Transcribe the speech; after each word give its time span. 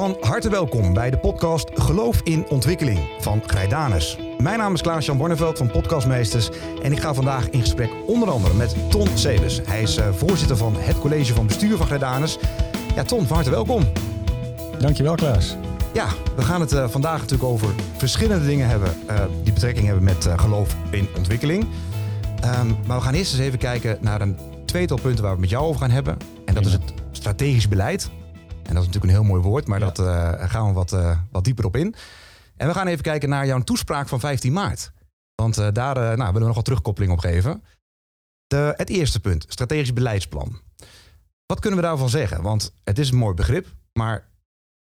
Van 0.00 0.16
harte 0.20 0.50
welkom 0.50 0.94
bij 0.94 1.10
de 1.10 1.18
podcast 1.18 1.70
Geloof 1.74 2.20
in 2.22 2.46
Ontwikkeling 2.48 2.98
van 3.18 3.42
Grijdanus. 3.46 4.18
Mijn 4.38 4.58
naam 4.58 4.74
is 4.74 4.82
Klaas-Jan 4.82 5.18
Borneveld 5.18 5.58
van 5.58 5.70
Podcastmeesters 5.70 6.48
en 6.82 6.92
ik 6.92 7.00
ga 7.00 7.14
vandaag 7.14 7.50
in 7.50 7.60
gesprek 7.60 7.90
onder 8.06 8.30
andere 8.30 8.54
met 8.54 8.90
Ton 8.90 9.08
Sebes. 9.14 9.60
Hij 9.64 9.82
is 9.82 9.98
uh, 9.98 10.12
voorzitter 10.12 10.56
van 10.56 10.74
het 10.76 10.98
college 10.98 11.34
van 11.34 11.46
bestuur 11.46 11.76
van 11.76 11.86
Grijdanus. 11.86 12.38
Ja, 12.94 13.02
Ton, 13.02 13.26
van 13.26 13.34
harte 13.34 13.50
welkom. 13.50 13.82
Dankjewel, 14.78 15.14
Klaas. 15.14 15.56
Ja, 15.92 16.08
we 16.36 16.42
gaan 16.42 16.60
het 16.60 16.72
uh, 16.72 16.88
vandaag 16.88 17.20
natuurlijk 17.20 17.50
over 17.50 17.74
verschillende 17.96 18.46
dingen 18.46 18.68
hebben 18.68 18.96
uh, 19.10 19.22
die 19.42 19.52
betrekking 19.52 19.86
hebben 19.86 20.04
met 20.04 20.28
geloof 20.36 20.76
in 20.90 21.08
ontwikkeling. 21.16 21.62
Um, 22.44 22.76
maar 22.86 22.96
we 22.96 23.04
gaan 23.04 23.14
eerst 23.14 23.32
eens 23.32 23.42
even 23.42 23.58
kijken 23.58 23.98
naar 24.00 24.20
een 24.20 24.36
tweetal 24.64 24.98
punten 25.02 25.24
waar 25.24 25.36
we 25.36 25.40
het 25.40 25.50
met 25.50 25.50
jou 25.50 25.64
over 25.64 25.80
gaan 25.80 25.90
hebben. 25.90 26.16
En 26.44 26.54
dat 26.54 26.66
is 26.66 26.72
het 26.72 26.92
strategisch 27.12 27.68
beleid. 27.68 28.10
En 28.70 28.76
dat 28.76 28.84
is 28.84 28.90
natuurlijk 28.90 29.04
een 29.04 29.24
heel 29.24 29.32
mooi 29.34 29.42
woord, 29.42 29.66
maar 29.66 29.78
ja. 29.78 29.84
dat 29.84 29.98
uh, 29.98 30.32
gaan 30.50 30.66
we 30.66 30.72
wat, 30.72 30.92
uh, 30.92 31.18
wat 31.30 31.44
dieper 31.44 31.64
op 31.64 31.76
in. 31.76 31.94
En 32.56 32.68
we 32.68 32.74
gaan 32.74 32.86
even 32.86 33.02
kijken 33.02 33.28
naar 33.28 33.46
jouw 33.46 33.60
toespraak 33.60 34.08
van 34.08 34.20
15 34.20 34.52
maart. 34.52 34.92
Want 35.34 35.58
uh, 35.58 35.68
daar 35.72 35.94
nou, 35.94 36.16
willen 36.16 36.32
we 36.32 36.46
nog 36.46 36.54
wat 36.54 36.64
terugkoppeling 36.64 37.12
op 37.12 37.18
geven. 37.18 37.64
De, 38.46 38.74
het 38.76 38.88
eerste 38.88 39.20
punt, 39.20 39.44
strategisch 39.48 39.92
beleidsplan. 39.92 40.60
Wat 41.46 41.60
kunnen 41.60 41.80
we 41.80 41.86
daarvan 41.86 42.08
zeggen? 42.08 42.42
Want 42.42 42.72
het 42.84 42.98
is 42.98 43.10
een 43.10 43.16
mooi 43.16 43.34
begrip, 43.34 43.66
maar 43.92 44.28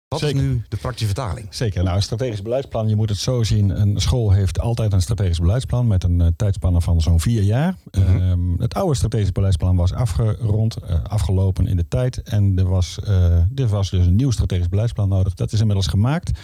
wat 0.08 0.20
Zeker. 0.20 0.36
is 0.36 0.42
nu 0.42 0.62
de 0.68 0.76
praktische 0.76 1.06
vertaling? 1.06 1.46
Zeker. 1.50 1.82
Nou, 1.82 1.96
een 1.96 2.02
strategisch 2.02 2.42
beleidsplan, 2.42 2.88
je 2.88 2.96
moet 2.96 3.08
het 3.08 3.18
zo 3.18 3.42
zien. 3.42 3.80
Een 3.80 4.00
school 4.00 4.30
heeft 4.30 4.60
altijd 4.60 4.92
een 4.92 5.02
strategisch 5.02 5.38
beleidsplan 5.38 5.86
met 5.86 6.04
een 6.04 6.20
uh, 6.20 6.26
tijdspanne 6.36 6.80
van 6.80 7.00
zo'n 7.00 7.20
vier 7.20 7.42
jaar. 7.42 7.76
Mm 7.90 8.04
-hmm. 8.04 8.30
um, 8.30 8.60
het 8.60 8.74
oude 8.74 8.94
strategisch 8.94 9.32
beleidsplan 9.32 9.76
was 9.76 9.92
afgerond, 9.92 10.76
uh, 10.82 11.02
afgelopen 11.02 11.66
in 11.66 11.76
de 11.76 11.88
tijd. 11.88 12.22
En 12.22 12.58
er 12.58 12.68
was, 12.68 12.98
uh, 13.08 13.10
er 13.54 13.68
was 13.68 13.90
dus 13.90 14.06
een 14.06 14.16
nieuw 14.16 14.30
strategisch 14.30 14.68
beleidsplan 14.68 15.08
nodig. 15.08 15.34
Dat 15.34 15.52
is 15.52 15.60
inmiddels 15.60 15.86
gemaakt. 15.86 16.38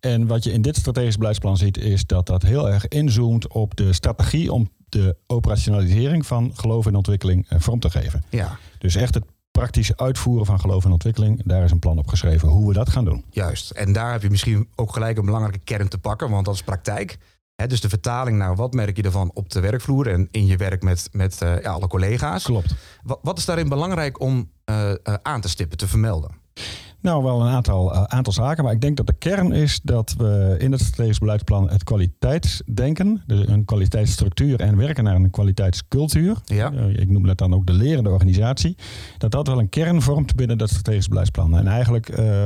En 0.00 0.26
wat 0.26 0.44
je 0.44 0.52
in 0.52 0.62
dit 0.62 0.76
strategisch 0.76 1.16
beleidsplan 1.16 1.56
ziet, 1.56 1.78
is 1.78 2.06
dat 2.06 2.26
dat 2.26 2.42
heel 2.42 2.70
erg 2.70 2.88
inzoomt 2.88 3.48
op 3.48 3.76
de 3.76 3.92
strategie 3.92 4.52
om 4.52 4.68
de 4.88 5.16
operationalisering 5.26 6.26
van 6.26 6.50
geloof 6.54 6.86
en 6.86 6.94
ontwikkeling 6.94 7.46
vorm 7.48 7.80
te 7.80 7.90
geven. 7.90 8.24
Ja. 8.30 8.58
Dus 8.78 8.94
echt 8.94 9.14
het 9.14 9.24
praktisch 9.56 9.96
uitvoeren 9.96 10.46
van 10.46 10.60
geloof 10.60 10.84
en 10.84 10.92
ontwikkeling. 10.92 11.42
Daar 11.44 11.64
is 11.64 11.70
een 11.70 11.78
plan 11.78 11.98
op 11.98 12.08
geschreven 12.08 12.48
hoe 12.48 12.68
we 12.68 12.74
dat 12.74 12.90
gaan 12.90 13.04
doen. 13.04 13.24
Juist. 13.30 13.70
En 13.70 13.92
daar 13.92 14.12
heb 14.12 14.22
je 14.22 14.30
misschien 14.30 14.68
ook 14.74 14.92
gelijk 14.92 15.18
een 15.18 15.24
belangrijke 15.24 15.58
kern 15.64 15.88
te 15.88 15.98
pakken, 15.98 16.30
want 16.30 16.44
dat 16.44 16.54
is 16.54 16.62
praktijk. 16.62 17.18
He, 17.54 17.66
dus 17.66 17.80
de 17.80 17.88
vertaling 17.88 18.38
naar 18.38 18.56
wat 18.56 18.74
merk 18.74 18.96
je 18.96 19.02
ervan 19.02 19.30
op 19.34 19.50
de 19.50 19.60
werkvloer 19.60 20.06
en 20.06 20.28
in 20.30 20.46
je 20.46 20.56
werk 20.56 20.82
met, 20.82 21.08
met 21.12 21.42
uh, 21.42 21.62
ja, 21.62 21.70
alle 21.70 21.86
collega's. 21.86 22.44
Klopt. 22.44 22.74
Wat, 23.02 23.18
wat 23.22 23.38
is 23.38 23.44
daarin 23.44 23.68
belangrijk 23.68 24.20
om 24.20 24.50
uh, 24.70 24.88
uh, 24.88 25.14
aan 25.22 25.40
te 25.40 25.48
stippen, 25.48 25.78
te 25.78 25.88
vermelden? 25.88 26.30
Nou, 27.06 27.22
wel 27.22 27.40
een 27.40 27.48
aantal, 27.48 27.94
uh, 27.94 28.02
aantal 28.02 28.32
zaken. 28.32 28.64
Maar 28.64 28.72
ik 28.72 28.80
denk 28.80 28.96
dat 28.96 29.06
de 29.06 29.12
kern 29.12 29.52
is 29.52 29.80
dat 29.82 30.14
we 30.18 30.54
in 30.58 30.72
het 30.72 30.80
strategisch 30.80 31.18
beleidsplan 31.18 31.70
het 31.70 31.84
kwaliteitsdenken, 31.84 33.22
de, 33.26 33.48
een 33.48 33.64
kwaliteitsstructuur 33.64 34.60
en 34.60 34.76
werken 34.76 35.04
naar 35.04 35.14
een 35.14 35.30
kwaliteitscultuur. 35.30 36.36
Ja. 36.44 36.72
Uh, 36.72 36.96
ik 36.96 37.08
noem 37.08 37.26
dat 37.26 37.38
dan 37.38 37.54
ook 37.54 37.66
de 37.66 37.72
lerende 37.72 38.10
organisatie. 38.10 38.76
Dat 39.18 39.30
dat 39.30 39.46
wel 39.46 39.58
een 39.58 39.68
kern 39.68 40.02
vormt 40.02 40.34
binnen 40.34 40.58
dat 40.58 40.68
strategisch 40.68 41.08
beleidsplan. 41.08 41.56
En 41.56 41.66
eigenlijk 41.66 42.18
uh, 42.18 42.44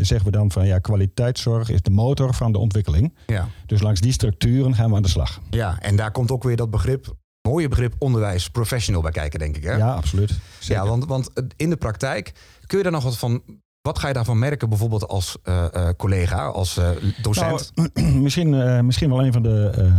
zeggen 0.00 0.24
we 0.24 0.30
dan 0.30 0.50
van 0.50 0.66
ja, 0.66 0.78
kwaliteitszorg 0.78 1.70
is 1.70 1.82
de 1.82 1.90
motor 1.90 2.34
van 2.34 2.52
de 2.52 2.58
ontwikkeling. 2.58 3.14
Ja. 3.26 3.48
Dus 3.66 3.80
langs 3.80 4.00
die 4.00 4.12
structuren 4.12 4.74
gaan 4.74 4.90
we 4.90 4.96
aan 4.96 5.02
de 5.02 5.08
slag. 5.08 5.40
Ja, 5.50 5.78
en 5.80 5.96
daar 5.96 6.10
komt 6.10 6.30
ook 6.30 6.42
weer 6.42 6.56
dat 6.56 6.70
begrip 6.70 7.14
mooie 7.42 7.68
begrip 7.68 7.94
onderwijs 7.98 8.50
professional 8.50 9.02
bij 9.02 9.10
kijken, 9.10 9.38
denk 9.38 9.56
ik. 9.56 9.62
Hè? 9.62 9.72
Ja, 9.72 9.94
absoluut. 9.94 10.38
Zeker. 10.58 10.82
Ja, 10.82 10.88
want, 10.88 11.06
want 11.06 11.30
in 11.56 11.70
de 11.70 11.76
praktijk 11.76 12.32
kun 12.66 12.76
je 12.76 12.82
daar 12.82 12.92
nog 12.92 13.02
wat 13.02 13.18
van 13.18 13.42
wat 13.82 13.98
ga 13.98 14.08
je 14.08 14.14
daarvan 14.14 14.38
merken, 14.38 14.68
bijvoorbeeld 14.68 15.08
als 15.08 15.36
uh, 15.44 15.64
uh, 15.74 15.88
collega, 15.96 16.46
als 16.46 16.78
uh, 16.78 16.88
docent? 17.22 17.70
Nou, 17.74 18.12
misschien, 18.26 18.86
misschien 18.86 19.08
wel 19.08 19.24
een 19.24 19.32
van 19.32 19.42
de 19.42 19.92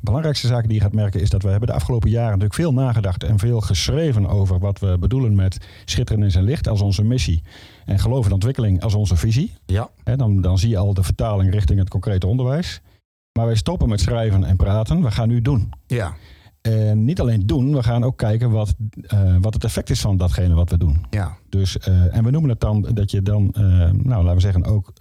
belangrijkste 0.00 0.46
zaken 0.46 0.68
die 0.68 0.76
je 0.76 0.82
gaat 0.82 0.92
merken, 0.92 1.20
is 1.20 1.30
dat 1.30 1.42
we 1.42 1.48
hebben 1.48 1.68
de 1.68 1.74
afgelopen 1.74 2.10
jaren 2.10 2.28
natuurlijk 2.28 2.54
veel 2.54 2.72
nagedacht 2.72 3.24
en 3.24 3.38
veel 3.38 3.60
geschreven 3.60 4.26
over 4.26 4.58
wat 4.58 4.78
we 4.78 4.96
bedoelen 4.98 5.34
met 5.34 5.66
schitteren 5.84 6.22
in 6.22 6.30
zijn 6.30 6.44
licht 6.44 6.68
als 6.68 6.80
onze 6.80 7.04
missie. 7.04 7.42
En 7.84 7.98
geloof 7.98 8.26
en 8.26 8.32
ontwikkeling 8.32 8.82
als 8.82 8.94
onze 8.94 9.16
visie. 9.16 9.54
Ja. 9.66 9.90
He, 10.04 10.16
dan, 10.16 10.40
dan 10.40 10.58
zie 10.58 10.68
je 10.68 10.78
al 10.78 10.94
de 10.94 11.02
vertaling 11.02 11.52
richting 11.52 11.78
het 11.78 11.88
concrete 11.88 12.26
onderwijs. 12.26 12.80
Maar 13.38 13.46
wij 13.46 13.56
stoppen 13.56 13.88
met 13.88 14.00
schrijven 14.00 14.44
en 14.44 14.56
praten. 14.56 15.02
We 15.02 15.10
gaan 15.10 15.28
nu 15.28 15.42
doen. 15.42 15.72
Ja. 15.86 16.14
En 16.70 17.04
niet 17.04 17.20
alleen 17.20 17.46
doen, 17.46 17.74
we 17.74 17.82
gaan 17.82 18.04
ook 18.04 18.16
kijken 18.16 18.50
wat, 18.50 18.74
uh, 19.14 19.36
wat 19.40 19.54
het 19.54 19.64
effect 19.64 19.90
is 19.90 20.00
van 20.00 20.16
datgene 20.16 20.54
wat 20.54 20.70
we 20.70 20.78
doen. 20.78 21.06
Ja. 21.10 21.36
Dus, 21.48 21.76
uh, 21.88 22.16
en 22.16 22.24
we 22.24 22.30
noemen 22.30 22.50
het 22.50 22.60
dan 22.60 22.82
dat 22.94 23.10
je 23.10 23.22
dan, 23.22 23.54
uh, 23.58 23.62
nou 23.90 24.22
laten 24.22 24.34
we 24.34 24.40
zeggen, 24.40 24.64
ook 24.64 24.92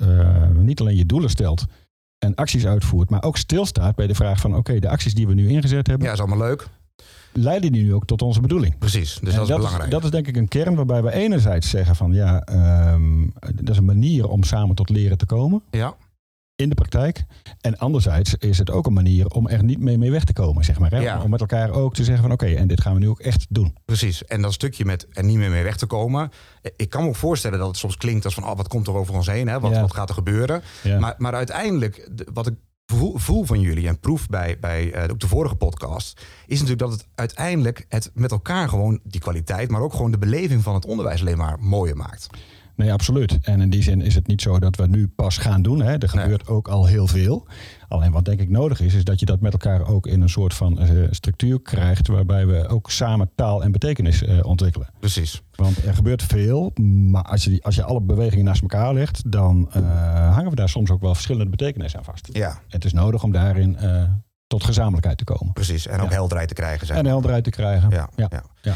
niet 0.54 0.80
alleen 0.80 0.96
je 0.96 1.06
doelen 1.06 1.30
stelt 1.30 1.66
en 2.18 2.36
acties 2.36 2.66
uitvoert, 2.66 3.10
maar 3.10 3.24
ook 3.24 3.38
stilstaat 3.38 3.96
bij 3.96 4.08
de 4.08 4.16
vraag 4.16 4.40
van 4.40 4.50
oké, 4.50 4.60
okay, 4.60 4.80
de 4.80 4.90
acties 4.90 5.14
die 5.14 5.28
we 5.28 5.34
nu 5.34 5.50
ingezet 5.50 5.88
hebben. 5.88 6.08
Ja, 6.08 6.14
is 6.14 6.20
allemaal 6.20 6.38
leuk. 6.38 6.68
Leiden 7.34 7.72
die 7.72 7.84
nu 7.84 7.94
ook 7.94 8.06
tot 8.06 8.22
onze 8.22 8.42
bedoeling? 8.42 8.78
Precies, 8.78 9.20
dus 9.20 9.20
en 9.20 9.36
dat 9.36 9.42
is 9.42 9.48
dat 9.48 9.58
belangrijk. 9.58 9.86
Is, 9.86 9.92
dat 9.92 10.04
is 10.04 10.10
denk 10.10 10.28
ik 10.28 10.36
een 10.36 10.48
kern 10.48 10.76
waarbij 10.76 11.04
we 11.04 11.14
enerzijds 11.14 11.70
zeggen 11.70 11.96
van 11.96 12.14
ja, 12.14 12.48
um, 12.94 13.34
dat 13.56 13.70
is 13.70 13.78
een 13.78 13.86
manier 13.86 14.28
om 14.28 14.44
samen 14.44 14.76
tot 14.76 14.90
leren 14.90 15.18
te 15.18 15.26
komen. 15.26 15.62
Ja 15.72 15.96
in 16.64 16.70
de 16.70 16.76
praktijk. 16.76 17.24
En 17.62 17.78
anderzijds 17.78 18.36
is 18.36 18.58
het 18.58 18.72
ook 18.72 18.86
een 18.86 18.94
manier 18.94 19.28
om 19.28 19.48
er 19.48 19.64
niet 19.64 19.80
mee, 19.80 19.98
mee 19.98 20.12
weg 20.12 20.24
te 20.24 20.34
komen, 20.34 20.64
zeg 20.64 20.80
maar. 20.80 20.92
Hè? 20.92 21.00
Ja. 21.00 21.22
Om 21.22 21.30
met 21.30 21.40
elkaar 21.40 21.72
ook 21.72 21.94
te 21.94 22.04
zeggen 22.04 22.24
van 22.24 22.32
oké, 22.34 22.44
okay, 22.46 22.56
en 22.58 22.68
dit 22.68 22.82
gaan 22.82 22.94
we 22.94 23.00
nu 23.00 23.10
ook 23.10 23.20
echt 23.20 23.46
doen. 23.50 23.76
Precies. 23.86 24.26
En 24.26 24.42
dat 24.42 24.54
stukje 24.54 24.86
met 24.86 25.08
er 25.12 25.24
niet 25.24 25.38
meer 25.38 25.50
mee 25.50 25.64
weg 25.64 25.78
te 25.78 25.86
komen. 25.86 26.32
Ik 26.76 26.90
kan 26.90 27.02
me 27.04 27.08
ook 27.10 27.16
voorstellen 27.16 27.60
dat 27.60 27.68
het 27.68 27.78
soms 27.78 27.98
klinkt 27.98 28.26
als 28.26 28.34
van 28.34 28.44
oh, 28.46 28.56
wat 28.58 28.68
komt 28.68 28.88
er 28.88 28.94
over 28.96 29.14
ons 29.16 29.28
heen? 29.28 29.48
Hè? 29.48 29.60
Wat, 29.60 29.72
Ja. 29.72 29.82
wat 29.82 29.94
gaat 29.94 30.10
er 30.10 30.16
gebeuren? 30.16 30.62
Ja. 30.84 31.00
Maar, 31.00 31.16
maar 31.18 31.34
uiteindelijk, 31.34 32.10
de- 32.12 32.28
wat 32.34 32.48
ik 32.48 32.54
voel, 33.16 33.44
van 33.44 33.60
jullie 33.60 33.88
en 33.88 34.00
proef 34.00 34.28
bij, 34.28 34.58
bij 34.60 34.92
eh, 34.92 35.12
ook 35.12 35.20
de 35.20 35.28
vorige 35.28 35.56
podcast, 35.56 36.22
is 36.46 36.62
natuurlijk 36.62 36.90
dat 36.90 36.92
het 36.92 37.08
uiteindelijk 37.16 37.86
het 37.90 38.12
met 38.14 38.32
elkaar 38.32 38.70
gewoon 38.70 39.00
die 39.04 39.22
kwaliteit, 39.22 39.70
maar 39.70 39.82
ook 39.82 39.94
gewoon 39.94 40.12
de 40.12 40.18
beleving 40.18 40.64
van 40.64 40.74
het 40.74 40.86
onderwijs 40.86 41.22
alleen 41.22 41.38
maar 41.38 41.58
mooier 41.60 41.98
maakt. 41.98 42.28
Nee, 42.76 42.94
absoluut. 42.94 43.38
En 43.42 43.62
in 43.62 43.70
die 43.70 43.84
zin 43.84 44.02
is 44.02 44.16
het 44.16 44.28
niet 44.28 44.42
zo 44.42 44.60
dat 44.60 44.76
we 44.76 44.88
nu 44.88 45.08
pas 45.08 45.38
gaan 45.38 45.62
doen. 45.62 45.82
Hè. 45.82 45.92
Er 45.92 46.00
Nee. 46.14 46.24
gebeurt 46.24 46.48
ook 46.48 46.68
al 46.68 46.86
heel 46.86 47.08
veel. 47.08 47.48
Alleen 47.88 48.12
wat 48.12 48.26
denk 48.26 48.40
ik 48.40 48.50
nodig 48.50 48.80
is, 48.82 48.94
is 48.94 49.04
dat 49.04 49.20
je 49.20 49.26
dat 49.26 49.40
met 49.42 49.52
elkaar 49.52 49.88
ook 49.88 50.08
in 50.08 50.22
een 50.22 50.30
soort 50.30 50.54
van 50.54 50.80
eh, 50.80 50.90
structuur 51.10 51.62
krijgt, 51.62 52.08
waarbij 52.08 52.46
we 52.48 52.68
ook 52.68 52.92
samen 52.92 53.30
taal 53.36 53.64
en 53.64 53.72
betekenis 53.72 54.24
eh, 54.24 54.46
ontwikkelen. 54.46 54.88
Precies. 55.00 55.42
Want 55.56 55.86
er 55.86 55.94
gebeurt 55.94 56.24
veel, 56.24 56.72
maar 56.82 57.24
als 57.24 57.44
je, 57.44 57.60
als 57.62 57.76
je 57.76 57.84
alle 57.84 58.02
bewegingen 58.02 58.46
naast 58.46 58.62
elkaar 58.62 58.94
legt, 58.94 59.32
dan 59.32 59.68
eh, 59.72 59.82
hangen 60.34 60.50
we 60.50 60.56
daar 60.56 60.70
soms 60.70 60.90
ook 60.90 61.02
wel 61.02 61.14
verschillende 61.14 61.50
betekenissen 61.50 62.00
aan 62.00 62.06
vast. 62.06 62.30
Ja, 62.32 62.60
Het 62.68 62.86
is 62.86 62.94
nodig 62.94 63.24
om 63.24 63.32
daarin 63.32 63.78
tot 64.54 64.64
gezamenlijkheid 64.64 65.18
te 65.18 65.24
komen. 65.24 65.54
precies. 65.54 65.88
En 65.88 66.00
ook 66.02 66.10
Ja. 66.10 66.14
helderheid 66.16 66.48
te 66.48 66.54
krijgen. 66.54 66.88
Zeg 66.88 66.98
En 66.98 67.06
helderheid 67.06 67.44
te 67.44 67.50
krijgen. 67.50 67.90
Ja, 67.90 68.10
ja. 68.62 68.76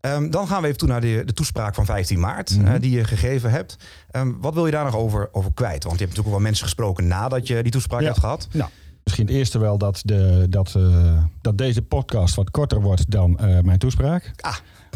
Ehm, 0.00 0.30
dan 0.30 0.46
gaan 0.48 0.60
we 0.60 0.66
even 0.66 0.78
toe 0.78 0.88
naar 0.88 1.00
de, 1.00 1.22
de 1.26 1.32
toespraak 1.32 1.74
van 1.74 1.84
15 1.84 2.20
maart, 2.20 2.56
Mhm. 2.58 2.66
eh, 2.74 2.80
die 2.80 2.90
je 2.90 3.04
gegeven 3.04 3.50
hebt. 3.50 3.76
Ehm, 4.10 4.32
wat 4.40 4.54
wil 4.54 4.66
je 4.66 4.72
daar 4.72 4.84
nog 4.84 4.96
over, 4.96 5.28
over 5.32 5.52
kwijt? 5.54 5.84
Want 5.84 5.98
je 5.98 6.04
hebt 6.04 6.16
natuurlijk 6.16 6.26
ook 6.26 6.32
wel 6.34 6.42
mensen 6.42 6.64
gesproken 6.64 7.06
nadat 7.06 7.46
je 7.46 7.62
die 7.62 7.72
toespraak 7.72 8.02
hebt 8.02 8.18
gehad. 8.18 8.48
Nou, 8.52 8.70
misschien 9.04 9.26
het 9.26 9.34
eerste 9.34 9.58
wel 9.58 9.78
dat, 9.78 10.00
de, 10.04 10.46
dat, 10.50 10.74
eh, 10.76 11.22
dat 11.40 11.58
deze 11.58 11.82
podcast 11.82 12.34
wat 12.34 12.50
korter 12.50 12.80
wordt 12.80 13.10
dan 13.10 13.38
eh, 13.38 13.60
mijn 13.60 13.78
toespraak. 13.78 14.32
Ah. 14.40 14.54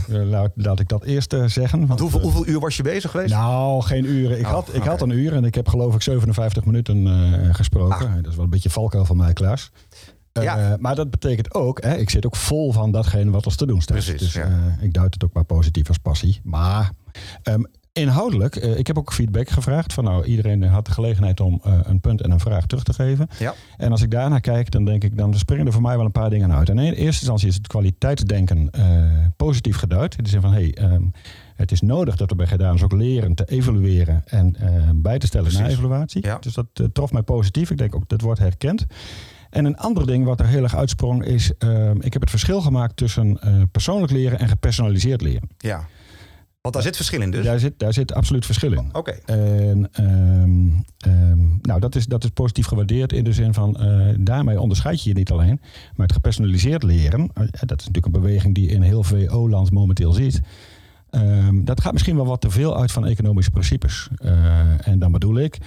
Laat, 0.09 0.51
laat 0.55 0.81
ik 0.81 0.89
dat 0.89 1.05
eerst 1.05 1.35
zeggen. 1.47 1.87
Want 1.87 2.01
hoeveel, 2.01 2.21
hoeveel 2.21 2.47
uur 2.47 2.61
was 2.61 2.77
je 2.77 2.83
bezig 2.83 3.11
geweest? 3.11 3.35
Nou, 3.35 3.83
geen 3.83 4.05
uren. 4.05 4.39
Ik, 4.39 4.45
Oh, 4.47 4.51
had, 4.53 4.75
ik 4.75 4.83
had 4.83 5.01
een 5.01 5.11
uur 5.11 5.35
en 5.35 5.45
ik 5.45 5.55
heb 5.55 5.69
geloof 5.69 5.95
ik 5.95 6.03
57 6.03 6.65
minuten 6.65 7.07
gesproken. 7.55 8.07
Ah. 8.07 8.15
Dat 8.15 8.27
is 8.27 8.35
wel 8.35 8.45
een 8.45 8.51
beetje 8.51 8.71
valkuil 8.71 9.05
van 9.05 9.17
mij, 9.17 9.33
Klaas. 9.33 9.71
Eh, 10.33 10.43
Ja. 10.43 10.77
maar 10.81 10.95
dat 10.95 11.11
betekent 11.11 11.55
ook, 11.55 11.83
hè, 11.83 11.97
ik 11.97 12.11
zit 12.11 12.27
ook 12.27 12.37
vol 12.37 12.73
van 12.73 12.91
datgene 12.91 13.31
wat 13.31 13.47
ons 13.47 13.57
te 13.57 13.67
doen 13.67 13.81
staat. 13.81 13.97
Precies, 13.97 14.21
dus 14.21 14.33
ja. 14.33 14.45
eh, 14.45 14.83
ik 14.85 14.93
duid 14.93 15.15
het 15.15 15.25
ook 15.25 15.33
maar 15.33 15.45
positief 15.45 15.89
als 15.89 15.99
passie. 15.99 16.41
Maar 16.45 16.91
ehm, 17.43 17.63
inhoudelijk, 17.93 18.57
eh, 18.57 18.79
ik 18.79 18.87
heb 18.87 18.99
ook 18.99 19.13
feedback 19.13 19.49
gevraagd. 19.49 19.93
Van 19.93 20.05
nou, 20.05 20.25
iedereen 20.25 20.63
had 20.63 20.87
de 20.87 20.93
gelegenheid 20.93 21.41
om 21.41 21.61
een 21.63 22.01
punt 22.01 22.21
en 22.21 22.31
een 22.31 22.41
vraag 22.41 22.67
terug 22.67 22.85
te 22.85 22.93
geven. 22.93 23.29
Ja. 23.39 23.55
En 23.77 23.91
als 23.91 24.03
ik 24.03 24.11
daarnaar 24.11 24.41
kijk, 24.41 24.71
dan 24.71 24.85
denk 24.85 25.05
ik, 25.05 25.17
dan 25.17 25.35
springen 25.35 25.67
er 25.67 25.73
voor 25.73 25.83
mij 25.83 25.97
wel 25.97 26.05
een 26.05 26.13
paar 26.13 26.31
dingen 26.31 26.53
uit. 26.53 26.69
En 26.69 26.79
in 26.79 26.85
eerste 26.93 27.05
instantie 27.05 27.49
is 27.49 27.55
het 27.55 27.67
kwaliteitsdenken 27.67 28.71
positief 29.37 29.77
geduid. 29.77 30.17
In 30.17 30.25
de 30.25 30.31
zin 30.31 30.41
van, 30.41 30.53
hey, 30.53 30.75
ehm, 30.75 31.03
het 31.57 31.73
is 31.73 31.81
nodig 31.81 32.17
dat 32.17 32.31
we 32.31 32.37
bij 32.37 32.47
Gedaans 32.47 32.83
ook 32.83 32.93
leren 32.93 33.35
te 33.35 33.45
evalueren 33.45 34.23
en 34.27 34.57
bij 34.95 35.19
te 35.19 35.27
stellen 35.27 35.53
na 35.53 35.69
evaluatie. 35.69 36.27
Ja. 36.27 36.39
Dus 36.39 36.55
dat 36.55 36.67
trof 36.93 37.13
mij 37.13 37.23
positief. 37.23 37.71
Ik 37.71 37.79
denk 37.79 37.95
ook, 37.95 38.09
dat 38.09 38.21
wordt 38.21 38.41
herkend. 38.41 38.87
En 39.53 39.65
een 39.65 39.77
ander 39.77 40.07
ding 40.07 40.25
wat 40.25 40.41
er 40.41 40.47
heel 40.47 40.63
erg 40.63 40.77
uitsprong 40.77 41.25
is, 41.25 41.53
ehm, 41.59 41.97
ik 42.01 42.13
heb 42.13 42.23
het 42.23 42.31
verschil 42.31 42.61
gemaakt 42.61 42.97
tussen 42.97 43.41
eh, 43.41 43.63
persoonlijk 43.73 44.13
leren 44.13 44.39
en 44.39 44.49
gepersonaliseerd 44.49 45.23
leren. 45.23 45.49
Ja. 45.59 45.87
Want 46.61 46.75
daar 46.75 46.83
zit 46.83 46.97
verschil 46.97 47.21
in 47.21 47.31
dus. 47.31 47.45
Daar, 47.45 47.59
zit, 47.59 47.79
daar 47.79 47.93
zit 47.93 48.13
absoluut 48.13 48.47
verschil 48.47 48.73
in. 48.73 48.89
Oké. 48.93 49.11
En 49.11 49.89
ehm, 49.93 50.69
ehm, 50.99 51.39
nou, 51.63 51.81
dat 51.81 51.95
is, 51.95 52.07
dat 52.07 52.25
is 52.25 52.31
positief 52.31 52.67
gewaardeerd 52.67 53.13
in 53.13 53.25
de 53.25 53.33
zin 53.33 53.55
van 53.55 53.77
eh, 53.77 54.15
daarmee 54.19 54.61
onderscheid 54.61 55.03
je 55.03 55.09
je 55.09 55.15
niet 55.15 55.31
alleen. 55.31 55.61
Maar 55.97 56.07
het 56.07 56.15
gepersonaliseerd 56.15 56.83
leren, 56.83 57.31
eh, 57.35 57.43
dat 57.51 57.81
is 57.81 57.87
natuurlijk 57.87 58.07
een 58.07 58.21
beweging 58.21 58.55
die 58.55 58.69
in 58.69 58.83
heel 58.83 59.03
VO-land 59.03 59.71
momenteel 59.71 60.13
ziet. 60.13 60.41
Dat 61.63 61.81
gaat 61.81 61.93
misschien 61.93 62.17
wel 62.17 62.27
wat 62.27 62.41
te 62.41 62.51
veel 62.51 62.81
uit 62.81 62.93
van 62.93 63.07
economische 63.07 63.51
principes. 63.51 64.09
Uh, 64.25 64.89
en 64.89 64.99
dan 64.99 65.13
bedoel 65.13 65.39
ik 65.39 65.59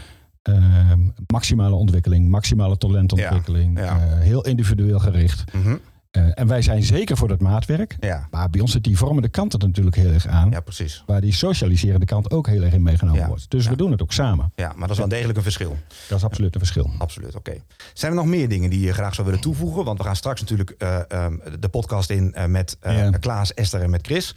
ehm, 0.53 0.99
maximale 1.27 1.75
ontwikkeling, 1.75 2.29
maximale 2.29 2.77
talentontwikkeling, 2.77 3.79
Ja, 3.79 3.83
ja. 3.85 3.99
eh, 3.99 4.19
heel 4.19 4.45
individueel 4.45 4.99
gericht. 4.99 5.53
Mhm. 5.53 5.75
Eh, 6.11 6.23
en 6.33 6.47
wij 6.47 6.61
zijn 6.61 6.83
zeker 6.83 7.17
voor 7.17 7.27
dat 7.27 7.39
maatwerk. 7.39 7.95
Ja. 7.99 8.27
Maar 8.31 8.49
bij 8.49 8.61
ons 8.61 8.71
zit 8.71 8.83
die 8.83 8.97
vormende 8.97 9.29
kant 9.29 9.53
er 9.53 9.59
natuurlijk 9.59 9.95
heel 9.95 10.11
erg 10.11 10.27
aan. 10.27 10.49
ja, 10.51 10.59
precies. 10.59 11.03
Waar 11.05 11.21
die 11.21 11.33
socialiserende 11.33 12.05
kant 12.05 12.31
ook 12.31 12.47
heel 12.47 12.61
erg 12.63 12.73
in 12.73 12.81
meegenomen 12.83 13.27
wordt. 13.27 13.49
Dus 13.49 13.67
we 13.67 13.75
doen 13.75 13.91
het 13.91 14.01
ook 14.01 14.11
samen. 14.13 14.51
Ja, 14.55 14.67
maar 14.67 14.81
dat 14.87 14.89
is 14.89 14.97
wel 14.97 15.07
degelijk 15.07 15.37
een 15.37 15.43
verschil. 15.43 15.77
Dat 16.07 16.17
is 16.17 16.23
absoluut 16.23 16.53
een 16.53 16.59
verschil. 16.59 16.91
Absoluut, 16.97 17.35
oké. 17.35 17.53
Zijn 17.93 18.11
er 18.11 18.17
nog 18.17 18.25
meer 18.27 18.49
dingen 18.49 18.69
die 18.69 18.79
je 18.79 18.93
graag 18.93 19.13
zou 19.15 19.27
willen 19.27 19.41
toevoegen? 19.41 19.83
Want 19.85 19.97
we 19.97 20.03
gaan 20.03 20.15
straks 20.15 20.39
natuurlijk 20.41 20.69
eh, 20.69 20.99
ehm, 21.07 21.37
de 21.59 21.69
podcast 21.69 22.09
in 22.09 22.35
met. 22.47 22.77
Klaas, 23.19 23.53
Esther 23.53 23.81
en 23.81 23.89
met 23.89 24.05
Chris. 24.05 24.35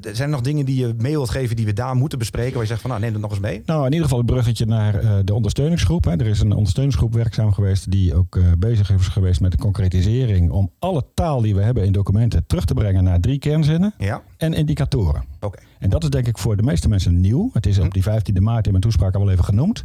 Zijn 0.00 0.16
er 0.16 0.28
nog 0.28 0.40
dingen 0.40 0.64
die 0.64 0.76
je 0.86 0.94
mee 0.98 1.12
wilt 1.12 1.30
geven 1.30 1.56
die 1.56 1.64
we 1.64 1.72
daar 1.72 1.94
moeten 1.96 2.18
bespreken? 2.18 2.52
Waar 2.52 2.62
je 2.62 2.68
zegt 2.68 2.80
van 2.80 2.90
nou 2.90 3.02
neem 3.02 3.12
het 3.12 3.20
nog 3.22 3.30
eens 3.30 3.40
mee. 3.40 3.62
Nou, 3.66 3.78
in 3.80 3.86
ieder 3.86 4.02
geval 4.02 4.18
het 4.18 4.26
bruggetje 4.26 4.66
naar 4.66 4.94
eh, 4.94 5.16
de 5.24 5.34
ondersteuningsgroep. 5.34 6.04
Hè. 6.04 6.10
Er 6.10 6.26
is 6.26 6.40
een 6.40 6.52
ondersteuningsgroep 6.52 7.14
werkzaam 7.14 7.52
geweest 7.52 7.90
die 7.90 8.14
ook 8.14 8.36
eh, 8.36 8.44
bezig 8.58 8.90
is 8.90 9.08
geweest 9.08 9.40
met 9.40 9.50
de 9.50 9.58
concretisering 9.58 10.50
om 10.50 10.70
alle 10.78 11.04
taal 11.14 11.40
die 11.40 11.54
we 11.54 11.62
hebben 11.62 11.84
in 11.84 11.92
documenten 11.92 12.46
terug 12.46 12.64
te 12.64 12.74
brengen 12.74 13.04
naar 13.04 13.20
drie 13.20 13.38
kernzinnen 13.38 13.94
Ja, 13.98 14.22
en 14.36 14.52
indicatoren. 14.54 15.24
oké. 15.40 15.58
En 15.78 15.90
dat 15.90 16.02
is 16.02 16.10
denk 16.10 16.26
ik 16.26 16.38
voor 16.38 16.56
de 16.56 16.62
meeste 16.62 16.88
mensen 16.88 17.20
nieuw. 17.20 17.50
Het 17.52 17.66
is 17.66 17.78
op 17.78 17.92
die 17.94 18.02
15e 18.02 18.40
maart 18.40 18.64
in 18.64 18.70
mijn 18.70 18.82
toespraak 18.82 19.14
al 19.14 19.20
wel 19.24 19.30
even 19.30 19.44
genoemd. 19.44 19.84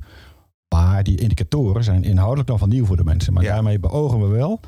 Maar 0.76 1.04
die 1.04 1.18
indicatoren 1.22 1.84
zijn 1.84 2.04
inhoudelijk 2.04 2.50
nog 2.50 2.60
van 2.60 2.70
nieuw 2.70 2.86
voor 2.86 2.98
de 2.98 3.04
mensen. 3.04 3.34
Maar 3.34 3.44
Ja. 3.44 3.54
daarmee 3.54 3.80
beogen 3.80 4.20
we 4.22 4.28
wel 4.28 4.60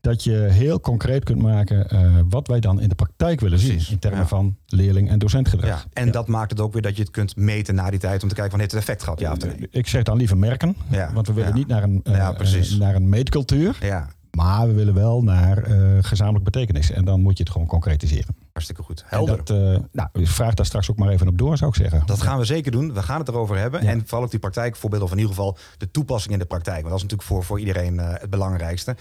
dat 0.00 0.24
je 0.24 0.32
heel 0.32 0.80
concreet 0.80 1.24
kunt 1.24 1.42
maken 1.42 1.88
eh, 1.90 2.10
wat 2.28 2.46
wij 2.46 2.60
dan 2.60 2.80
in 2.80 2.88
de 2.88 2.94
praktijk 2.94 3.40
willen 3.40 3.58
Precies, 3.58 3.84
zien. 3.84 3.92
In 3.94 3.98
termen 3.98 4.20
ja. 4.20 4.26
van 4.26 4.56
leerling- 4.66 5.08
en 5.08 5.18
docentgedrag. 5.18 5.68
Ja. 5.68 5.84
En 5.92 6.10
dat 6.10 6.28
maakt 6.28 6.50
het 6.50 6.60
ook 6.60 6.72
weer 6.72 6.82
dat 6.82 6.96
je 6.96 7.02
het 7.02 7.10
kunt 7.10 7.36
meten 7.36 7.74
na 7.74 7.90
die 7.90 7.98
tijd 7.98 8.22
om 8.22 8.28
te 8.28 8.34
kijken 8.34 8.50
van 8.50 8.60
heeft 8.60 8.72
het 8.72 8.80
effect 8.80 9.02
gehad, 9.02 9.20
ja 9.20 9.32
of 9.32 9.38
nee. 9.38 9.68
Ik 9.70 9.86
zeg 9.86 10.02
dan 10.02 10.16
liever 10.16 10.36
merken. 10.36 10.76
Ja, 10.90 11.12
Want 11.12 11.26
we 11.26 11.32
willen 11.32 11.54
niet 11.54 11.66
naar 11.66 11.82
een, 11.82 12.00
eh, 12.04 12.78
naar 12.78 12.94
een 12.94 13.08
meetcultuur. 13.08 13.76
Ja, 13.80 14.08
Maar 14.30 14.66
we 14.66 14.72
willen 14.74 14.94
wel 14.94 15.22
naar 15.22 15.64
gezamenlijk 16.00 16.44
betekenis. 16.44 16.90
En 16.90 17.04
dan 17.04 17.20
moet 17.20 17.36
je 17.36 17.42
het 17.42 17.52
gewoon 17.52 17.66
concretiseren. 17.66 18.34
hartstikke 18.52 18.82
goed. 18.82 19.04
Helder. 19.06 19.36
dat, 19.44 19.82
nou, 19.92 20.08
vraag 20.12 20.54
daar 20.54 20.66
straks 20.66 20.90
ook 20.90 20.96
maar 20.96 21.08
even 21.08 21.28
op 21.28 21.38
door, 21.38 21.56
zou 21.56 21.70
ik 21.70 21.76
zeggen. 21.76 22.02
Dat 22.06 22.22
gaan 22.22 22.38
we 22.38 22.44
zeker 22.44 22.72
doen. 22.72 22.94
We 22.94 23.02
gaan 23.02 23.18
het 23.18 23.28
erover 23.28 23.58
hebben. 23.58 23.80
En 23.80 24.02
vooral 24.04 24.24
ook 24.24 24.30
die 24.30 24.40
praktijkvoorbeelden, 24.40 25.08
of 25.08 25.14
in 25.14 25.20
ieder 25.20 25.34
geval 25.34 25.56
de 25.78 25.90
toepassing 25.90 26.32
in 26.32 26.38
de 26.38 26.44
praktijk. 26.46 26.76
Want 26.78 26.88
dat 26.88 26.96
is 26.96 27.02
natuurlijk 27.02 27.28
voor, 27.28 27.44
voor 27.44 27.58
iedereen 27.58 27.98
het 27.98 28.30
belangrijkste. 28.30 28.96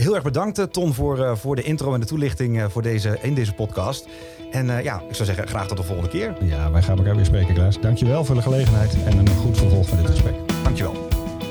Heel 0.00 0.14
erg 0.14 0.24
bedankt, 0.24 0.58
eh, 0.58 0.64
Ton, 0.64 0.94
voor, 0.94 1.24
eh, 1.24 1.34
voor 1.34 1.56
de 1.56 1.62
intro 1.62 1.94
en 1.94 2.00
de 2.00 2.06
toelichting 2.06 2.58
eh, 2.58 2.68
voor 2.68 2.82
deze, 2.82 3.18
in 3.22 3.34
deze 3.34 3.52
podcast. 3.52 4.08
En 4.50 4.66
ja, 4.66 5.02
ik 5.08 5.14
zou 5.14 5.24
zeggen, 5.24 5.48
graag 5.48 5.66
tot 5.66 5.76
de 5.76 5.82
volgende 5.82 6.10
keer. 6.10 6.36
Ja, 6.40 6.70
wij 6.70 6.82
gaan 6.82 6.98
elkaar 6.98 7.16
weer 7.16 7.24
spreken, 7.24 7.54
Klaas. 7.54 7.80
Dankjewel 7.80 8.24
voor 8.24 8.34
de 8.34 8.42
gelegenheid 8.42 8.96
en 9.04 9.18
een 9.18 9.28
goed 9.28 9.58
vervolg 9.58 9.88
van 9.88 9.98
dit 9.98 10.06
gesprek. 10.06 10.34
Dankjewel. 10.62 11.09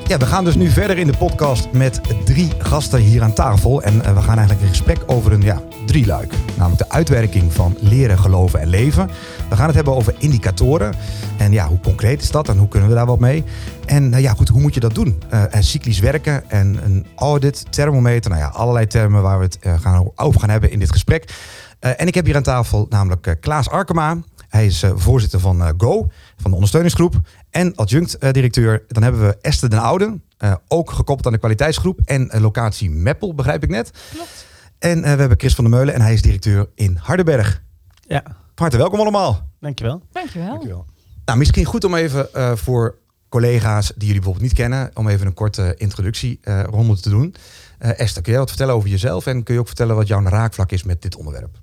Ja, 0.10 0.18
we 0.18 0.26
gaan 0.26 0.44
dus 0.44 0.56
nu 0.56 0.70
verder 0.70 0.98
in 0.98 1.08
de 1.08 1.18
podcast 1.18 1.72
met 1.72 2.02
drie 2.26 2.52
gasten 2.58 3.00
hier 3.00 3.24
aan 3.24 3.34
tafel. 3.34 3.82
En 3.82 4.02
eh, 4.04 4.14
we 4.14 4.22
gaan 4.22 4.38
eigenlijk 4.38 4.62
in 4.62 4.68
gesprek 4.68 4.98
over 5.06 5.32
een 5.32 5.42
ja, 5.42 5.62
drieluik. 5.86 6.34
Namelijk 6.58 6.78
de 6.78 6.90
uitwerking 6.90 7.54
van 7.54 7.78
leren, 7.80 8.20
geloven 8.20 8.60
en 8.60 8.68
leven. 8.68 9.10
We 9.50 9.56
gaan 9.56 9.66
het 9.66 9.76
hebben 9.76 9.96
over 9.96 10.16
indicatoren. 10.20 10.94
En 11.38 11.52
ja, 11.52 11.68
hoe 11.68 11.80
concreet 11.80 12.22
is 12.22 12.32
dat 12.32 12.50
en 12.50 12.58
hoe 12.58 12.68
kunnen 12.68 12.90
we 12.90 12.96
daar 12.96 13.06
wat 13.06 13.20
mee? 13.20 13.44
En 13.86 14.14
eh, 14.14 14.22
ja, 14.22 14.34
goed, 14.34 14.50
hoe 14.50 14.62
moet 14.62 14.74
je 14.74 14.80
dat 14.80 14.96
doen? 14.96 15.22
Eh, 15.30 15.56
en 15.56 15.64
cyclisch 15.64 16.00
werken 16.00 16.50
en 16.50 16.80
een 16.84 17.06
audit, 17.16 17.72
thermometer. 17.72 18.32
Nou 18.32 18.42
ja, 18.42 18.48
allerlei 18.48 18.88
termen 18.88 19.22
waar 19.22 19.40
we 19.40 19.46
het 19.46 19.82
gaan, 19.82 20.12
over 20.16 20.40
gaan 20.40 20.50
hebben 20.50 20.72
in 20.72 20.80
dit 20.80 20.92
gesprek. 20.92 21.34
En 21.80 22.08
ik 22.08 22.16
heb 22.16 22.26
hier 22.26 22.36
aan 22.36 22.44
tafel 22.44 22.86
namelijk 22.90 23.38
Klaas 23.40 23.70
Arkema. 23.70 24.18
Hij 24.48 24.66
is 24.66 24.84
voorzitter 24.96 25.40
van 25.40 25.74
GO, 25.78 26.08
van 26.38 26.50
de 26.50 26.56
ondersteuningsgroep. 26.56 27.16
En 27.50 27.76
adjunct-directeur. 27.76 28.84
Dan 28.88 29.04
hebben 29.04 29.22
we 29.28 29.38
Esther 29.42 29.70
den 29.70 29.80
Oude. 29.80 30.20
eh, 30.38 30.54
ook 30.68 30.90
gekoppeld 30.92 31.26
aan 31.26 31.32
de 31.32 31.38
kwaliteitsgroep. 31.40 32.00
En 32.06 32.30
eh, 32.30 32.42
locatie 32.42 32.90
Meppel, 32.90 33.34
begrijp 33.36 33.64
ik 33.64 33.70
net. 33.70 33.92
Klopt. 34.14 34.46
En 34.80 35.04
eh, 35.04 35.14
we 35.14 35.20
hebben 35.20 35.40
Chris 35.40 35.56
van 35.56 35.64
der 35.64 35.74
Meulen. 35.74 35.94
En 35.94 36.02
hij 36.02 36.14
is 36.14 36.22
directeur 36.22 36.70
in 36.76 36.96
Hardenberg. 37.02 37.62
Ja, 38.08 38.22
Van 38.26 38.34
harte 38.56 38.78
welkom 38.78 39.00
allemaal. 39.00 39.50
dankjewel. 39.60 40.02
Dankjewel. 40.12 40.86
Nou, 41.26 41.38
misschien 41.38 41.66
goed 41.66 41.84
om 41.84 41.96
even 41.96 42.34
eh, 42.34 42.56
voor 42.56 42.98
collega's 43.30 43.88
die 43.88 43.96
jullie 44.08 44.14
bijvoorbeeld 44.14 44.44
niet 44.46 44.54
kennen... 44.54 44.92
om 44.94 45.08
even 45.08 45.28
een 45.28 45.34
korte 45.34 45.74
introductieronde 45.78 47.00
te 47.00 47.10
doen. 47.10 47.36
Eh, 47.80 48.00
Esther, 48.00 48.22
kun 48.22 48.32
jij 48.32 48.42
wat 48.42 48.50
vertellen 48.50 48.74
over 48.76 48.90
jezelf? 48.90 49.26
En 49.26 49.44
kun 49.44 49.54
je 49.54 49.60
ook 49.60 49.68
vertellen 49.68 49.96
wat 49.96 50.08
jouw 50.08 50.24
raakvlak 50.24 50.72
is 50.72 50.84
met 50.84 51.02
dit 51.02 51.16
onderwerp? 51.16 51.58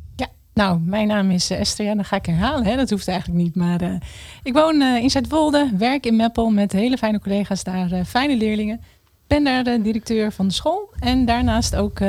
Nou, 0.56 0.80
mijn 0.84 1.06
naam 1.06 1.30
is 1.30 1.50
eh, 1.50 1.60
Esther. 1.60 1.86
Ja, 1.86 1.94
dan 1.94 2.04
ga 2.04 2.16
ik 2.16 2.26
herhalen. 2.26 2.64
Hè? 2.64 2.76
Dat 2.76 2.90
hoeft 2.90 3.08
eigenlijk 3.08 3.42
niet. 3.42 3.54
Maar 3.54 3.80
eh, 3.80 3.90
ik 4.42 4.52
woon 4.52 4.80
eh, 4.80 5.02
in 5.02 5.10
Zuidwolde, 5.10 5.70
werk 5.78 6.06
in 6.06 6.16
Meppel 6.16 6.50
met 6.50 6.72
hele 6.72 6.96
fijne 6.98 7.20
collega's 7.20 7.64
daar, 7.64 8.04
fijne 8.04 8.36
leerlingen. 8.36 8.80
Ben 9.26 9.44
daar 9.44 9.64
de 9.64 9.82
directeur 9.82 10.32
van 10.32 10.46
de 10.46 10.52
school 10.52 10.90
en 10.98 11.24
daarnaast 11.24 11.76
ook 11.76 12.00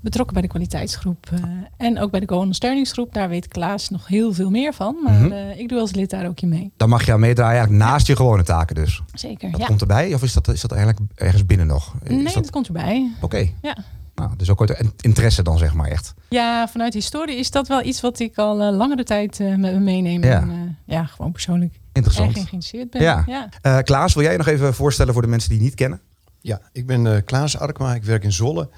betrokken 0.00 0.32
bij 0.34 0.42
de 0.42 0.48
kwaliteitsgroep. 0.48 1.30
en 1.76 1.98
ook 2.00 2.10
bij 2.10 2.20
de 2.20 2.26
co-ondersteuningsgroep. 2.26 3.14
Daar 3.14 3.28
weet 3.28 3.48
Klaas 3.48 3.88
nog 3.90 4.06
heel 4.06 4.32
veel 4.32 4.50
meer 4.50 4.72
van. 4.74 4.96
Maar 5.04 5.20
Mhm. 5.20 5.34
ik 5.56 5.68
doe 5.68 5.80
als 5.80 5.92
lid 5.94 6.10
daar 6.10 6.26
ook 6.26 6.40
in 6.40 6.48
mee. 6.48 6.70
Dan 6.76 6.88
mag 6.88 7.06
je 7.06 7.12
aan 7.12 7.20
meedraaien 7.20 7.56
eigenlijk 7.58 7.84
naast 7.90 8.06
je 8.06 8.16
gewone 8.16 8.42
taken 8.42 8.74
dus. 8.74 9.02
Zeker, 9.14 9.50
Dat 9.50 9.60
ja. 9.60 9.66
komt 9.66 9.80
erbij? 9.80 10.14
Of 10.14 10.22
is 10.22 10.32
dat, 10.32 10.48
is 10.48 10.60
dat 10.60 10.72
eigenlijk 10.72 11.10
ergens 11.14 11.46
binnen 11.46 11.66
nog? 11.66 11.94
Is 12.02 12.10
Nee, 12.10 12.24
dat... 12.24 12.34
dat 12.34 12.50
komt 12.50 12.66
erbij. 12.66 13.10
Oké. 13.20 13.48
Ja. 13.62 13.76
Nou, 14.16 14.36
dus 14.36 14.50
ook 14.50 14.60
uit 14.60 14.92
interesse 15.00 15.42
dan 15.42 15.58
zeg 15.58 15.74
maar 15.74 15.88
echt. 15.88 16.14
Ja, 16.28 16.68
vanuit 16.68 16.94
historie 16.94 17.36
is 17.36 17.50
dat 17.50 17.68
wel 17.68 17.82
iets 17.84 18.00
wat 18.00 18.18
ik 18.18 18.36
al 18.38 18.60
eh, 18.62 18.76
langere 18.76 19.04
tijd 19.04 19.40
eh, 19.40 19.48
met 19.48 19.72
me 19.72 19.78
meeneem. 19.78 20.24
Ja. 20.24 20.40
En, 20.40 20.50
eh, 20.50 20.94
ja, 20.94 21.04
gewoon 21.04 21.32
persoonlijk 21.32 21.72
erg 21.72 21.82
Interessant. 21.92 22.28
in 22.28 22.34
geïnteresseerd 22.46 22.90
ben. 22.90 23.02
Ja. 23.02 23.22
ja. 23.26 23.48
Eh, 23.62 23.78
Klaas, 23.78 24.14
wil 24.14 24.22
jij 24.22 24.32
je 24.32 24.38
nog 24.38 24.46
even 24.46 24.74
voorstellen 24.74 25.12
voor 25.12 25.22
de 25.22 25.28
mensen 25.28 25.48
die 25.50 25.58
je 25.58 25.64
niet 25.64 25.74
kennen? 25.74 26.00
Ja, 26.40 26.60
ik 26.72 26.86
ben 26.86 27.06
eh, 27.06 27.22
Klaas 27.24 27.58
Arkma, 27.58 27.94
ik 27.94 28.04
werk 28.04 28.24
in 28.24 28.32
Zolle. 28.32 28.68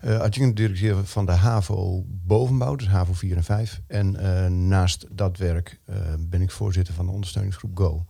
eh 0.00 0.18
adjunct-directeur 0.20 1.04
van 1.06 1.26
de 1.26 1.32
HAVO 1.32 2.04
Bovenbouw, 2.06 2.76
dus 2.76 2.88
HAVO 2.88 3.12
4 3.12 3.36
en 3.36 3.44
5. 3.44 3.80
En 3.86 4.16
eh, 4.16 4.50
naast 4.50 5.06
dat 5.10 5.36
werk 5.36 5.78
eh, 5.84 5.96
ben 6.18 6.42
ik 6.42 6.50
voorzitter 6.50 6.94
van 6.94 7.06
de 7.06 7.12
ondersteuningsgroep 7.12 7.76
GO. 7.76 8.04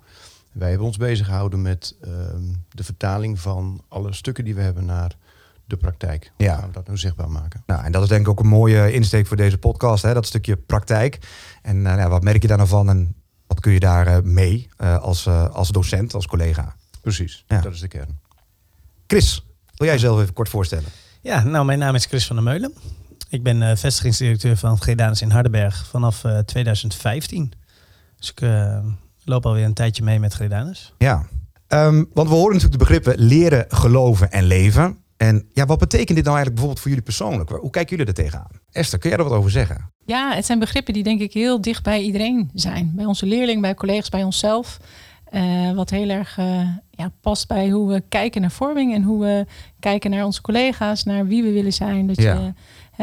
Wij 0.52 0.68
hebben 0.68 0.86
ons 0.86 0.96
bezig 0.96 1.26
gehouden 1.26 1.62
met 1.62 1.96
ehm, 2.02 2.42
de 2.68 2.84
vertaling 2.84 3.40
van 3.40 3.82
alle 3.88 4.12
stukken 4.12 4.44
die 4.44 4.54
we 4.54 4.60
hebben 4.60 4.84
naar 4.84 5.16
de 5.68 5.76
praktijk. 5.76 6.32
Hoe 6.36 6.46
Ja. 6.46 6.56
gaan 6.56 6.66
we 6.66 6.72
dat 6.72 6.86
nou 6.86 6.98
zichtbaar 6.98 7.30
maken? 7.30 7.62
Nou, 7.66 7.84
en 7.84 7.92
dat 7.92 8.02
is 8.02 8.08
denk 8.08 8.20
ik 8.20 8.28
ook 8.28 8.40
een 8.40 8.46
mooie 8.46 8.92
insteek 8.92 9.26
voor 9.26 9.36
deze 9.36 9.58
podcast, 9.58 10.02
hè? 10.02 10.14
dat 10.14 10.26
stukje 10.26 10.56
praktijk. 10.56 11.18
En 11.62 11.86
eh, 11.86 11.96
ja, 11.96 12.08
wat 12.08 12.22
merk 12.22 12.42
je 12.42 12.48
daar 12.48 12.56
nou 12.56 12.68
van 12.68 12.88
en 12.88 13.14
wat 13.46 13.60
kun 13.60 13.72
je 13.72 13.80
daar 13.80 14.06
eh, 14.06 14.22
mee 14.22 14.68
eh, 14.76 14.98
als, 14.98 15.26
eh, 15.26 15.48
als 15.50 15.68
docent, 15.68 16.14
als 16.14 16.26
collega? 16.26 16.74
Precies, 17.00 17.44
Ja. 17.46 17.60
dat 17.60 17.74
is 17.74 17.80
de 17.80 17.88
kern. 17.88 18.18
Chris, 19.06 19.46
wil 19.74 19.86
jij 19.86 19.96
jezelf 19.96 20.20
even 20.20 20.34
kort 20.34 20.48
voorstellen? 20.48 20.88
Ja, 21.20 21.42
nou, 21.44 21.64
mijn 21.64 21.78
naam 21.78 21.94
is 21.94 22.04
Chris 22.06 22.26
van 22.26 22.36
der 22.36 22.44
Meulen. 22.44 22.72
Ik 23.28 23.42
ben 23.42 23.62
eh, 23.62 23.76
vestigingsdirecteur 23.76 24.56
van 24.56 24.80
Gredanus 24.80 25.22
in 25.22 25.30
Hardenberg 25.30 25.86
vanaf 25.86 26.24
eh, 26.24 26.38
2015. 26.38 27.52
Dus 28.16 28.30
ik 28.30 28.40
loop 29.24 29.46
alweer 29.46 29.64
een 29.64 29.74
tijdje 29.74 30.02
mee 30.02 30.20
met 30.20 30.32
Gredanus. 30.32 30.94
Ja, 30.98 31.26
Ehm, 31.68 32.04
want 32.14 32.28
we 32.28 32.34
horen 32.34 32.52
natuurlijk 32.52 32.72
de 32.72 32.78
begrippen 32.86 33.18
leren, 33.18 33.64
geloven 33.68 34.30
en 34.30 34.44
leven. 34.44 34.96
En 35.18 35.48
ja, 35.52 35.66
wat 35.66 35.78
betekent 35.78 36.16
dit 36.16 36.24
nou 36.24 36.36
eigenlijk 36.36 36.54
bijvoorbeeld 36.54 36.80
voor 36.80 36.88
jullie 36.88 37.04
persoonlijk? 37.04 37.50
Hoe 37.50 37.70
kijken 37.70 37.96
jullie 37.96 38.12
er 38.12 38.22
tegenaan? 38.22 38.50
Esther, 38.70 38.98
kun 38.98 39.10
jij 39.10 39.18
er 39.18 39.24
wat 39.24 39.32
over 39.38 39.50
zeggen? 39.50 39.90
Ja, 40.04 40.34
het 40.34 40.46
zijn 40.46 40.58
begrippen 40.58 40.94
die 40.94 41.02
denk 41.02 41.20
ik 41.20 41.32
heel 41.32 41.60
dicht 41.60 41.82
bij 41.82 42.02
iedereen 42.02 42.50
zijn. 42.54 42.92
Bij 42.94 43.04
onze 43.04 43.26
leerlingen, 43.26 43.60
bij 43.60 43.74
collega's, 43.74 44.08
bij 44.08 44.24
onszelf. 44.24 44.78
Eh, 45.30 45.72
wat 45.72 45.90
heel 45.90 46.08
erg 46.08 46.38
eh, 46.38 46.68
ja, 46.90 47.12
past 47.20 47.48
bij 47.48 47.68
hoe 47.70 47.92
we 47.92 48.02
kijken 48.08 48.40
naar 48.40 48.50
vorming 48.50 48.94
en 48.94 49.02
hoe 49.02 49.20
we 49.20 49.46
kijken 49.80 50.10
naar 50.10 50.24
onze 50.24 50.40
collega's, 50.40 51.04
naar 51.04 51.26
wie 51.26 51.42
we 51.42 51.52
willen 51.52 51.72
zijn. 51.72 52.06
Dat 52.06 52.16
Ja. 52.22 52.34
je 52.34 52.52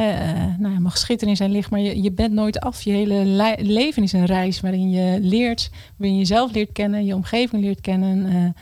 eh, 0.01 0.43
nou, 0.59 0.79
mag 0.79 0.97
schitteren 0.97 1.29
in 1.29 1.37
zijn 1.37 1.51
licht, 1.51 1.69
maar 1.69 1.79
je, 1.79 2.01
je 2.01 2.11
bent 2.11 2.33
nooit 2.33 2.59
af. 2.59 2.81
Je 2.81 2.91
hele 2.91 3.45
leven 3.61 4.03
is 4.03 4.13
een 4.13 4.25
reis 4.25 4.59
waarin 4.61 4.89
je 4.89 5.17
leert, 5.21 5.69
waarin 5.97 6.13
je 6.15 6.21
jezelf 6.21 6.51
leert 6.53 6.71
kennen, 6.71 7.05
je 7.05 7.15
omgeving 7.15 7.61
leert 7.63 7.81
kennen, 7.81 8.53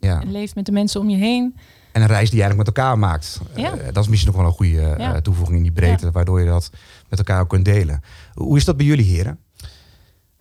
Ja. 0.00 0.22
leeft 0.26 0.54
met 0.54 0.66
de 0.66 0.72
mensen 0.72 1.00
om 1.00 1.10
je 1.10 1.16
heen. 1.16 1.56
En 1.98 2.04
een 2.04 2.10
reis 2.10 2.30
die 2.30 2.38
je 2.38 2.44
eigenlijk 2.44 2.68
met 2.68 2.78
elkaar 2.78 2.98
maakt. 2.98 3.40
Ja. 3.54 3.76
Eh, 3.76 3.92
dat 3.92 4.02
is 4.02 4.08
misschien 4.08 4.32
nog 4.32 4.40
wel 4.40 4.50
een 4.50 4.56
goede 4.56 4.80
eh, 4.80 5.16
toevoeging 5.16 5.56
in 5.56 5.62
die 5.62 5.72
breedte, 5.72 6.10
waardoor 6.10 6.40
je 6.40 6.46
dat 6.46 6.70
met 7.08 7.18
elkaar 7.18 7.40
ook 7.40 7.48
kunt 7.48 7.64
delen. 7.64 8.02
Hoe 8.34 8.56
is 8.56 8.64
dat 8.64 8.76
bij 8.76 8.86
jullie 8.86 9.04
heren? 9.04 9.38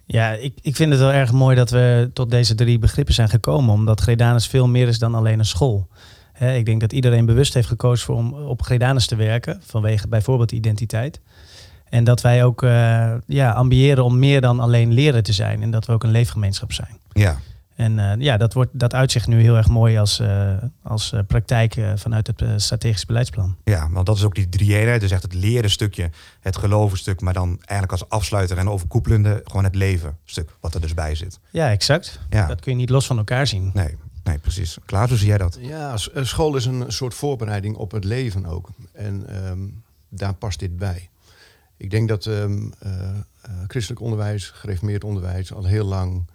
Ja, 0.05 0.31
ik, 0.31 0.53
ik 0.61 0.75
vind 0.75 0.91
het 0.91 0.99
wel 0.99 1.11
erg 1.11 1.31
mooi 1.31 1.55
dat 1.55 1.69
we 1.69 2.09
tot 2.13 2.31
deze 2.31 2.55
drie 2.55 2.79
begrippen 2.79 3.13
zijn 3.13 3.29
gekomen. 3.29 3.73
Omdat 3.73 4.01
Gredanus 4.01 4.47
veel 4.47 4.67
meer 4.67 4.87
is 4.87 4.99
dan 4.99 5.15
alleen 5.15 5.39
een 5.39 5.45
school. 5.45 5.87
Hè, 6.33 6.55
ik 6.55 6.65
denk 6.65 6.81
dat 6.81 6.93
iedereen 6.93 7.25
bewust 7.25 7.53
heeft 7.53 7.67
gekozen 7.67 8.05
voor 8.05 8.15
om 8.15 8.33
op 8.33 8.61
Gredanus 8.61 9.07
te 9.07 9.15
werken. 9.15 9.61
Vanwege 9.65 10.07
bijvoorbeeld 10.07 10.51
identiteit. 10.51 11.21
En 11.89 12.03
dat 12.03 12.21
wij 12.21 12.43
ook 12.43 12.63
eh, 12.63 13.13
ja, 13.27 13.51
ambiëren 13.51 14.03
om 14.03 14.19
meer 14.19 14.41
dan 14.41 14.59
alleen 14.59 14.93
leren 14.93 15.23
te 15.23 15.33
zijn. 15.33 15.61
En 15.61 15.71
dat 15.71 15.85
we 15.85 15.93
ook 15.93 16.03
een 16.03 16.11
leefgemeenschap 16.11 16.73
zijn. 16.73 16.99
Ja, 17.11 17.37
En 17.77 17.99
eh, 17.99 18.19
ja, 18.19 18.37
dat, 18.37 18.53
wordt, 18.53 18.79
dat 18.79 18.93
uitzicht 18.93 19.27
nu 19.27 19.41
heel 19.41 19.55
erg 19.55 19.67
mooi 19.67 19.97
als, 19.97 20.19
uh, 20.19 20.53
als 20.81 21.11
uh, 21.13 21.19
praktijk 21.27 21.75
vanuit 21.95 22.27
het 22.27 22.61
strategisch 22.61 23.05
beleidsplan. 23.05 23.57
Ja, 23.63 23.89
want 23.89 24.05
dat 24.05 24.15
is 24.15 24.23
ook 24.23 24.35
die 24.35 24.49
drie 24.49 24.77
eenheid. 24.77 25.01
Dus 25.01 25.11
echt 25.11 25.21
het 25.21 25.33
leren 25.33 25.69
stukje, 25.69 26.09
het 26.39 26.57
geloven 26.57 26.97
stuk, 26.97 27.21
maar 27.21 27.33
dan 27.33 27.47
eigenlijk 27.47 27.91
als 27.91 28.09
afsluiter 28.09 28.57
en 28.57 28.69
overkoepelende 28.69 29.41
gewoon 29.43 29.63
het 29.63 29.75
leven 29.75 30.17
stuk, 30.25 30.49
wat 30.59 30.73
er 30.73 30.81
dus 30.81 30.93
bij 30.93 31.15
zit. 31.15 31.39
Ja, 31.49 31.69
exact. 31.69 32.19
Ja. 32.29 32.47
Dat 32.47 32.61
kun 32.61 32.71
je 32.71 32.77
niet 32.77 32.89
los 32.89 33.07
van 33.07 33.17
elkaar 33.17 33.47
zien. 33.47 33.71
Nee, 33.73 33.95
nee 34.23 34.37
precies. 34.37 34.77
Klaar, 34.85 35.07
hoe 35.07 35.17
zie 35.17 35.27
jij 35.27 35.37
dat? 35.37 35.57
Ja, 35.61 35.97
school 36.21 36.55
is 36.55 36.65
een 36.65 36.85
soort 36.87 37.13
voorbereiding 37.13 37.75
op 37.75 37.91
het 37.91 38.03
leven 38.03 38.45
ook. 38.45 38.69
En 38.93 39.45
um, 39.45 39.83
daar 40.09 40.33
past 40.33 40.59
dit 40.59 40.77
bij. 40.77 41.09
Ik 41.77 41.89
denk 41.89 42.07
dat 42.07 42.25
um, 42.25 42.73
christelijk 43.67 44.01
onderwijs, 44.01 44.49
gereformeerd 44.49 45.03
onderwijs 45.03 45.53
al 45.53 45.65
heel 45.65 45.85
lang... 45.85 46.27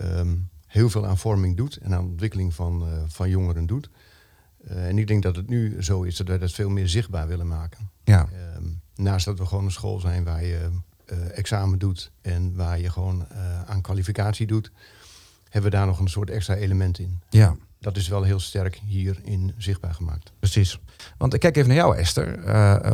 Um, 0.00 0.50
heel 0.72 0.90
veel 0.90 1.06
aan 1.06 1.18
vorming 1.18 1.56
doet 1.56 1.76
en 1.76 1.94
aan 1.94 2.04
ontwikkeling 2.04 2.54
van, 2.54 2.88
uh, 2.88 3.02
van 3.06 3.28
jongeren 3.28 3.66
doet. 3.66 3.90
Uh, 4.70 4.88
en 4.88 4.98
ik 4.98 5.06
denk 5.06 5.22
dat 5.22 5.36
het 5.36 5.48
nu 5.48 5.82
zo 5.82 6.02
is 6.02 6.16
dat 6.16 6.26
wij 6.26 6.38
dat 6.38 6.52
veel 6.52 6.70
meer 6.70 6.88
zichtbaar 6.88 7.28
willen 7.28 7.46
maken. 7.48 7.90
Ja. 8.04 8.28
Um, 8.56 8.80
naast 8.94 9.24
dat 9.24 9.38
we 9.38 9.46
gewoon 9.46 9.64
een 9.64 9.70
school 9.70 10.00
zijn 10.00 10.24
waar 10.24 10.44
je 10.44 10.68
uh, 11.06 11.38
examen 11.38 11.78
doet 11.78 12.10
en 12.20 12.54
waar 12.54 12.80
je 12.80 12.90
gewoon 12.90 13.26
aan 13.66 13.80
kwalificatie 13.80 14.46
doet, 14.46 14.70
hebben 15.48 15.70
we 15.70 15.76
daar 15.76 15.86
nog 15.86 15.98
een 15.98 16.08
soort 16.08 16.30
extra 16.30 16.54
element 16.54 16.98
in. 16.98 17.20
Ja. 17.30 17.56
Dat 17.78 17.96
is 17.96 18.08
wel 18.08 18.22
heel 18.22 18.40
sterk 18.40 18.80
hierin 18.84 19.54
zichtbaar 19.56 19.94
gemaakt. 19.94 20.32
Precies. 20.38 20.78
Want 21.18 21.34
ik 21.34 21.40
kijk 21.40 21.56
even 21.56 21.68
naar 21.68 21.78
jou, 21.78 21.96
Esther. 21.96 22.42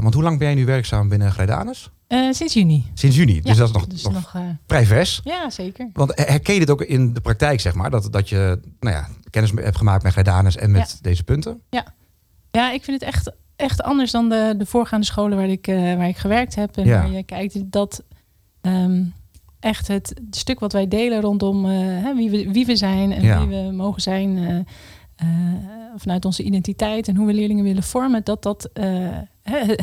want 0.00 0.14
hoe 0.14 0.22
lang 0.22 0.38
ben 0.38 0.46
jij 0.46 0.56
nu 0.56 0.64
werkzaam 0.64 1.08
binnen 1.08 1.32
Grijdanus? 1.32 1.90
Uh, 2.08 2.32
sinds 2.32 2.54
juni. 2.54 2.90
Sinds 2.94 3.16
juni, 3.16 3.40
dus 3.40 3.56
dat 3.56 3.68
is 3.68 3.74
nog, 3.74 3.86
dus 3.86 4.02
nog, 4.02 4.12
nog 4.12 4.34
uh, 4.36 4.42
vrij 4.66 4.86
vers. 4.86 5.20
Ja, 5.24 5.50
zeker. 5.50 5.88
Want 5.92 6.12
herken 6.14 6.54
je 6.54 6.60
dit 6.60 6.70
ook 6.70 6.82
in 6.82 7.12
de 7.12 7.20
praktijk, 7.20 7.60
zeg 7.60 7.74
maar? 7.74 7.90
Dat, 7.90 8.12
dat 8.12 8.28
je 8.28 8.60
nou 8.80 8.96
ja, 8.96 9.08
kennis 9.30 9.50
hebt 9.54 9.76
gemaakt 9.76 10.02
met 10.02 10.12
Grijdanus 10.12 10.56
en 10.56 10.70
met 10.70 10.90
ja. 10.90 10.96
deze 11.02 11.24
punten? 11.24 11.60
Ja. 11.70 11.94
ja, 12.50 12.72
ik 12.72 12.84
vind 12.84 13.00
het 13.00 13.10
echt, 13.14 13.32
echt 13.56 13.82
anders 13.82 14.10
dan 14.10 14.28
de, 14.28 14.54
de 14.58 14.66
voorgaande 14.66 15.06
scholen 15.06 15.38
waar 15.38 15.48
ik, 15.48 15.66
uh, 15.66 15.94
waar 15.96 16.08
ik 16.08 16.16
gewerkt 16.16 16.54
heb. 16.54 16.76
En 16.76 16.84
ja. 16.84 17.02
waar 17.02 17.10
je 17.10 17.22
kijkt 17.22 17.72
dat 17.72 18.02
um, 18.62 19.14
echt 19.60 19.88
het 19.88 20.20
stuk 20.30 20.60
wat 20.60 20.72
wij 20.72 20.88
delen 20.88 21.20
rondom 21.20 21.62
wie, 22.16 22.30
we, 22.30 22.50
wie 22.52 22.66
we 22.66 22.76
zijn 22.76 23.12
en 23.12 23.20
wie 23.20 23.56
we 23.56 23.72
mogen 23.72 24.02
zijn... 24.02 24.66
vanuit 25.96 26.24
onze 26.24 26.42
identiteit 26.42 27.08
en 27.08 27.16
hoe 27.16 27.26
we 27.26 27.34
leerlingen 27.34 27.64
willen 27.64 27.82
vormen, 27.82 28.24
dat 28.24 28.42
dat 28.42 28.70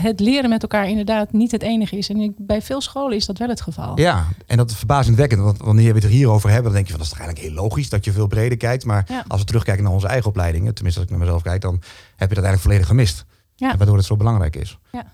het 0.08 0.20
leren 0.20 0.50
met 0.50 0.62
elkaar 0.62 0.90
inderdaad 0.90 1.32
niet 1.32 1.52
het 1.52 1.62
enige 1.62 1.98
is. 1.98 2.10
En 2.10 2.20
ik, 2.20 2.32
bij 2.38 2.62
veel 2.62 2.82
scholen 2.82 3.16
is 3.16 3.26
dat 3.26 3.38
wel 3.38 3.50
het 3.50 3.62
geval. 3.62 4.00
Ja, 4.00 4.26
en 4.46 4.58
dat 4.58 4.70
is 4.70 4.78
verbazingwekkend. 4.78 5.42
Want 5.42 5.58
wanneer 5.58 5.90
we 5.90 5.96
het 5.96 6.04
er 6.04 6.10
hierover 6.10 6.50
hebben, 6.50 6.66
dan 6.66 6.74
denk 6.74 6.86
je 6.86 6.92
van 6.92 7.02
dat 7.02 7.12
is 7.12 7.20
eigenlijk 7.20 7.48
heel 7.48 7.64
logisch 7.64 7.90
dat 7.90 8.06
je 8.06 8.12
veel 8.12 8.28
breder 8.28 8.58
kijkt. 8.58 8.86
Maar 8.86 9.24
als 9.28 9.40
we 9.40 9.46
terugkijken 9.46 9.84
naar 9.84 9.94
onze 9.94 10.08
eigen 10.08 10.30
opleidingen, 10.30 10.74
tenminste 10.74 11.00
als 11.02 11.10
ik 11.10 11.16
naar 11.16 11.26
mezelf 11.26 11.44
kijk, 11.44 11.62
dan 11.62 11.82
heb 12.16 12.30
je 12.30 12.36
dat 12.36 12.44
eigenlijk 12.44 12.62
volledig 12.62 12.88
gemist. 12.88 13.26
Ja. 13.56 13.78
waardoor 13.78 13.98
het 13.98 14.06
zo 14.06 14.18
belangrijk 14.18 14.56
is. 14.56 14.80
Ja. 14.92 15.06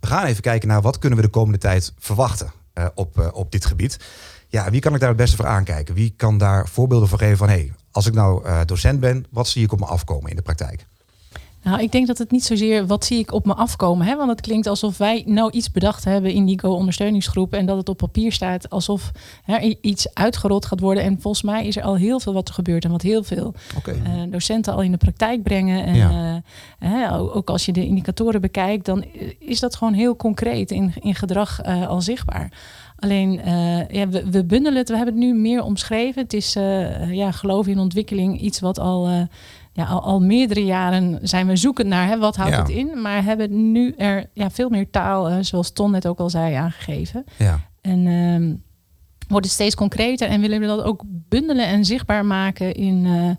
We 0.00 0.06
gaan 0.06 0.24
even 0.24 0.42
kijken 0.42 0.68
naar 0.68 0.82
wat 0.82 0.98
kunnen 0.98 1.18
we 1.18 1.24
de 1.24 1.30
komende 1.30 1.58
tijd 1.58 1.92
verwachten 1.98 2.52
uh, 2.74 2.86
op, 2.94 3.18
uh, 3.18 3.28
op 3.32 3.52
dit 3.52 3.64
gebied. 3.64 3.98
Ja, 4.48 4.70
wie 4.70 4.80
kan 4.80 4.94
ik 4.94 5.00
daar 5.00 5.08
het 5.08 5.18
beste 5.18 5.36
voor 5.36 5.46
aankijken? 5.46 5.94
Wie 5.94 6.14
kan 6.16 6.38
daar 6.38 6.68
voorbeelden 6.68 7.08
voor 7.08 7.18
geven 7.18 7.36
van 7.36 7.48
hé, 7.48 7.54
hey, 7.54 7.72
als 7.90 8.06
ik 8.06 8.14
nou 8.14 8.46
uh, 8.46 8.60
docent 8.64 9.00
ben, 9.00 9.26
wat 9.30 9.48
zie 9.48 9.64
ik 9.64 9.72
op 9.72 9.78
me 9.78 9.86
afkomen 9.86 10.30
in 10.30 10.36
de 10.36 10.42
praktijk? 10.42 10.86
Nou, 11.62 11.82
ik 11.82 11.92
denk 11.92 12.06
dat 12.06 12.18
het 12.18 12.30
niet 12.30 12.44
zozeer 12.44 12.86
wat 12.86 13.04
zie 13.04 13.18
ik 13.18 13.32
op 13.32 13.46
me 13.46 13.54
afkomen. 13.54 14.06
Hè? 14.06 14.16
Want 14.16 14.30
het 14.30 14.40
klinkt 14.40 14.66
alsof 14.66 14.98
wij 14.98 15.22
nou 15.26 15.50
iets 15.50 15.70
bedacht 15.70 16.04
hebben 16.04 16.32
in 16.32 16.44
die 16.44 16.60
Go-ondersteuningsgroep. 16.60 17.52
En 17.52 17.66
dat 17.66 17.76
het 17.76 17.88
op 17.88 17.96
papier 17.96 18.32
staat 18.32 18.70
alsof 18.70 19.10
er 19.46 19.76
iets 19.80 20.14
uitgerold 20.14 20.66
gaat 20.66 20.80
worden. 20.80 21.02
En 21.02 21.20
volgens 21.20 21.42
mij 21.42 21.66
is 21.66 21.76
er 21.76 21.82
al 21.82 21.96
heel 21.96 22.20
veel 22.20 22.32
wat 22.32 22.48
er 22.48 22.54
gebeurt. 22.54 22.84
En 22.84 22.90
wat 22.90 23.02
heel 23.02 23.22
veel 23.22 23.54
okay. 23.76 23.94
uh, 23.94 24.22
eh, 24.22 24.30
docenten 24.30 24.72
al 24.72 24.82
in 24.82 24.90
de 24.90 24.96
praktijk 24.96 25.42
brengen. 25.42 25.84
En 25.84 25.94
ja. 25.94 26.42
uh, 26.80 27.36
ook 27.36 27.50
als 27.50 27.66
je 27.66 27.72
de 27.72 27.86
indicatoren 27.86 28.40
bekijkt, 28.40 28.84
dan 28.84 29.04
is 29.38 29.60
dat 29.60 29.76
gewoon 29.76 29.92
heel 29.92 30.16
concreet 30.16 30.70
in, 30.70 30.92
in 31.00 31.14
gedrag 31.14 31.64
uh, 31.66 31.88
al 31.88 32.00
zichtbaar. 32.00 32.52
Alleen, 32.96 33.32
ja, 33.90 34.08
we, 34.08 34.30
we, 34.30 34.44
bundelen 34.44 34.78
het. 34.78 34.88
We 34.88 34.96
hebben 34.96 35.14
het 35.14 35.24
nu 35.24 35.34
meer 35.34 35.62
omschreven. 35.62 36.22
Het 36.22 36.32
is, 36.32 36.52
ja, 37.10 37.30
geloof 37.30 37.66
in 37.66 37.78
ontwikkeling, 37.78 38.40
iets 38.40 38.60
wat 38.60 38.78
al 38.78 39.28
ja, 39.72 39.84
al, 39.84 40.02
al, 40.02 40.20
meerdere 40.20 40.64
jaren 40.64 41.18
zijn 41.22 41.46
we 41.46 41.56
zoekend 41.56 41.88
naar 41.88 42.06
hè, 42.06 42.18
wat 42.18 42.36
houdt 42.36 42.56
het 42.56 42.68
in. 42.68 43.00
Maar 43.00 43.24
hebben 43.24 43.72
nu 43.72 43.94
er 43.96 44.30
ja, 44.32 44.50
veel 44.50 44.68
meer 44.68 44.90
taal, 44.90 45.30
uh, 45.30 45.36
zoals 45.40 45.70
Ton 45.70 45.90
net 45.90 46.06
ook 46.06 46.18
al 46.18 46.30
zei, 46.30 46.54
aangegeven. 46.54 47.24
Ja. 47.36 47.60
En 47.80 48.62
wordt 49.30 49.46
het 49.46 49.54
steeds 49.54 49.74
concreter 49.74 50.28
en 50.28 50.40
willen 50.40 50.60
we 50.60 50.66
dat 50.66 50.82
ook 50.82 51.02
bundelen 51.06 51.66
en 51.66 51.84
zichtbaar 51.84 52.26
maken 52.26 52.74
in 52.74 53.04
uh, 53.04 53.30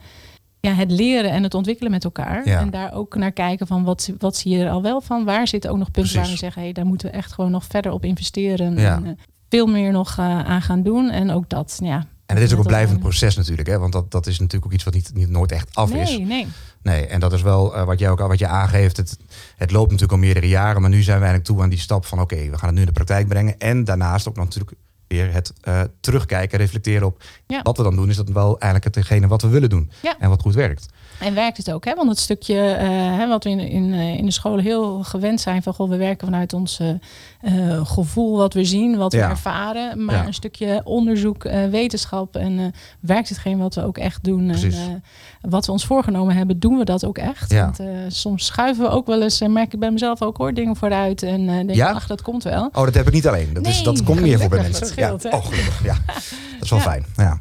ja, 0.60 0.74
het 0.74 0.92
leren 0.92 1.32
en 1.32 1.44
het 1.44 1.54
ontwikkelen 1.54 1.92
met 1.92 2.04
elkaar. 2.04 2.48
Ja. 2.48 2.60
En 2.60 2.70
daar 2.70 2.94
ook 2.94 3.16
naar 3.16 3.32
kijken 3.32 3.68
van 3.68 3.84
wat, 3.84 4.12
wat 4.18 4.36
zie 4.36 4.58
je 4.58 4.64
er 4.64 4.72
al 4.72 4.82
wel 4.82 5.02
van? 5.02 5.24
Waar 5.24 5.48
zitten 5.48 5.72
ook 5.72 5.78
nog 5.78 5.92
punten 5.92 6.12
Precies. 6.12 6.22
waar 6.22 6.32
we 6.32 6.38
zeggen, 6.38 6.62
hey, 6.62 6.72
daar 6.72 6.86
moeten 6.86 7.12
we 7.12 7.18
echt 7.18 7.32
gewoon 7.32 7.52
nog 7.52 7.66
verder 7.66 7.92
op 7.92 8.06
investeren. 8.06 8.78
Ja. 8.78 8.96
En, 8.96 9.06
uh, 9.06 9.12
veel 9.50 9.68
meer 9.68 9.92
nog 9.92 10.20
aan 10.20 10.62
gaan 10.62 10.84
doen. 10.84 11.10
En 11.10 11.32
ook 11.32 11.50
dat, 11.50 11.80
ja, 11.84 12.06
en 12.32 12.38
het 12.38 12.46
is 12.46 12.54
ook 12.54 12.60
een 12.60 12.68
blijvend 12.68 13.00
proces 13.00 13.36
natuurlijk, 13.36 13.68
hè? 13.68 13.80
want 13.80 13.94
dat, 13.94 14.12
dat 14.12 14.28
is 14.28 14.40
natuurlijk 14.40 14.66
ook 14.66 14.74
iets 14.74 14.84
wat 14.84 14.94
niet, 14.94 15.12
niet 15.14 15.30
nooit 15.30 15.52
echt 15.52 15.76
af 15.76 15.94
is. 15.94 16.10
Nee, 16.10 16.26
nee. 16.26 16.48
Nee, 16.82 17.08
en 17.08 17.20
dat 17.20 17.34
is 17.34 17.42
wel 17.42 17.76
uh, 17.76 17.84
wat 17.84 18.00
jij 18.00 18.10
ook 18.10 18.20
al 18.20 18.28
wat 18.28 18.40
je 18.40 18.48
aangeeft. 18.48 18.98
Het, 18.98 19.18
het 19.56 19.72
loopt 19.72 19.92
natuurlijk 19.92 20.12
al 20.12 20.26
meerdere 20.26 20.48
jaren, 20.48 20.82
maar 20.82 20.90
nu 20.90 21.02
zijn 21.02 21.18
we 21.18 21.24
eigenlijk 21.24 21.54
toe 21.54 21.62
aan 21.62 21.70
die 21.70 21.80
stap 21.80 22.06
van 22.06 22.20
oké, 22.20 22.36
we 22.36 22.58
gaan 22.58 22.68
het 22.68 22.74
nu 22.74 22.80
in 22.80 22.86
de 22.86 22.92
praktijk 22.92 23.28
brengen. 23.28 23.60
En 23.60 23.84
daarnaast 23.84 24.28
ook 24.28 24.36
natuurlijk 24.36 24.72
weer 25.08 25.34
het 25.34 25.54
uh, 25.64 25.82
terugkijken, 26.00 26.58
reflecteren 26.58 27.08
op 27.08 27.24
ja. 27.48 27.62
wat 27.62 27.78
we 27.78 27.84
dan 27.84 27.96
doen. 27.96 28.10
Is 28.10 28.16
dat 28.16 28.30
wel 28.30 28.60
eigenlijk 28.60 28.96
hetgene 28.96 29.28
wat 29.28 29.42
we 29.42 29.48
willen 29.48 29.70
doen 29.70 29.92
ja. 30.02 30.16
en 30.20 30.30
wat 30.30 30.42
goed 30.42 30.54
werkt. 30.54 30.86
En 31.22 31.34
werkt 31.34 31.58
het 31.58 31.72
ook, 31.72 31.86
hè? 31.86 31.96
want 31.96 32.10
het 32.10 32.20
stukje 32.20 32.56
uh, 32.56 33.18
hè, 33.18 33.28
wat 33.28 33.44
we 33.44 33.50
in, 33.50 33.60
in, 33.60 33.94
in 33.94 34.26
de 34.26 34.32
scholen 34.32 34.64
heel 34.64 35.04
gewend 35.04 35.42
zijn 35.42 35.64
van 35.64 35.74
goh, 35.74 35.90
we 35.90 35.98
werken 35.98 36.28
vanuit 36.28 36.54
ons 36.54 36.80
uh, 36.80 37.82
gevoel, 37.86 38.38
wat 38.38 38.54
we 38.54 38.66
zien, 38.66 38.98
wat 38.98 39.12
ja. 39.12 39.20
we 39.20 39.32
ervaren. 39.32 40.06
Maar 40.06 40.16
ja. 40.16 40.26
een 40.26 40.34
stukje 40.34 40.82
onderzoek, 40.84 41.46
uh, 41.46 41.66
wetenschap 41.66 42.36
en 42.36 42.74
werkt 43.00 43.30
hetgeen 43.30 43.58
wat 43.58 43.76
we 43.76 43.86
ook 43.86 43.98
echt 43.98 44.24
doen. 44.24 44.50
En, 44.50 45.04
wat 45.42 45.66
we 45.66 45.72
ons 45.72 45.86
voorgenomen 45.86 46.36
hebben, 46.36 46.60
doen 46.60 46.78
we 46.78 46.86
dat 46.86 47.06
ook 47.06 47.18
echt. 47.18 47.54
Want 47.54 47.80
soms 48.08 48.46
schuiven 48.46 48.84
we 48.84 48.90
ook 48.90 49.08
wel 49.08 49.22
eens, 49.22 49.42
en 49.42 49.52
merk 49.52 49.74
ik 49.74 49.80
bij 49.80 49.92
mezelf 49.92 50.22
ook 50.22 50.38
hoor, 50.38 50.54
dingen 50.54 50.76
vooruit. 50.76 51.24
En 51.24 51.46
denk 51.46 51.74
ja? 51.74 51.92
ach, 51.92 52.08
dat 52.08 52.22
komt 52.22 52.44
wel. 52.44 52.70
Oh, 52.74 52.84
dat 52.84 52.94
heb 52.94 53.08
ik 53.08 53.14
niet 53.14 53.28
alleen. 53.28 53.54
Dat, 53.54 53.64
nee, 53.64 53.72
is, 53.72 53.84
dat 53.84 54.04
komt 54.04 54.22
meer 54.22 54.40
voor 54.40 54.50
bij 54.50 54.62
mensen. 54.62 54.88
Scheelt, 54.88 55.24
ja. 55.24 55.30
Oh, 55.30 55.46
gelukkig. 55.46 55.84
Ja. 55.84 55.98
Dat 56.06 56.64
is 56.64 56.70
wel 56.70 56.80
fijn. 56.80 57.06
Ja. 57.16 57.40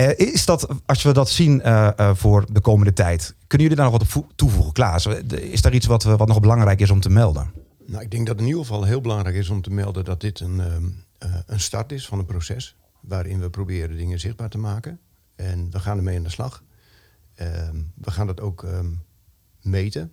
Uh, 0.00 0.18
is 0.18 0.44
dat, 0.44 0.66
als 0.86 1.02
we 1.02 1.12
dat 1.12 1.30
zien 1.30 1.60
uh, 1.64 1.90
uh, 1.96 2.14
voor 2.14 2.52
de 2.52 2.60
komende 2.60 2.92
tijd, 2.92 3.34
kunnen 3.46 3.68
jullie 3.68 3.82
daar 3.82 3.90
nog 3.90 4.00
wat 4.00 4.16
op 4.16 4.32
toevoegen, 4.34 4.72
Klaas? 4.72 5.06
Is 5.30 5.62
daar 5.62 5.74
iets 5.74 5.86
wat, 5.86 6.02
wat 6.02 6.28
nog 6.28 6.40
belangrijk 6.40 6.80
is 6.80 6.90
om 6.90 7.00
te 7.00 7.10
melden? 7.10 7.52
Nou, 7.86 8.02
ik 8.02 8.10
denk 8.10 8.26
dat 8.26 8.38
in 8.38 8.46
ieder 8.46 8.60
geval 8.60 8.84
heel 8.84 9.00
belangrijk 9.00 9.36
is 9.36 9.48
om 9.48 9.62
te 9.62 9.70
melden 9.70 10.04
dat 10.04 10.20
dit 10.20 10.40
een, 10.40 10.58
um, 10.58 11.04
een 11.46 11.60
start 11.60 11.92
is 11.92 12.06
van 12.06 12.18
een 12.18 12.24
proces 12.24 12.76
waarin 13.00 13.40
we 13.40 13.50
proberen 13.50 13.96
dingen 13.96 14.20
zichtbaar 14.20 14.48
te 14.48 14.58
maken. 14.58 14.98
En 15.36 15.70
we 15.70 15.80
gaan 15.80 15.96
ermee 15.96 16.16
aan 16.16 16.22
de 16.22 16.30
slag. 16.30 16.62
Um, 17.36 17.92
we 17.94 18.10
gaan 18.10 18.26
dat 18.26 18.40
ook 18.40 18.62
um, 18.62 19.02
meten. 19.60 20.12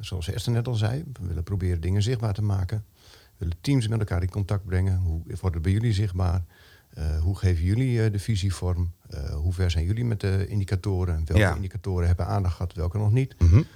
Zoals 0.00 0.28
Esther 0.32 0.52
net 0.52 0.68
al 0.68 0.74
zei, 0.74 1.04
we 1.20 1.26
willen 1.26 1.42
proberen 1.42 1.80
dingen 1.80 2.02
zichtbaar 2.02 2.34
te 2.34 2.42
maken. 2.42 2.84
We 3.02 3.38
willen 3.38 3.56
teams 3.60 3.88
met 3.88 3.98
elkaar 3.98 4.22
in 4.22 4.30
contact 4.30 4.64
brengen. 4.64 4.98
Hoe 4.98 5.22
wordt 5.40 5.54
het 5.54 5.62
bij 5.62 5.72
jullie 5.72 5.92
zichtbaar? 5.92 6.44
Uh, 6.98 7.20
hoe 7.20 7.38
geven 7.38 7.64
jullie 7.64 8.04
uh, 8.04 8.12
de 8.12 8.18
visie 8.18 8.54
vorm? 8.54 8.92
Uh, 9.14 9.34
hoe 9.34 9.52
ver 9.52 9.70
zijn 9.70 9.84
jullie 9.84 10.04
met 10.04 10.20
de 10.20 10.46
indicatoren? 10.48 11.14
Welke 11.14 11.42
ja. 11.42 11.54
indicatoren 11.54 12.06
hebben 12.06 12.26
aandacht 12.26 12.56
gehad, 12.56 12.74
welke 12.74 12.98
nog 12.98 13.12
niet? 13.12 13.34
Mm 13.38 13.48
-hmm. 13.48 13.66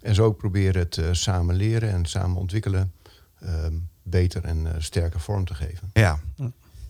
En 0.00 0.14
zo 0.14 0.24
ook 0.24 0.36
proberen 0.36 0.80
het 0.80 1.00
samen 1.10 1.54
leren 1.54 1.90
en 1.90 2.06
samen 2.06 2.36
ontwikkelen 2.36 2.92
ehm, 3.40 3.74
beter 4.02 4.44
en 4.44 4.66
sterker 4.78 5.20
vorm 5.20 5.44
te 5.44 5.54
geven. 5.54 5.90
Ja, 5.92 6.20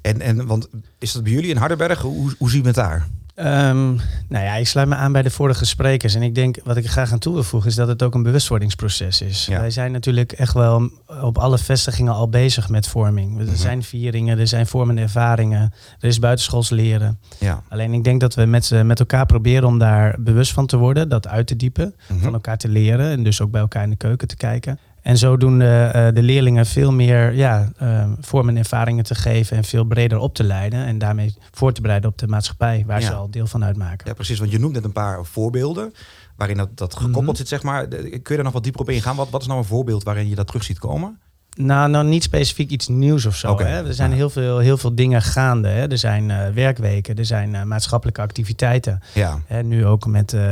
en, 0.00 0.21
en 0.21 0.47
want 0.47 0.69
is 0.99 1.12
dat 1.12 1.23
bij 1.23 1.33
jullie 1.33 1.50
in 1.50 1.57
Hardenberg? 1.57 2.00
Hoe, 2.00 2.35
hoe 2.38 2.50
zien 2.50 2.61
we 2.61 2.66
het 2.66 2.76
daar? 2.76 3.09
Um, 3.38 4.00
nou 4.28 4.45
ja, 4.45 4.55
ik 4.55 4.66
sluit 4.66 4.88
me 4.88 4.95
aan 4.95 5.12
bij 5.12 5.23
de 5.23 5.31
vorige 5.31 5.64
sprekers. 5.64 6.14
En 6.14 6.23
ik 6.23 6.35
denk, 6.35 6.57
wat 6.64 6.76
ik 6.76 6.88
graag 6.88 7.12
aan 7.12 7.19
toe 7.19 7.35
wil 7.35 7.43
voegen, 7.43 7.71
is 7.71 7.76
dat 7.76 7.88
het 7.88 8.02
ook 8.02 8.14
een 8.14 8.23
bewustwordingsproces 8.23 9.21
is. 9.21 9.47
Ja. 9.47 9.61
Wij 9.61 9.71
zijn 9.71 9.93
natuurlijk 9.93 10.33
echt 10.33 10.55
wel 10.55 10.90
op 11.21 11.38
alle 11.38 11.59
vestigingen 11.59 12.12
al 12.12 12.28
bezig 12.28 12.69
met 12.69 12.88
vorming. 12.88 13.37
Er 13.37 13.43
mm 13.43 13.49
-hmm. 13.49 13.57
zijn 13.57 13.83
vieringen, 13.83 14.38
er 14.38 14.47
zijn 14.47 14.66
vormende 14.66 15.02
ervaringen, 15.02 15.73
er 15.99 16.09
is 16.09 16.19
buitenschools 16.19 16.71
leren. 16.71 17.19
Ja. 17.38 17.62
Alleen 17.69 17.93
ik 17.93 18.05
denk 18.05 18.21
dat 18.21 18.35
we 18.35 18.45
met, 18.45 18.71
met 18.85 19.00
elkaar 19.00 19.26
proberen 19.26 19.69
om 19.69 19.78
daar 19.78 20.16
bewust 20.19 20.52
van 20.52 20.66
te 20.66 20.76
worden, 20.76 21.09
dat 21.09 21.28
uit 21.28 21.47
te 21.47 21.57
diepen, 21.57 21.85
mm 21.85 21.93
-hmm. 22.07 22.21
van 22.21 22.33
elkaar 22.33 22.59
te 22.59 22.69
leren 22.69 23.11
en 23.11 23.23
dus 23.23 23.40
ook 23.40 23.50
bij 23.50 23.61
elkaar 23.61 23.83
in 23.83 23.90
de 23.90 23.97
keuken 23.97 24.28
te 24.28 24.37
kijken. 24.37 24.78
En 25.06 25.18
zodoende 25.18 25.92
uh, 25.94 26.14
de 26.14 26.22
leerlingen 26.22 26.66
veel 26.66 26.92
meer 26.92 27.32
ja, 27.32 27.72
uh, 27.82 28.08
vormen 28.20 28.54
en 28.54 28.60
ervaringen 28.60 29.04
te 29.04 29.14
geven 29.14 29.56
en 29.56 29.64
veel 29.64 29.84
breder 29.84 30.18
op 30.18 30.34
te 30.34 30.44
leiden. 30.44 30.86
En 30.86 30.98
daarmee 30.98 31.34
voor 31.50 31.72
te 31.72 31.80
bereiden 31.80 32.10
op 32.10 32.18
de 32.18 32.26
maatschappij 32.26 32.84
waar 32.86 33.00
ja. 33.00 33.06
ze 33.06 33.12
al 33.12 33.30
deel 33.30 33.46
van 33.46 33.64
uitmaken. 33.64 34.06
Ja, 34.06 34.14
precies. 34.14 34.38
Want 34.38 34.50
je 34.50 34.58
noemt 34.58 34.72
net 34.72 34.84
een 34.84 34.92
paar 34.92 35.25
voorbeelden 35.25 35.92
waarin 36.36 36.56
dat, 36.56 36.76
dat 36.76 36.92
gekoppeld 36.92 37.20
mm 37.20 37.26
-hmm. 37.26 37.36
zit, 37.36 37.48
zeg 37.48 37.62
maar. 37.62 37.88
Kun 37.88 38.00
je 38.10 38.34
daar 38.34 38.42
nog 38.42 38.52
wat 38.52 38.62
dieper 38.62 38.80
op 38.80 38.90
ingaan? 38.90 39.16
Wat, 39.16 39.30
wat 39.30 39.40
is 39.40 39.46
nou 39.46 39.58
een 39.58 39.66
voorbeeld 39.66 40.02
waarin 40.02 40.28
je 40.28 40.34
dat 40.34 40.46
terug 40.46 40.64
ziet 40.64 40.78
komen? 40.78 41.18
Nou, 41.58 41.90
nou 41.90 42.06
niet 42.06 42.22
specifiek 42.22 42.70
iets 42.70 42.88
nieuws 42.88 43.26
of 43.26 43.36
zo. 43.36 43.58
Hè? 43.58 43.86
Er 43.86 43.94
zijn 43.94 44.12
heel, 44.12 44.30
veel, 44.30 44.58
heel 44.58 44.76
veel 44.78 44.94
dingen 44.94 45.22
gaande. 45.22 45.68
Hè? 45.68 45.86
Er 45.90 45.98
zijn 45.98 46.30
eh, 46.30 46.48
werkweken, 46.54 47.16
er 47.16 47.25
zijn 47.26 47.54
eh, 47.54 47.62
maatschappelijke 47.62 48.20
activiteiten. 48.20 49.00
Ja, 49.14 49.40
Hè? 49.46 49.62
Nu 49.62 49.86
ook 49.86 50.06
met, 50.06 50.32
eh, 50.32 50.50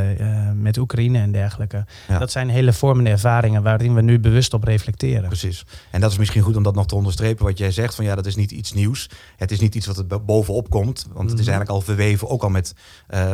met 0.55 0.77
Oekraïne 0.77 1.19
en 1.19 1.33
dergelijke. 1.33 1.85
Ja. 2.09 2.19
Dat 2.19 2.31
zijn 2.31 2.49
hele 2.49 2.73
vormende 2.73 3.11
ervaringen 3.11 3.63
waarin 3.63 3.95
we 3.95 4.01
nu 4.03 4.19
bewust 4.21 4.55
op 4.55 4.65
reflecteren. 4.65 5.29
precies. 5.29 5.65
En 5.91 6.01
dat 6.01 6.11
is 6.11 6.19
misschien 6.19 6.43
goed 6.43 6.57
om 6.57 6.63
dat 6.63 6.75
nog 6.75 6.87
te 6.87 6.95
onderstrepen. 6.95 7.45
Wat 7.45 7.59
jij 7.59 7.71
zegt, 7.71 7.95
van 7.95 8.05
ja, 8.05 8.15
dat 8.15 8.27
is 8.27 8.37
niet 8.37 8.51
iets 8.51 8.73
nieuws. 8.73 9.11
Het 9.37 9.51
is 9.51 9.61
niet 9.61 9.75
iets 9.75 9.87
wat 9.87 9.99
er 9.99 10.07
bo- 10.07 10.21
bovenop 10.21 10.71
komt. 10.71 11.07
Want 11.13 11.31
het 11.31 11.39
is 11.39 11.47
Mhm. 11.47 11.55
eigenlijk 11.55 11.71
al 11.71 11.81
verweven, 11.81 12.29
ook 12.29 12.43
al 12.43 12.49
met 12.51 12.75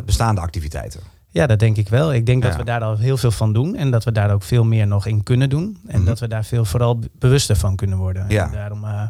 bestaande 0.05 0.41
activiteiten. 0.41 1.01
Ja, 1.33 1.47
dat 1.47 1.59
denk 1.59 1.77
ik 1.77 1.89
wel. 1.89 2.15
Ik 2.15 2.27
denk 2.27 2.43
dat 2.43 2.57
we 2.57 2.65
daar 2.65 2.81
al 2.81 2.97
heel 2.97 3.17
veel 3.17 3.31
van 3.31 3.53
doen. 3.53 3.77
En 3.77 3.91
dat 3.91 4.05
we 4.05 4.13
daar 4.13 4.33
ook 4.33 4.43
veel 4.43 4.65
meer 4.65 4.87
nog 4.87 5.07
in 5.07 5.23
kunnen 5.23 5.49
doen. 5.51 5.79
En 5.87 5.97
Mhm. 5.99 6.07
dat 6.09 6.19
we 6.19 6.29
daar 6.29 6.45
veel 6.45 6.65
vooral 6.65 6.99
be- 6.99 7.09
bewuster 7.19 7.57
van 7.57 7.77
kunnen 7.77 7.99
worden. 7.99 8.25
Ja. 8.29 8.45
En 8.47 8.53
daarom, 8.53 8.85
eh, 8.85 9.03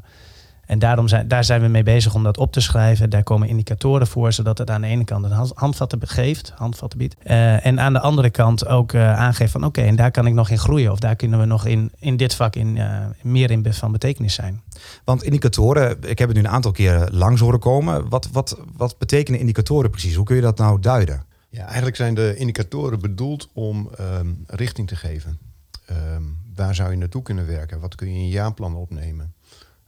en 0.66 0.78
daarom 0.78 1.08
zijn, 1.08 1.28
daar 1.28 1.44
zijn 1.44 1.60
we 1.60 1.68
mee 1.68 1.82
bezig 1.82 2.14
om 2.14 2.22
dat 2.22 2.38
op 2.38 2.52
te 2.52 2.60
schrijven. 2.60 3.10
Daar 3.10 3.22
komen 3.22 3.48
indicatoren 3.48 4.06
voor, 4.06 4.32
zodat 4.32 4.58
het 4.58 4.70
aan 4.70 4.80
de 4.80 4.86
ene 4.86 5.04
kant 5.04 5.24
een 5.24 5.30
hand- 5.30 5.52
handvatten 5.54 5.98
geeft, 6.08 6.52
handvatten 6.56 6.98
biedt. 6.98 7.16
Eh, 7.22 7.66
en 7.66 7.80
aan 7.80 7.92
de 7.92 8.00
andere 8.00 8.30
kant 8.30 8.66
ook 8.66 8.92
eh, 8.92 9.18
aangeeft 9.18 9.52
van 9.52 9.64
oké, 9.64 9.80
en 9.80 9.96
daar 9.96 10.10
kan 10.10 10.26
ik 10.26 10.34
nog 10.34 10.50
in 10.50 10.58
groeien. 10.58 10.92
Of 10.92 10.98
daar 10.98 11.16
kunnen 11.16 11.38
we 11.38 11.44
nog 11.44 11.66
in, 11.66 11.92
in 11.98 12.16
dit 12.16 12.34
vak 12.34 12.56
in, 12.56 12.78
meer 13.22 13.50
in 13.50 13.66
van 13.70 13.92
betekenis 13.92 14.34
zijn. 14.34 14.62
Want 15.04 15.22
indicatoren, 15.22 15.96
ik 16.06 16.18
heb 16.18 16.28
het 16.28 16.36
nu 16.36 16.42
een 16.44 16.50
aantal 16.50 16.72
keren 16.72 17.08
langs 17.16 17.40
horen 17.40 17.60
komen. 17.60 18.08
Wat, 18.08 18.28
wat, 18.32 18.58
wat 18.76 18.98
betekenen 18.98 19.40
indicatoren 19.40 19.90
precies? 19.90 20.14
Hoe 20.14 20.24
kun 20.24 20.36
je 20.36 20.42
dat 20.42 20.58
nou 20.58 20.80
duiden? 20.80 21.28
Ja, 21.50 21.64
eigenlijk 21.64 21.96
zijn 21.96 22.14
de 22.14 22.36
indicatoren 22.36 23.00
bedoeld 23.00 23.48
om 23.52 23.90
ehm, 23.94 24.32
richting 24.46 24.88
te 24.88 24.96
geven. 24.96 25.38
Ehm, 25.86 26.22
waar 26.54 26.74
zou 26.74 26.90
je 26.90 26.96
naartoe 26.96 27.22
kunnen 27.22 27.46
werken? 27.46 27.80
Wat 27.80 27.94
kun 27.94 28.08
je 28.08 28.14
in 28.14 28.24
je 28.24 28.30
jaarplan 28.30 28.74
opnemen? 28.74 29.34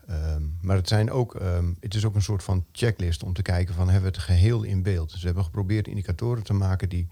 Ehm, 0.07 0.43
maar 0.61 0.77
het, 0.77 0.89
zijn 0.89 1.11
ook, 1.11 1.41
het 1.81 1.95
is 1.95 2.05
ook 2.05 2.15
een 2.15 2.23
soort 2.23 2.43
van 2.43 2.65
checklist 2.73 3.23
om 3.23 3.33
te 3.33 3.43
kijken 3.43 3.75
van 3.75 3.89
hebben 3.89 4.11
we 4.11 4.17
het 4.17 4.27
geheel 4.27 4.63
in 4.63 4.83
beeld. 4.83 5.11
Dus 5.11 5.21
we 5.21 5.27
hebben 5.27 5.45
geprobeerd 5.45 5.89
indicatoren 5.89 6.43
te 6.43 6.53
maken 6.53 6.89
die 6.89 7.09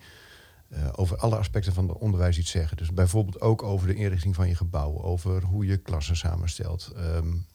eh, 0.70 0.88
over 0.92 1.16
alle 1.16 1.36
aspecten 1.36 1.72
van 1.72 1.88
het 1.88 1.98
onderwijs 1.98 2.38
iets 2.38 2.50
zeggen. 2.50 2.76
Dus 2.76 2.92
bijvoorbeeld 2.92 3.40
ook 3.40 3.62
over 3.62 3.86
de 3.86 3.94
inrichting 3.94 4.34
van 4.34 4.48
je 4.48 4.54
gebouw, 4.54 5.02
over 5.02 5.42
hoe 5.42 5.66
je 5.66 5.76
klassen 5.76 6.16
samenstelt. 6.16 6.92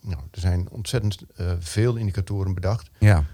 Nou, 0.01 0.21
er 0.31 0.39
zijn 0.39 0.69
ontzettend 0.69 1.23
eh, 1.35 1.51
veel 1.59 1.95
indicatoren 1.95 2.53
bedacht. 2.53 2.89
Ja, 2.99 3.25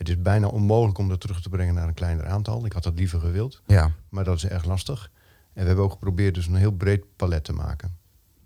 het 0.00 0.08
is 0.08 0.22
bijna 0.22 0.46
onmogelijk 0.46 0.98
om 0.98 1.08
dat 1.08 1.20
terug 1.20 1.42
te 1.42 1.48
brengen 1.48 1.74
naar 1.74 1.88
een 1.88 1.94
kleiner 1.94 2.26
aantal. 2.26 2.64
Ik 2.64 2.72
had 2.72 2.82
dat 2.82 2.94
liever 2.94 3.20
gewild, 3.20 3.62
ja. 3.66 3.92
maar 4.08 4.24
dat 4.24 4.36
is 4.36 4.46
erg 4.46 4.64
lastig. 4.64 5.10
En 5.52 5.60
we 5.60 5.66
hebben 5.66 5.84
ook 5.84 5.92
geprobeerd 5.92 6.34
dus 6.34 6.46
een 6.46 6.54
heel 6.54 6.72
breed 6.72 7.04
palet 7.16 7.44
te 7.44 7.52
maken. 7.52 7.96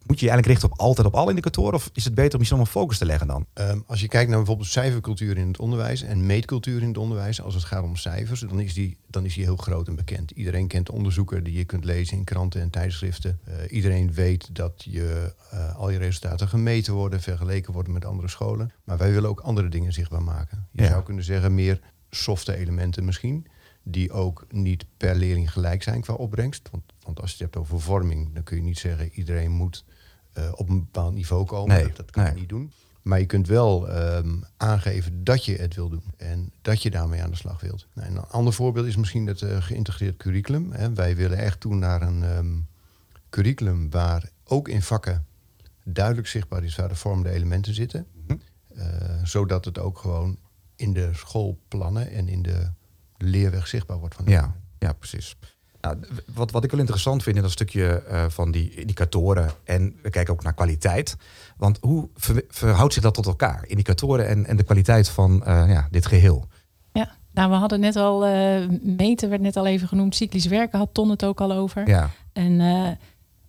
Moet 0.07 0.19
je 0.21 0.25
je 0.25 0.31
eigenlijk 0.31 0.47
richten 0.47 0.79
op 0.81 0.87
altijd 0.87 1.07
op 1.07 1.15
alle 1.15 1.29
indicatoren? 1.29 1.75
Of 1.75 1.91
is 1.93 2.05
het 2.05 2.15
beter 2.15 2.35
om 2.35 2.41
je 2.41 2.47
zomaar 2.47 2.67
focus 2.67 2.99
te 2.99 3.05
leggen 3.05 3.27
dan? 3.27 3.47
Ehm, 3.53 3.81
als 3.87 4.01
je 4.01 4.09
kijkt 4.09 4.29
naar 4.29 4.39
bijvoorbeeld 4.39 4.69
cijfercultuur 4.69 5.37
in 5.37 5.47
het 5.47 5.59
onderwijs 5.59 6.03
en 6.03 6.27
meetcultuur 6.27 6.83
in 6.83 6.89
het 6.89 6.99
onderwijs, 6.99 7.41
als 7.43 7.55
het 7.55 7.65
gaat 7.65 7.83
om 7.83 7.97
cijfers, 7.97 8.41
dan 8.41 8.61
is 8.61 8.75
die, 8.75 8.97
dan 9.07 9.25
is 9.25 9.35
die 9.35 9.45
heel 9.45 9.57
groot 9.57 9.89
en 9.89 9.97
bekend. 9.97 10.31
Iedereen 10.31 10.67
kent 10.67 10.91
onderzoeken 10.91 11.45
die 11.45 11.55
je 11.57 11.65
kunt 11.65 11.85
lezen 11.85 12.17
in 12.17 12.25
kranten 12.25 12.61
en 12.61 12.71
tijdschriften. 12.71 13.39
Eh, 13.45 13.55
iedereen 13.71 14.13
weet 14.13 14.55
dat 14.55 14.85
je, 14.89 15.35
eh, 15.51 15.77
al 15.77 15.91
je 15.91 15.99
resultaten 15.99 16.49
gemeten 16.49 16.93
worden, 16.95 17.21
vergeleken 17.21 17.73
worden 17.73 17.93
met 17.93 18.05
andere 18.05 18.29
scholen. 18.29 18.73
Maar 18.85 18.99
wij 18.99 19.13
willen 19.13 19.29
ook 19.31 19.41
andere 19.41 19.69
dingen 19.69 19.93
zichtbaar 19.93 20.23
maken. 20.23 20.67
Je 20.73 20.83
Ja. 20.83 20.89
zou 20.89 21.03
kunnen 21.03 21.25
zeggen 21.25 21.55
meer 21.55 21.81
softe 22.11 22.57
elementen 22.57 23.05
misschien, 23.05 23.47
die 23.83 24.13
ook 24.13 24.47
niet 24.51 24.85
per 24.97 25.15
leerling 25.15 25.53
gelijk 25.53 25.83
zijn 25.83 26.01
qua 26.01 26.15
opbrengst. 26.15 26.69
Want, 26.71 26.83
want 27.15 27.27
als 27.27 27.39
je 27.39 27.45
het 27.45 27.55
hebt 27.55 27.65
over 27.65 27.81
vorming, 27.81 28.35
dan 28.35 28.43
kun 28.43 28.57
je 28.57 28.63
niet 28.63 28.79
zeggen 28.79 29.11
iedereen 29.13 29.51
moet 29.51 29.85
eh, 30.33 30.53
op 30.55 30.69
een 30.69 30.79
bepaald 30.79 31.15
niveau 31.15 31.45
komen. 31.45 31.77
Nee, 31.77 31.87
dat, 31.87 31.97
dat 31.97 32.11
kan 32.11 32.23
nee. 32.23 32.33
je 32.33 32.39
niet 32.39 32.49
doen. 32.49 32.73
Maar 33.03 33.19
je 33.19 33.27
kunt 33.27 33.47
wel 33.47 33.89
ehm, 33.89 34.37
aangeven 34.57 35.25
dat 35.25 35.45
je 35.45 35.57
het 35.57 35.75
wil 35.75 35.89
doen 35.89 36.05
en 36.17 36.53
dat 36.63 36.83
je 36.83 36.91
daarmee 36.91 37.23
aan 37.23 37.31
de 37.31 37.37
slag 37.37 37.61
wilt. 37.61 37.87
Nou, 37.93 38.09
en 38.09 38.17
een 38.17 38.29
ander 38.29 38.53
voorbeeld 38.53 38.87
is 38.87 38.97
misschien 38.97 39.27
het 39.27 39.43
eh, 39.43 39.63
geïntegreerd 39.63 40.17
curriculum. 40.17 40.73
Hè. 40.73 40.93
Wij 40.93 41.17
willen 41.17 41.39
echt 41.39 41.61
toe 41.61 41.75
naar 41.75 42.03
een 42.03 42.23
ehm, 42.23 42.59
curriculum 43.31 43.91
waar 43.91 44.31
ook 44.45 44.69
in 44.69 44.83
vakken 44.83 45.27
duidelijk 45.85 46.27
zichtbaar 46.27 46.65
is 46.65 46.77
waar 46.77 46.89
de 46.89 46.95
vormende 46.95 47.31
elementen 47.31 47.75
zitten. 47.75 48.07
Mhm. 48.27 48.37
Eh, 48.75 49.23
zodat 49.23 49.65
het 49.65 49.79
ook 49.79 49.99
gewoon 49.99 50.39
in 50.77 50.93
de 50.93 51.11
schoolplannen 51.13 52.11
en 52.11 52.29
in 52.29 52.43
de 52.43 52.71
leerweg 53.17 53.67
zichtbaar 53.67 53.99
wordt. 53.99 54.15
Van 54.15 54.25
Ja, 54.27 54.57
ja 54.79 54.93
precies. 54.93 55.37
Nou, 55.85 55.97
wat, 56.35 56.51
wat 56.51 56.65
ik 56.65 56.71
wel 56.71 56.81
interessant 56.81 57.23
vind 57.23 57.37
in 57.37 57.43
dat 57.43 57.51
stukje 57.51 58.03
eh, 58.03 58.25
van 58.29 58.51
die 58.51 58.75
indicatoren. 58.75 59.51
En 59.65 59.97
we 60.03 60.11
kijken 60.11 60.33
ook 60.33 60.43
naar 60.43 60.55
kwaliteit. 60.55 61.17
Want 61.57 61.79
hoe 61.81 62.09
ver- 62.15 62.45
verhoudt 62.49 62.93
zich 62.93 63.03
dat 63.03 63.15
tot 63.15 63.27
elkaar? 63.27 63.65
Indicatoren 63.67 64.29
en, 64.29 64.47
en 64.47 64.57
de 64.57 64.63
kwaliteit 64.63 65.09
van 65.09 65.45
eh, 65.45 65.65
ja, 65.69 65.89
dit 65.91 66.07
geheel. 66.07 66.47
Ja, 66.93 67.15
nou 67.33 67.51
we 67.51 67.57
hadden 67.57 67.81
net 67.81 67.97
al, 67.97 68.25
eh, 68.27 68.69
meten 68.83 69.29
werd 69.29 69.41
net 69.43 69.57
al 69.57 69.67
even 69.67 69.89
genoemd. 69.89 70.15
Cyclisch 70.15 70.47
werken 70.47 70.79
had 70.79 70.89
Ton 70.93 71.11
het 71.11 71.25
ook 71.25 71.41
al 71.41 71.53
over. 71.53 71.89
Ja, 71.89 72.11
En 72.33 72.99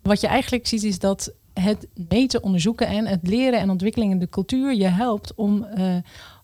wat 0.02 0.20
je 0.20 0.26
eigenlijk 0.26 0.66
ziet 0.66 0.82
is 0.82 0.98
dat 0.98 1.32
het 1.52 1.86
meten, 2.08 2.42
onderzoeken 2.42 2.86
en 2.86 3.06
het 3.06 3.28
leren 3.28 3.60
en 3.60 3.70
ontwikkeling 3.70 4.12
in 4.12 4.18
de 4.18 4.28
cultuur 4.28 4.74
je 4.74 4.88
helpt 4.88 5.34
om 5.34 5.66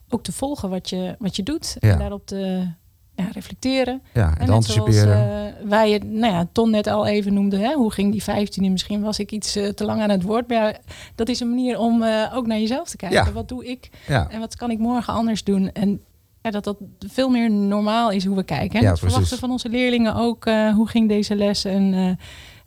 ook 0.09 0.23
te 0.23 0.33
volgen 0.33 0.71
wat 0.71 0.91
je, 0.91 1.17
wat 1.19 1.37
je 1.37 1.43
doet. 1.43 1.77
Ja. 1.79 1.91
En 1.93 1.99
daarop 1.99 2.27
te 2.27 2.67
ja, 3.15 3.25
reflecteren. 3.33 4.03
ja 4.15 4.23
en 4.23 4.39
En 4.39 4.47
te 4.47 4.53
net 4.53 4.65
zoals 4.65 4.79
anticiperen. 4.79 5.47
eh, 5.47 5.69
waar 5.69 5.89
je, 5.89 5.99
nou 6.05 6.33
ja, 6.33 6.49
Ton 6.53 6.71
net 6.71 6.87
al 6.87 7.07
even 7.07 7.35
noemde, 7.35 7.59
hè, 7.59 7.73
hoe 7.75 7.93
ging 7.93 8.13
die 8.13 8.23
15e? 8.23 8.71
Misschien 8.71 9.01
was 9.03 9.19
ik 9.19 9.31
iets 9.33 9.57
eh, 9.57 9.69
te 9.69 9.85
lang 9.85 10.01
aan 10.01 10.11
het 10.11 10.23
woord. 10.23 10.49
Maar 10.49 10.79
dat 11.15 11.29
is 11.29 11.41
een 11.41 11.49
manier 11.49 11.79
om 11.79 12.03
eh, 12.03 12.33
ook 12.35 12.47
naar 12.47 12.59
jezelf 12.59 12.89
te 12.89 12.97
kijken. 12.97 13.25
Ja. 13.25 13.33
Wat 13.33 13.49
doe 13.49 13.67
ik 13.67 13.91
ja, 14.07 14.27
en 14.31 14.41
wat 14.41 14.57
kan 14.57 14.71
ik 14.71 14.79
morgen 14.79 15.13
anders 15.13 15.45
doen? 15.45 15.73
En 15.73 16.01
ja, 16.43 16.51
dat 16.51 16.65
dat 16.65 16.77
veel 16.99 17.29
meer 17.29 17.51
normaal 17.51 18.11
is 18.11 18.25
hoe 18.25 18.37
we 18.37 18.43
kijken. 18.43 18.79
En 18.79 18.85
Ja, 18.85 18.91
dat 18.91 18.99
verwachten 18.99 19.39
van 19.39 19.51
onze 19.51 19.69
leerlingen 19.69 20.15
ook. 20.15 20.45
hoe 20.75 20.89
ging 20.89 21.09
deze 21.09 21.35
les? 21.37 21.65
En 21.65 22.19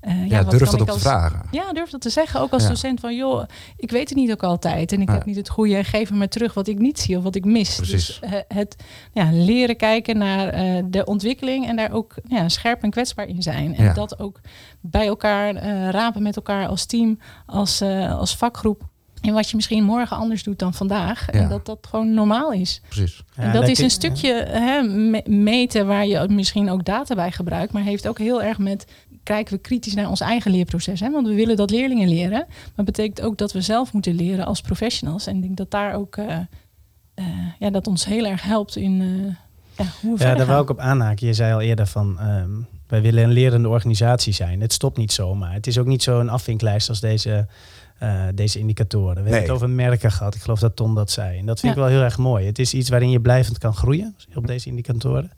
eh, 0.06 0.30
ja, 0.30 0.44
durf 0.44 0.70
dat 0.70 0.88
te 0.88 1.00
vragen. 1.00 1.42
Ja, 1.52 1.74
durf 1.74 1.90
dat 1.90 2.02
te 2.02 2.10
zeggen. 2.10 2.40
Ook 2.40 2.52
als 2.52 2.64
Ja. 2.64 2.70
docent 2.70 3.00
van, 3.00 3.16
joh, 3.16 3.44
ik 3.78 3.92
weet 3.92 4.10
het 4.10 4.18
niet 4.18 4.32
ook 4.32 4.44
altijd. 4.44 4.92
En 4.92 5.02
ik 5.02 5.08
Ja. 5.08 5.14
heb 5.14 5.26
niet 5.26 5.36
het 5.36 5.50
goede. 5.50 5.84
Geef 5.84 6.12
me 6.12 6.28
terug 6.28 6.54
wat 6.54 6.68
ik 6.68 6.78
niet 6.80 7.00
zie 7.00 7.18
of 7.18 7.24
wat 7.24 7.36
ik 7.36 7.46
mis. 7.46 7.76
Precies. 7.76 8.06
Dus 8.06 8.20
eh, 8.20 8.32
het 8.48 8.76
ja, 9.14 9.30
leren 9.32 9.78
kijken 9.78 10.18
naar 10.18 10.48
eh, 10.48 10.84
de 10.86 11.06
ontwikkeling. 11.06 11.68
En 11.68 11.76
daar 11.76 11.92
ook 11.92 12.14
ja, 12.28 12.50
scherp 12.50 12.84
en 12.84 12.90
kwetsbaar 12.90 13.28
in 13.28 13.42
zijn. 13.42 13.76
En 13.76 13.84
Ja. 13.84 13.94
dat 13.94 14.20
ook 14.20 14.40
bij 14.82 15.08
elkaar 15.08 15.56
eh, 15.56 15.90
rapen 15.90 16.24
met 16.24 16.36
elkaar 16.36 16.68
als 16.68 16.86
team, 16.86 17.20
als, 17.46 17.82
eh, 17.82 18.18
als 18.18 18.36
vakgroep. 18.36 18.82
En 19.22 19.34
wat 19.34 19.50
je 19.50 19.56
misschien 19.56 19.84
morgen 19.84 20.18
anders 20.18 20.44
doet 20.44 20.60
dan 20.60 20.74
vandaag. 20.74 21.26
Ja. 21.32 21.40
En 21.40 21.50
dat 21.50 21.66
dat 21.66 21.88
gewoon 21.90 22.14
normaal 22.14 22.52
is. 22.52 22.82
Precies. 22.90 23.24
Ja, 23.36 23.44
en 23.44 23.54
dat 23.54 23.68
is 23.68 23.78
een 23.80 23.86
ik- 23.86 23.92
stukje 23.92 24.34
hè, 24.34 24.82
me- 24.82 25.24
meten 25.26 25.88
waar 25.88 26.08
je 26.08 26.26
misschien 26.30 26.70
ook 26.70 26.86
data 26.86 27.16
bij 27.16 27.32
gebruikt. 27.32 27.74
Maar 27.74 27.84
heeft 27.84 28.08
ook 28.08 28.18
heel 28.18 28.42
erg 28.44 28.58
met, 28.58 28.86
kijken 29.26 29.54
we 29.56 29.62
kritisch 29.62 29.94
naar 29.94 30.10
ons 30.10 30.20
eigen 30.22 30.52
leerproces. 30.52 31.00
Hè? 31.00 31.12
Want 31.12 31.28
we 31.28 31.34
willen 31.34 31.56
dat 31.56 31.70
leerlingen 31.70 32.10
leren. 32.10 32.46
Maar 32.48 32.72
het 32.76 32.86
betekent 32.86 33.22
ook 33.22 33.38
dat 33.38 33.52
we 33.52 33.62
zelf 33.62 33.94
moeten 33.94 34.14
leren 34.16 34.46
als 34.46 34.62
professionals. 34.62 35.28
En 35.28 35.36
ik 35.36 35.42
denk 35.42 35.58
dat 35.58 35.72
daar 35.72 35.94
ook, 35.96 36.18
eh, 36.18 36.38
eh, 37.14 37.26
ja, 37.60 37.70
dat 37.70 37.88
ons 37.88 38.06
heel 38.06 38.26
erg 38.26 38.44
helpt 38.44 38.76
in 38.76 39.02
eh, 39.02 39.36
ja, 39.86 39.92
hoe 40.02 40.18
we 40.18 40.24
Ja, 40.24 40.28
verder 40.28 40.38
daar 40.38 40.46
wou 40.46 40.62
ik 40.62 40.70
op 40.70 40.80
aanhaken. 40.80 41.28
Je 41.28 41.34
zei 41.34 41.54
al 41.54 41.62
eerder 41.62 41.88
van, 41.88 42.20
ehm, 42.20 42.50
wij 42.88 43.02
willen 43.02 43.24
een 43.24 43.32
lerende 43.32 43.70
organisatie 43.70 44.34
zijn. 44.34 44.62
Het 44.62 44.74
stopt 44.74 44.98
niet 44.98 45.12
zomaar. 45.14 45.54
Het 45.54 45.68
is 45.68 45.78
ook 45.78 45.86
niet 45.86 46.04
zo'n 46.04 46.30
afvinklijst 46.30 46.90
als 46.90 47.00
deze, 47.00 47.48
eh, 47.98 48.24
deze 48.36 48.60
indicatoren. 48.60 49.16
We 49.16 49.22
Nee. 49.22 49.32
hebben 49.32 49.42
het 49.54 49.64
over 49.64 49.70
merken 49.70 50.12
gehad. 50.12 50.36
Ik 50.36 50.42
geloof 50.42 50.60
dat 50.60 50.76
Ton 50.76 50.96
dat 50.96 51.12
zei. 51.12 51.40
En 51.40 51.46
dat 51.46 51.60
vind 51.60 51.76
Ja. 51.76 51.80
ik 51.82 51.86
wel 51.88 51.96
heel 51.98 52.04
erg 52.06 52.18
mooi. 52.18 52.46
Het 52.46 52.60
is 52.60 52.74
iets 52.74 52.90
waarin 52.90 53.10
je 53.10 53.20
blijvend 53.22 53.58
kan 53.58 53.74
groeien 53.74 54.16
op 54.36 54.48
deze 54.48 54.68
indicatoren. 54.70 55.32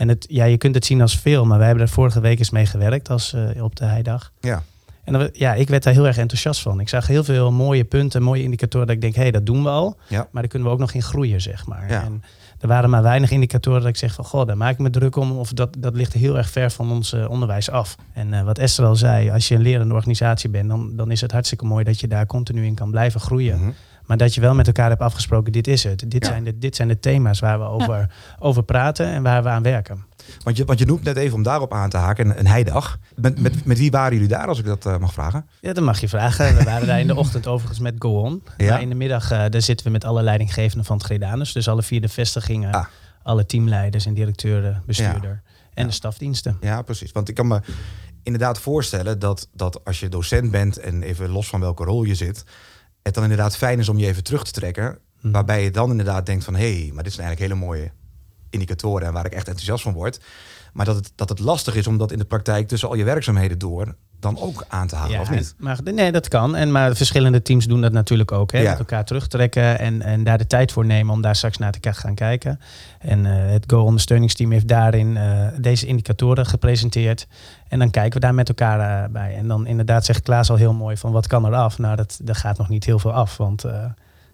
En 0.00 0.08
het, 0.08 0.26
ja, 0.28 0.44
je 0.44 0.56
kunt 0.56 0.74
het 0.74 0.84
zien 0.84 1.00
als 1.00 1.18
veel, 1.18 1.44
maar 1.44 1.58
wij 1.58 1.66
hebben 1.66 1.84
er 1.84 1.92
vorige 1.92 2.20
week 2.20 2.38
eens 2.38 2.50
mee 2.50 2.66
gewerkt 2.66 3.10
als, 3.10 3.32
eh, 3.32 3.62
op 3.64 3.76
de 3.76 3.84
heidag. 3.84 4.32
Ja. 4.40 4.62
En 5.04 5.12
dan, 5.12 5.28
ja, 5.32 5.54
ik 5.54 5.68
werd 5.68 5.82
daar 5.82 5.92
heel 5.92 6.06
erg 6.06 6.16
enthousiast 6.16 6.60
van. 6.62 6.80
Ik 6.80 6.88
zag 6.88 7.06
heel 7.06 7.24
veel 7.24 7.52
mooie 7.52 7.84
punten, 7.84 8.22
mooie 8.22 8.42
indicatoren. 8.42 8.86
Dat 8.86 8.96
ik 8.96 9.02
denk, 9.02 9.14
hé, 9.14 9.22
hey, 9.22 9.30
dat 9.30 9.46
doen 9.46 9.62
we 9.62 9.68
al. 9.68 9.96
Ja. 10.08 10.28
Maar 10.30 10.42
daar 10.42 10.50
kunnen 10.50 10.68
we 10.68 10.74
ook 10.74 10.80
nog 10.80 10.92
in 10.92 11.02
groeien, 11.02 11.40
zeg 11.40 11.66
maar. 11.66 11.90
Ja. 11.90 12.02
En 12.02 12.22
er 12.60 12.68
waren 12.68 12.90
maar 12.90 13.02
weinig 13.02 13.30
indicatoren 13.30 13.80
dat 13.80 13.88
ik 13.88 13.96
zeg 13.96 14.14
van, 14.14 14.24
goh, 14.24 14.46
daar 14.46 14.56
maak 14.56 14.72
ik 14.72 14.78
me 14.78 14.90
druk 14.90 15.16
om. 15.16 15.38
Of 15.38 15.52
dat, 15.52 15.76
dat 15.78 15.94
ligt 15.94 16.12
heel 16.12 16.36
erg 16.36 16.50
ver 16.50 16.70
van 16.70 16.90
ons 16.90 17.12
eh, 17.12 17.30
onderwijs 17.30 17.70
af. 17.70 17.96
En 18.12 18.34
eh, 18.34 18.42
wat 18.42 18.58
Esther 18.58 18.84
al 18.84 18.96
zei, 18.96 19.30
als 19.30 19.48
je 19.48 19.54
een 19.54 19.62
lerende 19.62 19.94
organisatie 19.94 20.50
bent, 20.50 20.68
dan, 20.68 20.96
dan 20.96 21.10
is 21.10 21.20
het 21.20 21.32
hartstikke 21.32 21.64
mooi 21.64 21.84
dat 21.84 22.00
je 22.00 22.08
daar 22.08 22.26
continu 22.26 22.64
in 22.64 22.74
kan 22.74 22.90
blijven 22.90 23.20
groeien. 23.20 23.58
Mhm. 23.58 23.70
Maar 24.10 24.18
dat 24.18 24.34
je 24.34 24.40
wel 24.40 24.54
met 24.54 24.66
elkaar 24.66 24.88
hebt 24.88 25.00
afgesproken, 25.02 25.52
dit 25.52 25.66
is 25.66 25.84
het. 25.84 26.10
Dit, 26.10 26.24
Ja. 26.24 26.30
zijn, 26.30 26.44
de, 26.44 26.58
dit 26.58 26.76
zijn 26.76 26.88
de 26.88 26.98
thema's 27.00 27.40
waar 27.40 27.58
we 27.58 27.64
over, 27.64 28.10
over 28.38 28.62
praten 28.62 29.06
en 29.06 29.22
waar 29.22 29.42
we 29.42 29.48
aan 29.48 29.62
werken. 29.62 30.04
Want, 30.44 30.56
je, 30.56 30.64
want 30.64 30.78
je 30.78 30.86
noemt 30.86 31.02
net 31.02 31.16
even 31.16 31.34
om 31.34 31.42
daarop 31.42 31.72
aan 31.72 31.90
te 31.90 31.96
haken, 31.96 32.26
een, 32.30 32.38
een 32.38 32.46
heidag. 32.46 32.98
Met, 33.16 33.40
met, 33.40 33.64
met 33.64 33.78
wie 33.78 33.90
waren 33.90 34.12
jullie 34.12 34.28
daar, 34.28 34.46
als 34.48 34.58
ik 34.58 34.64
dat 34.64 34.86
eh, 34.86 34.96
mag 34.98 35.12
vragen? 35.12 35.46
Ja, 35.60 35.72
dat 35.72 35.84
mag 35.84 36.00
je 36.00 36.08
vragen. 36.08 36.56
We 36.56 36.64
waren 36.64 36.86
daar 36.86 37.00
in 37.00 37.06
de 37.06 37.14
ochtend 37.16 37.46
overigens 37.46 37.78
met 37.80 37.94
Go 37.98 38.20
On. 38.20 38.42
Ja. 38.56 38.70
Maar 38.70 38.82
in 38.82 38.88
de 38.88 38.94
middag 38.94 39.30
eh, 39.30 39.44
daar 39.48 39.62
zitten 39.62 39.86
we 39.86 39.92
met 39.92 40.04
alle 40.04 40.22
leidinggevenden 40.22 40.84
van 40.86 40.96
het 40.96 41.04
Gredanus. 41.06 41.52
Dus 41.52 41.68
alle 41.68 41.82
vier 41.82 42.00
de 42.00 42.08
vestigingen, 42.08 42.72
Ah. 42.72 42.84
alle 43.22 43.46
teamleiders 43.46 44.06
en 44.06 44.14
directeuren, 44.14 44.82
bestuurder. 44.86 45.42
En 45.74 45.86
de 45.86 45.92
stafdiensten. 45.92 46.56
Ja, 46.60 46.82
precies. 46.82 47.12
Want 47.12 47.28
ik 47.28 47.34
kan 47.34 47.46
me 47.46 47.60
inderdaad 48.22 48.58
voorstellen 48.58 49.18
dat, 49.18 49.48
dat 49.52 49.84
als 49.84 50.00
je 50.00 50.08
docent 50.08 50.50
bent 50.50 50.78
en 50.78 51.02
even 51.02 51.28
los 51.28 51.48
van 51.48 51.60
welke 51.60 51.84
rol 51.84 52.02
je 52.04 52.14
zit, 52.14 52.44
het 53.10 53.22
dan 53.22 53.30
inderdaad 53.30 53.56
fijn 53.56 53.78
is 53.78 53.88
om 53.88 53.98
je 53.98 54.06
even 54.06 54.24
terug 54.24 54.44
te 54.44 54.52
trekken. 54.52 54.98
Mhm. 55.20 55.32
Waarbij 55.32 55.62
je 55.62 55.70
dan 55.70 55.90
inderdaad 55.90 56.26
denkt 56.26 56.44
van 56.44 56.54
hé, 56.56 56.80
hey, 56.80 56.90
maar 56.94 57.04
dit 57.04 57.12
zijn 57.12 57.26
eigenlijk 57.26 57.52
hele 57.52 57.66
mooie 57.66 57.90
indicatoren 58.50 59.06
en 59.06 59.12
waar 59.12 59.26
ik 59.26 59.32
echt 59.32 59.48
enthousiast 59.48 59.82
van 59.82 59.92
word. 59.92 60.20
Maar 60.72 60.86
dat 60.86 60.96
het, 60.96 61.12
dat 61.14 61.28
het 61.28 61.38
lastig 61.38 61.74
is 61.74 61.86
om 61.86 61.98
dat 61.98 62.12
in 62.12 62.18
de 62.18 62.24
praktijk 62.24 62.68
tussen 62.68 62.88
al 62.88 62.94
je 62.94 63.04
werkzaamheden 63.04 63.58
door 63.58 63.94
dan 64.20 64.38
ook 64.38 64.64
aan 64.68 64.86
te 64.86 64.96
halen, 64.96 65.20
of 65.20 65.30
niet? 65.30 65.54
Maar, 65.58 65.78
nee, 65.84 66.12
dat 66.12 66.28
kan. 66.28 66.56
En, 66.56 66.72
maar 66.72 66.96
verschillende 66.96 67.42
teams 67.42 67.66
doen 67.66 67.80
dat 67.80 67.92
natuurlijk 67.92 68.32
ook. 68.32 68.52
Hè? 68.52 68.58
Ja. 68.58 68.70
Met 68.70 68.78
elkaar 68.78 69.04
terugtrekken 69.04 69.78
en, 69.78 70.02
en 70.02 70.24
daar 70.24 70.38
de 70.38 70.46
tijd 70.46 70.72
voor 70.72 70.86
nemen 70.86 71.14
om 71.14 71.20
daar 71.20 71.36
straks 71.36 71.58
naar 71.58 71.72
te 71.72 71.92
gaan 71.92 72.14
kijken. 72.14 72.60
En 72.98 73.26
eh, 73.26 73.52
het 73.52 73.64
Go-ondersteuningsteam 73.66 74.50
heeft 74.50 74.68
daarin 74.68 75.16
eh, 75.16 75.46
deze 75.58 75.86
indicatoren 75.86 76.46
gepresenteerd. 76.46 77.26
En 77.68 77.78
dan 77.78 77.90
kijken 77.90 78.12
we 78.12 78.26
daar 78.26 78.34
met 78.34 78.48
elkaar 78.48 79.04
eh, 79.04 79.10
bij. 79.10 79.36
En 79.36 79.48
dan 79.48 79.66
inderdaad 79.66 80.04
zegt 80.04 80.22
Klaas 80.22 80.50
al 80.50 80.56
heel 80.56 80.74
mooi 80.74 80.96
van 80.96 81.12
wat 81.12 81.26
kan 81.26 81.44
er 81.44 81.54
af? 81.54 81.78
Nou, 81.78 81.96
dat, 81.96 82.20
er 82.26 82.34
gaat 82.34 82.58
nog 82.58 82.68
niet 82.68 82.84
heel 82.84 82.98
veel 82.98 83.12
af, 83.12 83.36
want... 83.36 83.64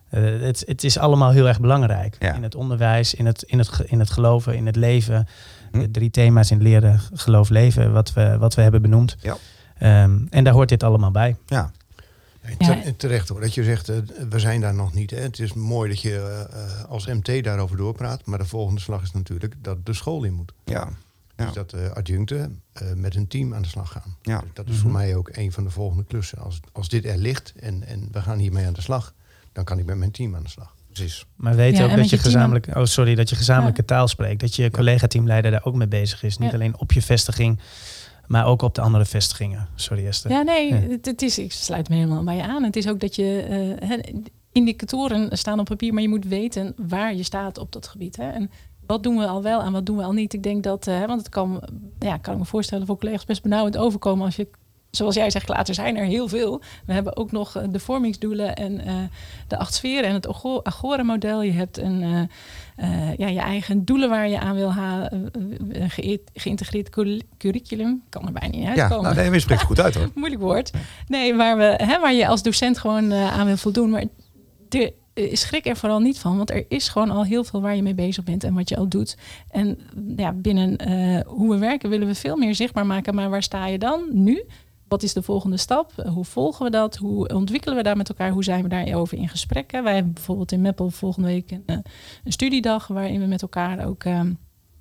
eh, 0.09 0.23
het, 0.40 0.62
het 0.66 0.85
is 0.85 0.99
allemaal 0.99 1.31
heel 1.31 1.49
erg 1.49 1.61
belangrijk. 1.61 2.16
Ja. 2.19 2.35
In 2.35 2.42
het 2.42 2.55
onderwijs, 2.55 3.14
in 3.14 3.27
het, 3.27 3.42
in, 3.42 3.59
het, 3.59 3.81
in 3.87 3.99
het 3.99 4.11
geloven, 4.11 4.57
in 4.57 4.66
het 4.66 4.77
leven. 4.77 5.29
Hm. 5.73 5.79
De 5.79 5.90
drie 5.90 6.11
thema's 6.11 6.51
in 6.51 6.57
het 6.57 6.66
leren, 6.66 7.01
geloof, 7.12 7.49
leven, 7.49 7.92
wat 7.92 8.12
we, 8.12 8.38
wat 8.38 8.55
we 8.55 8.62
hebben 8.62 8.83
benoemd. 8.83 9.16
Ja. 9.21 9.37
Ehm, 9.79 10.19
en 10.31 10.45
daar 10.45 10.53
hoort 10.53 10.69
dit 10.69 10.83
allemaal 10.83 11.11
bij. 11.11 11.37
Ja, 11.47 11.71
terecht 12.97 13.29
hoor, 13.29 13.40
dat 13.40 13.55
je 13.55 13.64
zegt, 13.64 13.88
eh, 13.88 13.97
we 14.29 14.38
zijn 14.38 14.61
daar 14.61 14.75
nog 14.75 14.95
niet. 14.95 15.11
Hè. 15.11 15.21
Het 15.21 15.38
is 15.38 15.53
mooi 15.53 15.88
dat 15.88 16.01
je 16.01 16.47
eh, 16.51 16.85
als 16.85 17.07
MT 17.07 17.45
daarover 17.45 17.77
doorpraat. 17.77 18.25
Maar 18.25 18.38
de 18.38 18.45
volgende 18.45 18.81
slag 18.81 19.03
is 19.03 19.12
natuurlijk 19.12 19.55
dat 19.59 19.87
de 19.87 19.92
school 19.92 20.25
in 20.25 20.33
moet. 20.33 20.53
ja, 20.64 20.88
Ja. 21.37 21.45
Dus 21.45 21.55
dat 21.55 21.71
de 21.71 21.95
adjuncten 21.95 22.62
eh, 22.73 22.92
met 22.92 23.14
een 23.14 23.27
team 23.27 23.55
aan 23.55 23.62
de 23.62 23.69
slag 23.69 23.92
gaan. 23.92 24.16
ja. 24.23 24.40
Dus 24.40 24.51
dat 24.53 24.69
is 24.69 24.79
voor 24.79 24.90
mij 24.90 25.16
ook 25.16 25.29
een 25.33 25.53
van 25.53 25.64
de 25.64 25.71
volgende 25.71 26.05
klussen. 26.05 26.38
Als, 26.38 26.61
als 26.73 26.88
dit 26.88 27.05
er 27.05 27.19
ligt 27.19 27.53
en, 27.57 27.85
en 27.85 28.09
we 28.12 28.23
gaan 28.23 28.38
hiermee 28.38 28.66
aan 28.66 28.73
de 28.73 28.81
slag, 28.81 29.14
dan 29.57 29.64
kan 29.64 29.79
ik 29.79 29.85
met 29.87 29.97
mijn 29.97 30.11
team 30.11 30.35
aan 30.37 30.42
de 30.42 30.49
slag. 30.49 30.75
precies. 30.92 31.27
Maar 31.37 31.55
weet 31.55 31.77
Ja, 31.77 31.83
ook 31.85 31.88
dat 31.90 31.99
je 31.99 32.03
je 32.05 32.09
team 32.09 32.23
gezamenlijk, 32.23 32.66
oh 32.77 32.85
sorry, 32.85 33.14
dat 33.14 33.29
je 33.31 33.37
gezamenlijke 33.37 33.85
taal 33.85 34.09
spreekt. 34.09 34.40
Dat 34.40 34.55
je 34.57 34.71
collega-teamleider 34.71 35.51
daar 35.51 35.64
ook 35.64 35.75
mee 35.75 35.88
bezig 35.88 36.23
is. 36.23 36.38
Niet 36.38 36.49
Ja. 36.51 36.55
alleen 36.55 36.79
op 36.79 36.92
je 36.92 37.03
vestiging, 37.03 37.59
maar 38.27 38.47
ook 38.47 38.62
op 38.62 38.75
de 38.75 38.81
andere 38.81 39.05
vestigingen. 39.05 39.69
Sorry 39.75 40.07
Esther. 40.07 40.31
Ja, 40.31 40.42
nee, 40.42 40.69
Ja. 40.69 40.77
Het, 40.81 41.07
het 41.07 41.23
is, 41.23 41.38
ik 41.38 41.53
sluit 41.53 41.88
me 41.88 41.95
helemaal 41.95 42.25
bij 42.25 42.37
je 42.37 42.42
aan. 42.42 42.62
Het 42.62 42.77
is 42.77 42.88
ook 42.88 43.01
dat 43.01 43.14
je 43.14 43.40
eh, 43.81 43.88
hè, 43.88 43.97
indicatoren 44.53 45.38
staan 45.38 45.59
op 45.61 45.66
papier, 45.66 45.92
maar 45.92 46.03
je 46.03 46.09
moet 46.09 46.25
weten 46.25 46.75
waar 46.88 47.14
je 47.14 47.23
staat 47.23 47.59
op 47.59 47.73
dat 47.73 47.87
gebied. 47.88 48.16
Hè? 48.16 48.29
En 48.31 48.51
wat 48.87 49.03
doen 49.03 49.16
we 49.19 49.27
al 49.27 49.42
wel 49.42 49.62
en 49.62 49.73
wat 49.73 49.87
doen 49.87 49.97
we 49.97 50.03
al 50.03 50.12
niet? 50.12 50.33
Ik 50.33 50.42
denk 50.42 50.62
dat, 50.62 50.87
eh, 50.87 51.05
want 51.07 51.21
het 51.21 51.29
kan, 51.29 51.62
ja, 51.99 52.16
kan 52.16 52.33
ik 52.33 52.38
me 52.38 52.45
voorstellen 52.45 52.87
voor 52.87 52.99
collega's 52.99 53.25
best 53.25 53.42
benauwend 53.42 53.77
overkomen 53.77 54.25
als 54.25 54.37
je, 54.37 54.49
zoals 54.97 55.15
jij 55.15 55.31
zegt, 55.31 55.45
Klaas, 55.45 55.69
er 55.69 55.75
zijn 55.75 55.97
er 55.97 56.05
heel 56.05 56.29
veel. 56.29 56.61
We 56.87 56.93
hebben 56.93 57.17
ook 57.17 57.33
nog 57.33 57.57
eh, 57.57 57.63
de 57.71 57.79
vormingsdoelen 57.79 58.55
en 58.57 58.81
eh, 58.87 58.95
de 59.49 59.59
acht 59.59 59.75
sferen 59.75 60.09
en 60.09 60.15
het 60.15 60.29
Ago- 60.29 60.61
Agora-model. 60.63 61.43
Je 61.43 61.53
hebt 61.53 61.79
een, 61.79 62.29
eh, 62.77 63.15
ja, 63.17 63.27
je 63.29 63.41
eigen 63.41 63.85
doelen 63.85 64.09
waar 64.09 64.29
je 64.29 64.39
aan 64.41 64.55
wil 64.55 64.73
halen, 64.73 65.31
ge- 65.89 66.21
geïntegreerd 66.35 66.91
cur- 66.91 67.23
curriculum. 67.39 68.03
Kan 68.09 68.27
er 68.27 68.33
bijna 68.33 68.57
niet 68.57 68.65
Ja, 68.65 68.69
uitkomen 68.83 69.03
nou, 69.15 69.17
nee, 69.17 69.31
je 69.31 69.41
spreekt 69.41 69.61
het 69.61 69.69
goed 69.71 69.81
uit 69.81 69.95
hoor. 69.95 70.11
moeilijk 70.15 70.41
woord. 70.43 70.71
Nee, 71.09 71.35
waar, 71.35 71.57
we, 71.57 71.75
hè, 71.85 72.01
waar 72.01 72.15
je 72.15 72.27
als 72.27 72.43
docent 72.43 72.79
gewoon 72.79 73.13
aan 73.13 73.47
wil 73.47 73.57
voldoen. 73.57 73.91
Maar 73.91 74.05
de, 74.69 74.93
schrik 75.33 75.67
er 75.67 75.77
vooral 75.77 76.01
niet 76.01 76.19
van, 76.19 76.37
want 76.37 76.51
er 76.51 76.65
is 76.69 76.89
gewoon 76.89 77.11
al 77.11 77.25
heel 77.25 77.45
veel 77.45 77.61
waar 77.61 77.77
je 77.77 77.83
mee 77.83 77.95
bezig 77.95 78.25
bent 78.25 78.45
en 78.45 78.55
wat 78.55 78.69
je 78.69 78.77
al 78.77 78.89
doet. 78.89 79.17
En 79.51 79.79
ja, 80.17 80.33
binnen 80.33 80.79
hoe 81.27 81.51
we 81.51 81.59
werken 81.59 81.91
willen 81.91 82.07
we 82.07 82.15
veel 82.15 82.37
meer 82.37 82.55
zichtbaar 82.55 82.87
maken. 82.87 83.15
Maar 83.15 83.31
waar 83.31 83.43
sta 83.43 83.67
je 83.67 83.79
dan 83.79 84.01
nu? 84.13 84.43
Wat 84.88 85.03
is 85.03 85.12
de 85.12 85.22
volgende 85.22 85.57
stap? 85.57 85.92
Hoe 86.07 86.25
volgen 86.25 86.64
we 86.64 86.70
dat? 86.70 86.96
Hoe 86.96 87.29
ontwikkelen 87.29 87.77
we 87.77 87.83
daar 87.83 87.96
met 87.96 88.09
elkaar? 88.09 88.31
Hoe 88.31 88.44
zijn 88.44 88.62
we 88.62 88.68
daarover 88.68 89.18
in 89.18 89.29
gesprek? 89.29 89.70
Wij 89.70 89.94
hebben 89.94 90.12
bijvoorbeeld 90.12 90.53
in 90.53 90.61
Meppel 90.61 90.90
volgende 90.90 91.29
week 91.29 91.51
een, 91.51 91.62
eh, 91.66 91.79
studiedag 92.25 92.87
waarin 92.87 93.20
we 93.20 93.27
met 93.27 93.42
elkaar 93.42 93.87
ook 93.87 94.05
eh, 94.05 94.20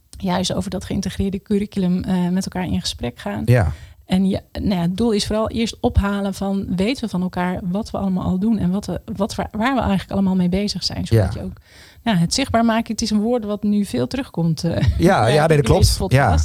juist 0.10 0.54
over 0.54 0.70
dat 0.70 0.86
geïntegreerde 0.86 1.42
curriculum 1.42 2.04
eh, 2.04 2.30
met 2.30 2.44
elkaar 2.46 2.66
in 2.66 2.82
gesprek 2.82 3.20
gaan. 3.20 3.42
Ja, 3.46 3.72
En 4.06 4.26
ja, 4.30 4.40
nou 4.52 4.74
ja, 4.76 4.82
het 4.82 4.98
doel 4.98 5.12
is 5.12 5.26
vooral 5.26 5.50
eerst 5.50 5.78
ophalen 5.80 6.34
van 6.34 6.66
weten 6.76 7.04
we 7.04 7.10
van 7.10 7.22
elkaar 7.22 7.60
wat 7.64 7.92
we 7.92 7.98
allemaal 7.98 8.24
al 8.24 8.40
doen 8.40 8.58
en 8.58 8.72
wat 8.72 8.86
we, 8.86 9.02
wat 9.16 9.36
waar 9.36 9.50
we 9.52 9.80
eigenlijk 9.80 10.12
allemaal 10.12 10.36
mee 10.36 10.50
bezig 10.50 10.84
zijn. 10.84 11.08
Zodat 11.08 11.34
Ja. 11.34 11.40
je 11.40 11.46
ook 11.46 11.58
ja, 12.04 12.16
het 12.16 12.34
zichtbaar 12.34 12.66
maken, 12.66 12.92
het 12.92 13.02
is 13.02 13.10
een 13.10 13.20
woord 13.20 13.46
wat 13.46 13.64
nu 13.64 13.86
veel 13.86 14.08
terugkomt. 14.08 14.64
eh, 14.64 14.84
ja, 14.98 15.28
ja 15.28 15.46
nee, 15.48 15.58
dat 15.62 15.66
klopt. 15.96 16.14
Ja. 16.14 16.38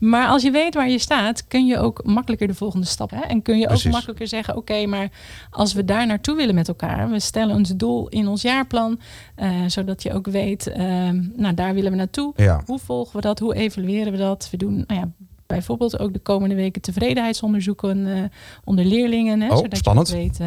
Maar 0.00 0.28
als 0.28 0.42
je 0.42 0.50
weet 0.50 0.74
waar 0.74 0.90
je 0.90 0.98
staat, 0.98 1.46
kun 1.48 1.66
je 1.66 1.78
ook 1.78 2.04
makkelijker 2.04 2.46
de 2.46 2.54
volgende 2.54 2.86
stap. 2.86 3.10
Hè? 3.10 3.20
En 3.20 3.42
kun 3.42 3.58
je 3.58 3.66
Precies. 3.66 3.86
ook 3.86 3.92
makkelijker 3.92 4.28
zeggen: 4.28 4.56
Oké, 4.56 4.86
maar 4.86 5.08
als 5.50 5.72
we 5.72 5.84
daar 5.84 6.06
naartoe 6.06 6.36
willen 6.36 6.54
met 6.54 6.68
elkaar, 6.68 7.10
we 7.10 7.20
stellen 7.20 7.56
ons 7.56 7.76
doel 7.76 8.08
in 8.08 8.28
ons 8.28 8.42
jaarplan, 8.42 9.00
eh, 9.34 9.50
zodat 9.66 10.02
je 10.02 10.12
ook 10.12 10.26
weet, 10.26 10.66
ehm, 10.66 11.22
nou 11.36 11.54
daar 11.54 11.74
willen 11.74 11.90
we 11.90 11.96
naartoe. 11.96 12.32
ja. 12.36 12.62
Hoe 12.66 12.78
volgen 12.78 13.16
we 13.16 13.22
dat? 13.22 13.38
Hoe 13.38 13.54
evalueren 13.54 14.12
we 14.12 14.18
dat? 14.18 14.48
We 14.50 14.56
doen 14.56 14.84
nou 14.86 15.00
ja, 15.00 15.08
bijvoorbeeld 15.48 15.98
ook 15.98 16.12
de 16.12 16.18
komende 16.18 16.54
weken 16.54 16.82
tevredenheidsonderzoeken 16.82 18.06
eh, 18.16 18.22
onder 18.64 18.84
leerlingen. 18.84 19.40
Hè, 19.40 19.48
Oh, 19.50 19.56
zodat 19.56 19.78
spannend. 19.78 20.08
Je 20.08 20.16
weet, 20.16 20.40
eh, 20.40 20.46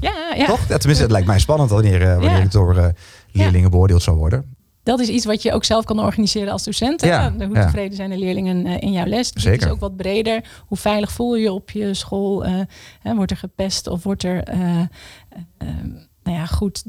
ja, 0.00 0.32
ja, 0.36 0.46
Toch? 0.46 0.60
Ja, 0.68 0.76
tenminste, 0.76 1.02
het 1.02 1.10
lijkt 1.12 1.26
mij 1.26 1.38
spannend 1.38 1.70
wanneer, 1.70 2.02
eh, 2.02 2.08
wanneer 2.12 2.30
Ja. 2.30 2.42
het 2.42 2.52
door 2.52 2.92
leerlingen 3.32 3.70
beoordeeld 3.70 4.02
zou 4.02 4.16
worden. 4.16 4.56
dat 4.82 5.00
is 5.00 5.08
iets 5.08 5.24
wat 5.24 5.42
je 5.42 5.52
ook 5.52 5.64
zelf 5.64 5.84
kan 5.84 6.00
organiseren 6.00 6.52
als 6.52 6.64
docent. 6.64 7.02
Ja, 7.02 7.32
Hoe 7.38 7.54
ja. 7.56 7.62
tevreden 7.64 7.96
zijn 7.96 8.10
de 8.10 8.18
leerlingen 8.18 8.66
in 8.80 8.92
jouw 8.92 9.06
les? 9.06 9.32
Dus 9.32 9.42
Het 9.44 9.52
Zeker. 9.52 9.66
is 9.66 9.72
ook 9.72 9.80
wat 9.80 9.96
breder. 9.96 10.44
Hoe 10.66 10.78
veilig 10.78 11.12
voel 11.12 11.34
je 11.36 11.42
je 11.42 11.52
op 11.52 11.70
je 11.70 11.94
school? 11.94 12.44
Hè, 13.02 13.14
wordt 13.14 13.30
er 13.30 13.36
gepest 13.36 13.86
of 13.86 14.02
wordt 14.02 14.22
er 14.22 14.42
nou 16.22 16.36
ja, 16.38 16.46
goed 16.46 16.84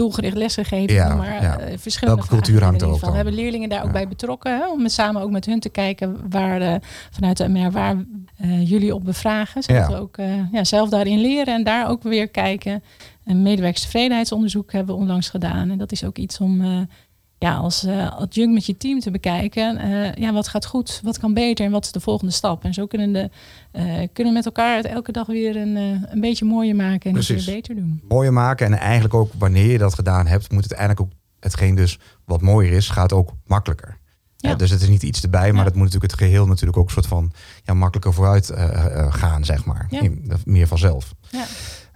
doelgericht 0.00 0.36
lesgegeven? 0.36 0.94
Ja, 0.94 1.14
maar 1.14 1.42
ja. 1.42 1.58
eh, 1.58 1.78
verschillende 1.78 2.20
Welke 2.20 2.34
cultuur 2.34 2.62
hangt 2.62 2.82
er 2.82 2.88
ook 2.88 3.00
dan? 3.00 3.14
Hebben 3.14 3.34
leerlingen 3.34 3.68
daar 3.68 3.80
ook 3.80 3.86
Ja. 3.86 3.92
bij 3.92 4.08
betrokken? 4.08 4.56
Hè? 4.58 4.68
Om 4.70 4.88
samen 4.88 5.22
ook 5.22 5.30
met 5.30 5.46
hun 5.46 5.60
te 5.60 5.68
kijken 5.68 6.16
waar 6.30 6.80
vanuit 7.10 7.36
de 7.36 7.48
MR 7.48 7.70
waar 7.70 8.04
eh, 8.36 8.68
jullie 8.70 8.94
op 8.94 9.04
bevragen. 9.04 9.62
Zodat 9.62 9.88
Ja. 9.88 9.88
we 9.94 10.00
ook 10.00 10.16
eh, 10.16 10.52
ja, 10.52 10.64
zelf 10.64 10.88
daarin 10.88 11.20
leren 11.20 11.54
en 11.54 11.64
daar 11.64 11.88
ook 11.88 12.02
weer 12.02 12.28
kijken. 12.28 12.82
Een 13.24 13.42
medewerkstevredenheidsonderzoek 13.42 14.72
hebben 14.72 14.94
we 14.94 15.00
onlangs 15.00 15.28
gedaan. 15.28 15.70
En 15.70 15.78
dat 15.78 15.92
is 15.92 16.04
ook 16.04 16.18
iets 16.18 16.38
om 16.40 16.86
ja, 17.42 17.54
als 17.56 17.84
eh, 17.84 18.16
adjunct 18.18 18.52
met 18.54 18.66
je 18.66 18.76
team 18.76 19.00
te 19.00 19.10
bekijken. 19.10 19.76
eh, 19.78 20.14
ja, 20.14 20.32
wat 20.32 20.48
gaat 20.48 20.66
goed, 20.66 21.00
wat 21.04 21.18
kan 21.18 21.34
beter 21.34 21.64
en 21.64 21.70
wat 21.70 21.84
is 21.84 21.92
de 21.92 22.00
volgende 22.00 22.32
stap? 22.32 22.64
En 22.64 22.74
zo 22.74 22.86
kunnen, 22.86 23.12
de, 23.12 23.30
eh, 23.72 23.82
kunnen 24.12 24.32
we 24.32 24.38
met 24.38 24.46
elkaar 24.46 24.76
het 24.76 24.86
elke 24.86 25.12
dag 25.12 25.26
weer 25.26 25.56
een, 25.56 25.76
een 26.10 26.20
beetje 26.20 26.44
mooier 26.44 26.76
maken 26.76 27.06
en 27.06 27.12
Precies. 27.12 27.44
weer 27.44 27.54
beter 27.54 27.74
doen. 27.74 28.00
Mooier 28.08 28.32
maken 28.32 28.66
en 28.66 28.78
eigenlijk 28.78 29.14
ook 29.14 29.32
wanneer 29.38 29.70
je 29.70 29.78
dat 29.78 29.94
gedaan 29.94 30.26
hebt, 30.26 30.52
moet 30.52 30.62
het 30.62 30.72
eigenlijk 30.72 31.00
ook 31.00 31.18
hetgeen 31.40 31.74
dus 31.74 31.98
wat 32.24 32.40
mooier 32.40 32.72
is, 32.72 32.88
gaat 32.88 33.12
ook 33.12 33.32
makkelijker. 33.46 33.98
Ja. 34.36 34.54
Dus 34.54 34.70
het 34.70 34.82
is 34.82 34.88
niet 34.88 35.02
iets 35.02 35.22
erbij, 35.22 35.48
maar 35.50 35.60
Ja. 35.60 35.64
het 35.64 35.74
moet 35.74 35.84
natuurlijk 35.84 36.12
het 36.12 36.20
geheel 36.22 36.46
natuurlijk 36.46 36.78
ook 36.78 36.86
een 36.86 36.92
soort 36.92 37.06
van 37.06 37.32
ja, 37.64 37.74
makkelijker 37.74 38.12
vooruit 38.14 38.50
gaan, 39.10 39.44
zeg 39.44 39.64
maar. 39.64 39.86
Ja. 39.90 40.02
Meer 40.44 40.66
vanzelf. 40.66 41.14
Ja. 41.30 41.44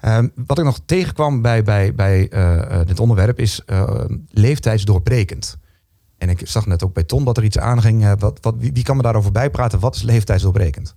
Ehm, 0.05 0.29
wat 0.47 0.59
ik 0.59 0.65
nog 0.65 0.81
tegenkwam 0.85 1.43
bij, 1.43 1.63
bij, 1.63 1.95
bij 1.95 2.29
eh, 2.29 2.81
eh, 2.81 2.87
dit 2.87 3.01
onderwerp 3.01 3.39
is 3.39 3.65
eh, 3.65 4.05
leeftijdsdoorbrekend. 4.29 5.57
En 6.19 6.29
ik 6.29 6.41
zag 6.45 6.67
net 6.67 6.85
ook 6.85 6.93
bij 6.93 7.03
Ton 7.03 7.25
dat 7.25 7.37
er 7.37 7.45
iets 7.45 7.59
aanging. 7.59 8.05
eh, 8.05 8.13
wat, 8.19 8.39
wat, 8.41 8.55
wie, 8.59 8.83
kan 8.83 8.97
me 8.97 9.03
daarover 9.03 9.33
bijpraten? 9.33 9.81
Wat 9.81 9.95
is 9.95 10.03
leeftijdsdoorbrekend? 10.03 10.95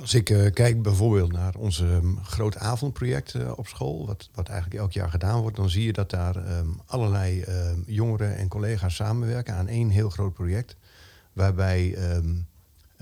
Als 0.00 0.14
ik 0.14 0.50
kijk 0.54 0.82
bijvoorbeeld 0.82 1.32
naar 1.32 1.54
ons 1.54 1.80
ehm, 1.80 2.16
groot 2.22 2.56
avondproject 2.56 3.54
op 3.54 3.66
school, 3.66 4.06
wat, 4.06 4.28
wat 4.34 4.48
eigenlijk 4.48 4.80
elk 4.80 4.92
jaar 4.92 5.10
gedaan 5.10 5.40
wordt, 5.40 5.56
dan 5.56 5.70
zie 5.70 5.84
je 5.84 5.92
dat 5.92 6.10
daar 6.10 6.36
allerlei 6.86 7.44
jongeren 7.86 8.36
en 8.36 8.48
collega's 8.48 8.94
samenwerken 8.94 9.54
aan 9.54 9.68
één 9.68 9.88
heel 9.88 10.10
groot 10.10 10.34
project. 10.34 10.76
Waarbij 11.32 11.96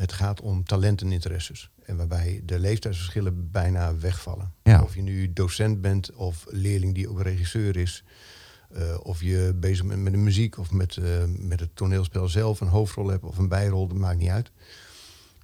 het 0.01 0.13
gaat 0.13 0.41
om 0.41 0.65
talent 0.65 1.01
en 1.01 1.13
interesses. 1.13 1.71
En 1.85 1.97
waarbij 1.97 2.43
de 2.45 2.59
leeftijdsverschillen 2.59 3.51
bijna 3.51 3.97
wegvallen. 3.97 4.53
Ja. 4.63 4.83
Of 4.83 4.95
je 4.95 5.03
nu 5.03 5.33
docent 5.33 5.81
bent 5.81 6.13
of 6.13 6.45
leerling 6.49 6.95
die 6.95 7.09
ook 7.11 7.23
regisseur 7.23 7.77
is. 7.77 8.05
eh, 8.75 8.97
of 9.03 9.23
je 9.23 9.53
bezig 9.57 9.87
bent 9.87 10.03
met 10.03 10.13
de 10.13 10.19
muziek 10.19 10.59
of 10.59 10.71
met, 10.71 10.97
eh, 10.97 11.05
met 11.39 11.61
het 11.61 11.77
toneelspel 11.77 12.29
zelf 12.29 12.61
een 12.61 12.69
hoofdrol 12.69 13.09
hebt 13.09 13.25
of 13.25 13.39
een 13.39 13.49
bijrol, 13.49 13.87
dat 13.89 13.97
maakt 13.97 14.19
niet 14.19 14.29
uit. 14.29 14.51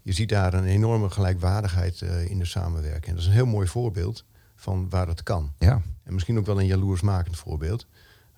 Je 0.02 0.12
ziet 0.12 0.28
daar 0.28 0.54
een 0.54 0.64
enorme 0.64 1.10
gelijkwaardigheid 1.10 2.02
eh, 2.02 2.30
in 2.30 2.38
de 2.38 2.44
samenwerking. 2.44 3.04
En 3.04 3.12
dat 3.12 3.20
is 3.20 3.26
een 3.26 3.32
heel 3.32 3.46
mooi 3.46 3.66
voorbeeld 3.68 4.24
van 4.56 4.88
waar 4.88 5.08
het 5.08 5.22
kan. 5.22 5.52
Ja, 5.58 5.82
En 6.02 6.14
misschien 6.14 6.38
ook 6.38 6.46
wel 6.46 6.60
een 6.60 6.66
jaloersmakend 6.66 7.36
voorbeeld. 7.36 7.86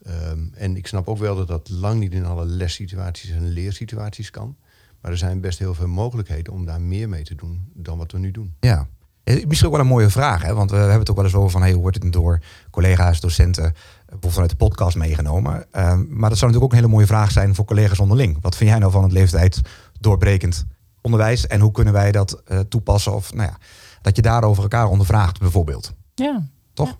Ehm, 0.02 0.38
en 0.54 0.76
ik 0.76 0.86
snap 0.86 1.08
ook 1.08 1.18
wel 1.18 1.36
dat 1.36 1.48
dat 1.48 1.68
lang 1.68 2.00
niet 2.00 2.12
in 2.12 2.24
alle 2.24 2.44
lessituaties 2.44 3.30
en 3.30 3.48
leersituaties 3.48 4.30
kan. 4.30 4.56
Maar 5.00 5.10
er 5.10 5.18
zijn 5.18 5.40
best 5.40 5.58
heel 5.58 5.74
veel 5.74 5.86
mogelijkheden 5.88 6.52
om 6.52 6.64
daar 6.64 6.80
meer 6.80 7.08
mee 7.08 7.22
te 7.24 7.34
doen 7.34 7.70
dan 7.74 7.98
wat 7.98 8.12
we 8.12 8.18
nu 8.18 8.30
doen. 8.30 8.54
Ja. 8.60 8.86
Eh, 9.24 9.46
Misschien 9.46 9.66
ook 9.68 9.74
wel 9.74 9.84
een 9.84 9.90
mooie 9.90 10.10
vraag, 10.10 10.42
hè? 10.42 10.54
want 10.54 10.70
we 10.70 10.76
hebben 10.76 10.98
het 10.98 11.10
ook 11.10 11.16
wel 11.16 11.24
eens 11.24 11.34
over 11.34 11.50
van 11.50 11.60
hey, 11.62 11.72
hoe 11.72 11.80
wordt 11.82 12.02
het 12.02 12.12
door 12.12 12.40
collega's, 12.70 13.20
docenten, 13.20 13.64
eh, 13.64 13.70
bijvoorbeeld 14.04 14.32
vanuit 14.32 14.50
de 14.50 14.56
podcast 14.56 14.96
meegenomen. 14.96 15.66
Ehm, 15.72 16.04
maar 16.08 16.28
dat 16.28 16.38
zou 16.38 16.50
natuurlijk 16.50 16.62
ook 16.62 16.70
een 16.72 16.76
hele 16.78 16.88
mooie 16.92 17.06
vraag 17.06 17.30
zijn 17.30 17.54
voor 17.54 17.64
collega's 17.64 17.98
onderling. 17.98 18.38
Wat 18.40 18.56
vind 18.56 18.70
jij 18.70 18.78
nou 18.78 18.92
van 18.92 19.02
het 19.02 19.12
leeftijd 19.12 19.60
doorbrekend 20.00 20.64
onderwijs 21.00 21.46
en 21.46 21.60
hoe 21.60 21.72
kunnen 21.72 21.92
wij 21.92 22.12
dat 22.12 22.42
eh, 22.44 22.58
toepassen? 22.58 23.14
Of 23.14 23.34
nou 23.34 23.48
ja, 23.50 23.58
dat 24.02 24.16
je 24.16 24.22
daarover 24.22 24.62
elkaar 24.62 24.86
ondervraagt 24.88 25.38
bijvoorbeeld. 25.40 25.94
Ja. 26.14 26.48
Toch? 26.74 26.98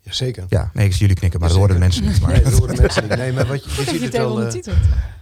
Jazeker. 0.00 0.44
Ja, 0.48 0.70
nee, 0.74 0.84
ik 0.84 0.90
zie 0.92 1.00
jullie 1.00 1.16
knikken, 1.16 1.40
maar 1.40 1.48
dat 1.48 1.58
horen 1.58 1.74
de 1.74 1.80
mensen 1.80 2.04
niet. 2.04 2.20
Maar 2.20 2.32
Nee, 2.32 2.42
dat 2.42 2.52
horen 2.52 2.74
de 2.74 2.80
mensen 2.80 3.02
niet. 3.08 3.16
Nee, 3.16 3.32
maar 3.32 3.46
wat 3.46 3.64
je, 3.64 3.70
je 3.70 3.76
dat 3.84 3.86
ziet 3.88 3.98
je 3.98 4.04
het 4.04 4.16
wel. 4.16 4.42
eh. 4.42 4.74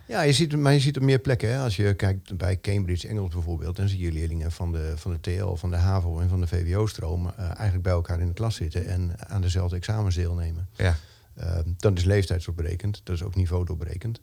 Ja, 0.09 0.23
je 0.23 0.33
ziet, 0.33 0.57
maar 0.57 0.73
je 0.73 0.81
ziet 0.81 0.97
op 0.97 1.03
meer 1.03 1.19
plekken. 1.19 1.49
Hè. 1.53 1.59
Als 1.59 1.77
je 1.77 1.95
kijkt 1.95 2.37
bij 2.37 2.61
Cambridge 2.61 3.09
Engels 3.09 3.33
bijvoorbeeld, 3.35 3.77
dan 3.77 3.89
zie 3.89 3.99
je 4.01 4.13
leerlingen 4.13 4.53
van 4.53 4.73
de, 4.73 4.93
van 4.97 5.13
de 5.13 5.21
TL, 5.21 5.55
van 5.55 5.71
de 5.71 5.77
HAVO 5.77 6.19
en 6.21 6.29
van 6.29 6.41
de 6.41 6.47
VWO-stroom 6.47 7.27
eh, 7.37 7.45
eigenlijk 7.45 7.83
bij 7.83 7.93
elkaar 7.93 8.21
in 8.21 8.27
de 8.27 8.33
klas 8.33 8.55
zitten 8.55 8.87
en 8.87 9.29
aan 9.29 9.41
dezelfde 9.41 9.77
examens 9.77 10.15
deelnemen. 10.15 10.69
ja, 10.77 10.97
Uh, 11.43 11.59
dat 11.77 11.99
is 11.99 12.05
leeftijdsdoorbrekend, 12.05 13.01
dat 13.05 13.15
is 13.17 13.23
ook 13.23 13.35
niveau 13.35 13.65
doorbrekend. 13.65 14.21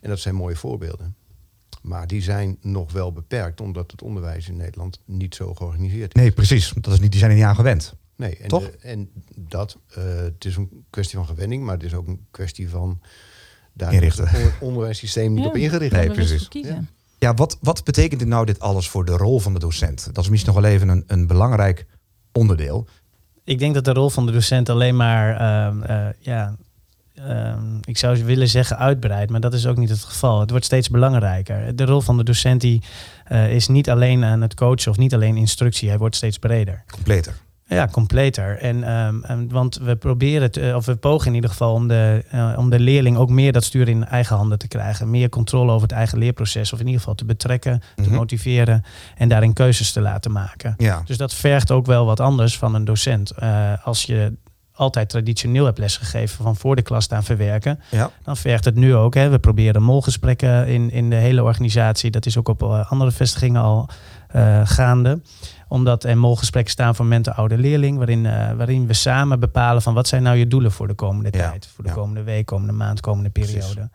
En 0.00 0.08
dat 0.08 0.18
zijn 0.18 0.34
mooie 0.34 0.56
voorbeelden. 0.56 1.14
Maar 1.82 2.06
die 2.06 2.22
zijn 2.22 2.56
nog 2.60 2.92
wel 2.92 3.12
beperkt, 3.12 3.60
omdat 3.60 3.90
het 3.90 4.02
onderwijs 4.02 4.48
in 4.48 4.56
Nederland 4.56 5.00
niet 5.04 5.34
zo 5.34 5.54
georganiseerd 5.54 6.14
is. 6.14 6.20
nee, 6.22 6.30
precies. 6.32 6.72
Dat 6.80 6.92
is 6.92 7.00
niet, 7.00 7.10
die 7.10 7.18
zijn 7.18 7.30
er 7.30 7.36
niet 7.36 7.46
aan 7.46 7.54
gewend. 7.54 7.94
Nee, 8.16 8.36
en, 8.36 8.48
Toch? 8.48 8.70
de- 8.70 8.76
en 8.76 9.10
dat, 9.36 9.78
eh, 9.88 10.04
het 10.16 10.44
is 10.44 10.56
een 10.56 10.84
kwestie 10.90 11.16
van 11.18 11.26
gewenning, 11.26 11.64
maar 11.64 11.74
het 11.74 11.82
is 11.82 11.94
ook 11.94 12.06
een 12.06 12.26
kwestie 12.30 12.68
van 12.68 13.00
daar 13.78 13.92
Inrichten. 13.92 14.24
is 14.24 14.30
het 14.30 14.40
on- 14.42 14.68
onderwijssysteem 14.68 15.32
niet 15.34 15.42
Ja. 15.44 15.48
op 15.48 15.56
ingericht. 15.56 15.92
Nee, 15.92 16.10
precies. 16.10 16.48
Ja, 17.18 17.34
wat, 17.34 17.58
wat 17.60 17.84
betekent 17.84 18.20
dit 18.20 18.28
nou 18.28 18.46
dit 18.46 18.60
alles 18.60 18.88
voor 18.88 19.04
de 19.04 19.12
rol 19.16 19.38
van 19.40 19.52
de 19.52 19.58
docent? 19.58 20.08
Dat 20.12 20.24
is 20.24 20.30
misschien 20.30 20.52
nog 20.54 20.62
wel 20.62 20.70
even 20.70 20.88
een, 20.88 21.04
een 21.06 21.26
belangrijk 21.26 21.86
onderdeel. 22.32 22.86
Ik 23.44 23.58
denk 23.58 23.74
dat 23.74 23.84
de 23.84 23.92
rol 23.92 24.10
van 24.10 24.26
de 24.26 24.32
docent 24.32 24.68
alleen 24.68 24.96
maar, 24.96 25.36
ehm, 25.36 25.82
eh, 25.82 26.06
ja, 26.18 26.56
ehm, 27.14 27.76
ik 27.84 27.98
zou 27.98 28.24
willen 28.24 28.48
zeggen 28.48 28.78
uitbreidt, 28.78 29.30
maar 29.30 29.40
dat 29.40 29.54
is 29.54 29.66
ook 29.66 29.76
niet 29.76 29.88
het 29.88 29.98
geval. 30.04 30.40
Het 30.40 30.50
wordt 30.50 30.64
steeds 30.64 30.88
belangrijker. 30.90 31.76
De 31.76 31.84
rol 31.84 32.00
van 32.00 32.16
de 32.16 32.24
docent 32.24 32.60
die, 32.60 32.82
eh, 33.24 33.54
is 33.54 33.68
niet 33.68 33.90
alleen 33.90 34.24
aan 34.24 34.40
het 34.40 34.54
coachen 34.54 34.90
of 34.90 34.96
niet 34.96 35.14
alleen 35.14 35.36
instructie, 35.36 35.88
hij 35.88 35.98
wordt 35.98 36.16
steeds 36.16 36.38
breder. 36.38 36.82
Completer. 36.92 37.34
Ja, 37.70 37.88
completer. 37.92 38.58
En, 38.58 38.84
ehm, 38.84 39.22
en- 39.22 39.48
want 39.48 39.76
we 39.82 39.96
proberen 39.96 40.42
het, 40.42 40.56
eh, 40.56 40.74
of 40.74 40.86
we 40.86 40.96
pogen 40.96 41.26
in 41.28 41.34
ieder 41.34 41.50
geval 41.50 41.72
om 41.72 41.88
de, 41.88 42.24
eh, 42.30 42.54
om 42.56 42.70
de 42.70 42.80
leerling 42.80 43.16
ook 43.16 43.30
meer 43.30 43.52
dat 43.52 43.64
stuur 43.64 43.88
in 43.88 44.04
eigen 44.06 44.36
handen 44.36 44.58
te 44.58 44.68
krijgen. 44.68 45.10
Meer 45.10 45.28
controle 45.28 45.70
over 45.72 45.82
het 45.88 45.96
eigen 45.96 46.18
leerproces. 46.18 46.72
Of 46.72 46.78
in 46.80 46.84
ieder 46.86 47.00
geval 47.00 47.14
te 47.14 47.24
betrekken, 47.24 47.82
te 47.96 48.02
Mhm. 48.02 48.14
motiveren 48.14 48.82
en 49.16 49.28
daarin 49.28 49.52
keuzes 49.52 49.92
te 49.92 50.00
laten 50.00 50.32
maken. 50.32 50.74
Ja, 50.76 51.02
Dus 51.04 51.16
dat 51.16 51.34
vergt 51.34 51.70
ook 51.70 51.86
wel 51.86 52.06
wat 52.06 52.20
anders 52.20 52.58
van 52.58 52.74
een 52.74 52.84
docent. 52.84 53.30
Eh, 53.30 53.72
als 53.82 54.02
je 54.02 54.32
altijd 54.78 55.08
traditioneel 55.08 55.64
hebt 55.64 55.78
lesgegeven 55.78 56.44
van 56.44 56.56
voor 56.56 56.76
de 56.76 56.82
klas 56.82 57.04
staan 57.04 57.24
verwerken, 57.24 57.80
ja. 57.90 58.10
dan 58.22 58.36
vergt 58.36 58.64
het 58.64 58.74
nu 58.74 58.94
ook. 58.94 59.14
Hè. 59.14 59.28
We 59.28 59.38
proberen 59.38 59.82
molgesprekken 59.82 60.66
in, 60.66 60.90
in 60.90 61.10
de 61.10 61.16
hele 61.16 61.42
organisatie. 61.42 62.10
Dat 62.10 62.26
is 62.26 62.36
ook 62.36 62.48
op 62.48 62.62
eh, 62.62 62.90
andere 62.90 63.10
vestigingen 63.10 63.62
al 63.62 63.88
eh, 64.28 64.60
gaande. 64.64 65.20
Omdat 65.68 66.04
er 66.04 66.18
molgesprekken 66.18 66.72
staan 66.72 66.94
voor 66.94 67.06
mentor-oude 67.06 67.58
leerling. 67.58 67.96
Waarin, 67.96 68.26
eh, 68.26 68.52
waarin 68.52 68.86
we 68.86 68.92
samen 68.92 69.40
bepalen 69.40 69.82
van 69.82 69.94
wat 69.94 70.08
zijn 70.08 70.22
nou 70.22 70.36
je 70.36 70.46
doelen 70.46 70.72
voor 70.72 70.86
de 70.88 70.94
komende 70.94 71.38
Ja, 71.38 71.50
tijd. 71.50 71.68
Voor 71.74 71.84
de 71.84 71.90
ja. 71.90 71.96
komende 71.96 72.22
week, 72.22 72.46
komende 72.46 72.72
maand, 72.72 73.00
komende 73.00 73.30
periode. 73.30 73.90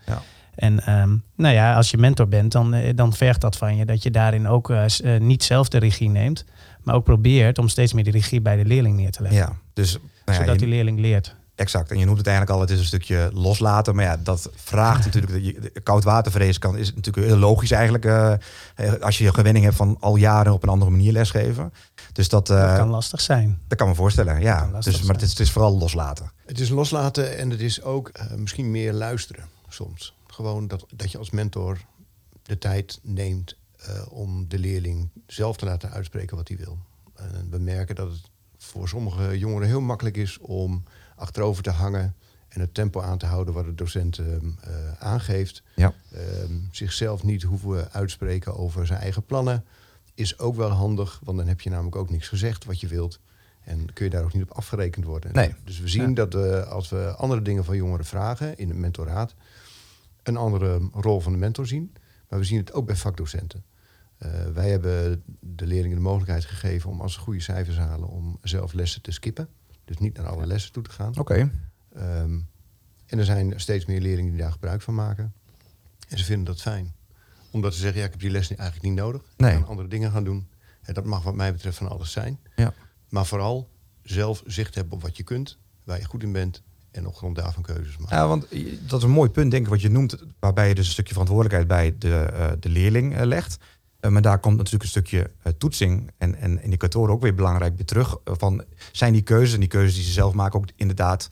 En 0.56 0.86
ehm, 0.86 1.16
nou 1.36 1.54
ja, 1.54 1.76
als 1.76 1.92
je 1.92 1.98
mentor 1.98 2.28
bent, 2.28 2.52
dan, 2.52 2.76
dan 2.96 3.14
vergt 3.14 3.42
dat 3.42 3.58
van 3.58 3.76
je 3.76 3.86
dat 3.86 4.04
je 4.04 4.12
daarin 4.12 4.48
ook 4.48 4.74
niet 5.20 5.44
zelf 5.44 5.70
de 5.70 5.78
regie 5.78 6.10
neemt. 6.10 6.46
Maar 6.84 6.96
ook 6.96 7.04
probeert 7.04 7.58
om 7.58 7.68
steeds 7.68 7.94
meer 7.94 8.04
de 8.04 8.12
regie 8.12 8.42
bij 8.42 8.56
de 8.56 8.66
leerling 8.66 8.96
neer 8.96 9.12
te 9.12 9.22
leggen. 9.22 9.40
ja. 9.40 9.63
Dus 9.74 9.94
nou 9.94 10.04
ja, 10.26 10.34
zodat 10.34 10.54
je- 10.54 10.60
die 10.60 10.68
leerling 10.68 11.00
leert. 11.00 11.36
Exact. 11.56 11.92
En 11.92 12.00
je 12.00 12.06
noemt 12.06 12.18
het 12.18 12.28
eigenlijk 12.28 12.56
al, 12.58 12.62
het 12.64 12.70
is 12.74 12.80
een 12.80 12.86
stukje 12.86 13.30
loslaten. 13.34 13.96
Maar 13.96 14.06
ja, 14.06 14.18
dat 14.18 14.50
vraagt 14.56 15.06
natuurlijk, 15.06 15.34
dat 15.34 15.46
je 15.46 15.82
koudwatervrees 15.84 16.58
kan, 16.58 16.78
is 16.78 16.94
natuurlijk 16.94 17.28
heel 17.28 17.38
logisch 17.38 17.72
eigenlijk. 17.72 18.06
eh, 18.06 18.34
eh, 18.76 18.94
als 19.02 19.18
je 19.18 19.34
gewenning 19.34 19.66
hebt 19.66 19.78
van 19.78 19.98
al 20.00 20.16
jaren 20.16 20.54
op 20.54 20.64
een 20.64 20.70
andere 20.70 20.92
manier 20.92 21.12
lesgeven. 21.12 21.74
Dus 22.14 22.30
dat, 22.30 22.50
eh, 22.50 22.68
Dat 22.68 22.78
kan 22.78 22.90
lastig 22.90 23.22
zijn. 23.22 23.60
dat 23.68 23.78
kan 23.78 23.88
me 23.88 23.96
voorstellen, 23.96 24.42
ja. 24.42 24.70
Dus, 24.80 25.02
maar 25.02 25.14
het 25.16 25.24
is, 25.24 25.30
het 25.30 25.40
is 25.40 25.52
vooral 25.52 25.78
loslaten. 25.78 26.32
Het 26.46 26.60
is 26.60 26.70
loslaten 26.70 27.38
en 27.38 27.50
het 27.50 27.62
is 27.62 27.82
ook 27.82 28.08
eh, 28.10 28.32
misschien 28.36 28.72
meer 28.72 28.94
luisteren 28.94 29.46
soms. 29.70 30.16
Gewoon 30.28 30.68
dat, 30.68 30.86
dat 30.96 31.12
je 31.12 31.18
als 31.18 31.30
mentor 31.30 31.78
de 32.44 32.58
tijd 32.58 33.00
neemt 33.04 33.56
eh, 33.78 33.90
om 34.10 34.46
de 34.48 34.60
leerling 34.60 35.10
zelf 35.28 35.58
te 35.58 35.66
laten 35.66 35.92
uitspreken 35.92 36.38
wat 36.38 36.48
hij 36.48 36.58
wil. 36.58 36.78
En 37.16 37.48
we 37.50 37.58
merken 37.58 37.96
dat 37.96 38.10
het 38.12 38.30
voor 38.74 38.88
sommige 38.90 39.38
jongeren 39.38 39.68
heel 39.68 39.82
makkelijk 39.82 40.18
is 40.18 40.38
om 40.40 40.84
achterover 41.16 41.64
te 41.64 41.70
hangen 41.70 42.16
en 42.48 42.60
het 42.62 42.74
tempo 42.74 43.02
aan 43.02 43.18
te 43.18 43.26
houden 43.26 43.54
wat 43.54 43.66
de 43.66 43.76
docent 43.76 44.18
ehm, 44.18 44.30
eh, 44.62 44.72
aangeeft. 45.00 45.64
Ja. 45.76 45.94
Ehm, 46.12 46.54
zichzelf 46.72 47.24
niet 47.24 47.44
hoeven 47.44 47.92
uitspreken 47.92 48.58
over 48.58 48.86
zijn 48.86 49.00
eigen 49.00 49.26
plannen 49.26 49.66
is 50.14 50.40
ook 50.40 50.56
wel 50.56 50.70
handig, 50.70 51.20
want 51.24 51.38
dan 51.38 51.48
heb 51.48 51.62
je 51.62 51.70
namelijk 51.70 51.96
ook 51.96 52.10
niks 52.10 52.28
gezegd 52.28 52.66
wat 52.66 52.80
je 52.80 52.88
wilt. 52.88 53.20
En 53.64 53.94
kun 53.94 54.06
je 54.06 54.12
daar 54.12 54.24
ook 54.24 54.34
niet 54.34 54.44
op 54.44 54.52
afgerekend 54.52 55.06
worden. 55.06 55.34
Nee. 55.34 55.56
Dus 55.64 55.80
we 55.80 55.88
zien 55.88 56.10
Ja. 56.10 56.16
dat 56.16 56.34
we, 56.34 56.66
als 56.66 56.90
we 56.90 57.14
andere 57.18 57.42
dingen 57.42 57.66
van 57.66 57.76
jongeren 57.76 58.06
vragen 58.06 58.58
in 58.58 58.70
het 58.70 58.78
mentoraat, 58.78 59.36
een 60.24 60.38
andere 60.38 60.90
rol 60.94 61.20
van 61.20 61.32
de 61.32 61.38
mentor 61.38 61.68
zien. 61.68 61.94
Maar 62.30 62.40
we 62.40 62.46
zien 62.46 62.58
het 62.58 62.74
ook 62.74 62.86
bij 62.86 62.96
vakdocenten. 62.96 63.64
Eh, 64.24 64.30
wij 64.54 64.70
hebben 64.70 65.24
de 65.40 65.66
leerlingen 65.66 65.98
de 65.98 66.04
mogelijkheid 66.04 66.46
gegeven 66.46 66.90
om 66.90 67.02
als 67.02 67.14
ze 67.14 67.20
goede 67.20 67.40
cijfers 67.40 67.78
halen, 67.78 68.08
om 68.10 68.38
zelf 68.42 68.74
lessen 68.74 69.02
te 69.02 69.12
skippen. 69.12 69.48
Dus 69.86 69.98
niet 69.98 70.18
naar 70.18 70.28
alle 70.28 70.46
lessen 70.46 70.72
toe 70.72 70.84
te 70.84 70.90
gaan. 70.90 71.18
Oké. 71.18 71.52
Ehm, 71.94 72.40
en 73.06 73.20
er 73.20 73.26
zijn 73.26 73.60
steeds 73.60 73.86
meer 73.86 74.02
leerlingen 74.02 74.32
die 74.32 74.42
daar 74.42 74.52
gebruik 74.52 74.82
van 74.82 74.96
maken. 74.96 75.34
En 76.08 76.18
ze 76.18 76.24
vinden 76.24 76.46
dat 76.46 76.62
fijn. 76.62 76.94
Omdat 77.52 77.74
ze 77.74 77.80
zeggen, 77.80 78.00
ja, 78.00 78.06
ik 78.06 78.12
heb 78.12 78.22
die 78.22 78.30
les 78.30 78.56
eigenlijk 78.56 78.82
niet 78.82 78.98
nodig. 78.98 79.22
Nee. 79.38 79.52
Ik 79.52 79.58
kan 79.58 79.68
andere 79.68 79.88
dingen 79.88 80.12
gaan 80.12 80.24
doen. 80.24 80.48
En 80.82 80.94
dat 80.94 81.06
mag 81.06 81.24
wat 81.24 81.36
mij 81.36 81.52
betreft 81.52 81.78
van 81.78 81.90
alles 81.90 82.12
zijn. 82.12 82.40
Ja. 82.56 82.74
Maar 83.10 83.26
vooral 83.26 83.70
zelf 84.04 84.44
zicht 84.46 84.76
hebben 84.76 84.94
op 84.94 85.02
wat 85.02 85.18
je 85.18 85.24
kunt, 85.24 85.58
waar 85.84 86.00
je 86.00 86.06
goed 86.06 86.24
in 86.24 86.32
bent. 86.32 86.62
En 86.92 87.08
op 87.08 87.16
grond 87.16 87.36
daarvan 87.36 87.64
keuzes 87.64 87.98
maken. 87.98 88.18
Ja, 88.18 88.28
want 88.28 88.48
dat 88.90 89.00
is 89.00 89.04
een 89.04 89.10
mooi 89.10 89.30
punt, 89.30 89.52
denk 89.52 89.64
ik, 89.64 89.70
wat 89.70 89.82
je 89.82 89.90
noemt. 89.90 90.24
Waarbij 90.40 90.68
je 90.68 90.76
dus 90.76 90.86
een 90.86 90.92
stukje 90.92 91.12
verantwoordelijkheid 91.12 91.68
bij 91.68 91.96
de, 91.98 92.16
eh, 92.16 92.52
de 92.60 92.70
leerling 92.70 93.16
eh, 93.16 93.26
legt. 93.26 93.58
Eh, 94.04 94.10
maar 94.10 94.22
daar 94.22 94.40
komt 94.40 94.58
natuurlijk 94.58 94.84
een 94.84 94.90
stukje 94.90 95.30
eh, 95.42 95.54
toetsing 95.58 96.12
en, 96.18 96.36
en 96.36 96.64
indicatoren 96.64 97.14
ook 97.14 97.22
weer 97.22 97.36
belangrijk 97.36 97.76
bij 97.76 97.86
terug. 97.86 98.16
Eh, 98.24 98.34
van, 98.38 98.64
zijn 98.92 99.14
die 99.14 99.22
keuzes 99.22 99.54
en 99.54 99.60
die 99.60 99.70
keuzes 99.70 99.96
die 99.96 100.04
ze 100.04 100.12
zelf 100.12 100.34
maken 100.34 100.60
ook 100.60 100.66
inderdaad 100.76 101.30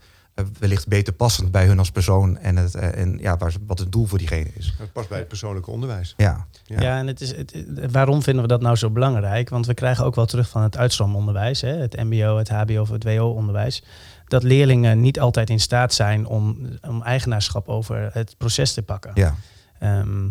wellicht 0.59 0.87
beter 0.87 1.13
passend 1.13 1.51
bij 1.51 1.65
hun 1.65 1.79
als 1.79 1.91
persoon. 1.91 2.37
En, 2.37 2.55
het, 2.55 2.75
en 2.75 3.17
ja, 3.17 3.37
wat 3.67 3.79
het 3.79 3.91
doel 3.91 4.05
voor 4.05 4.17
diegene 4.17 4.49
is. 4.57 4.75
Dat 4.79 4.91
past 4.91 5.09
bij 5.09 5.17
het 5.17 5.27
persoonlijke 5.27 5.71
onderwijs. 5.71 6.13
Ja, 6.17 6.47
Ja. 6.65 6.81
Ja, 6.81 6.97
en 6.97 7.07
het 7.07 7.21
is, 7.21 7.35
het, 7.35 7.53
het- 7.53 7.91
waarom 7.91 8.21
vinden 8.23 8.41
we 8.41 8.47
dat 8.47 8.61
nou 8.61 8.75
zo 8.75 8.89
belangrijk? 8.89 9.49
Want 9.49 9.65
we 9.65 9.73
krijgen 9.73 10.05
ook 10.05 10.15
wel 10.15 10.25
terug 10.25 10.49
van 10.49 10.61
het 10.61 10.77
uitstroomonderwijs, 10.77 11.61
hè, 11.61 11.69
het 11.75 11.95
MBO, 11.95 12.37
het 12.37 12.49
HBO 12.49 12.81
of 12.81 12.89
het 12.89 13.03
WO-onderwijs, 13.03 13.83
dat 14.27 14.43
leerlingen 14.43 15.01
niet 15.01 15.19
altijd 15.19 15.49
in 15.49 15.59
staat 15.59 15.93
zijn 15.93 16.25
om, 16.25 16.67
om 16.87 17.01
eigenaarschap 17.01 17.69
over 17.69 18.09
het 18.13 18.35
proces 18.37 18.73
te 18.73 18.81
pakken. 18.83 19.11
ja. 19.13 19.35
Ehm, 19.81 20.29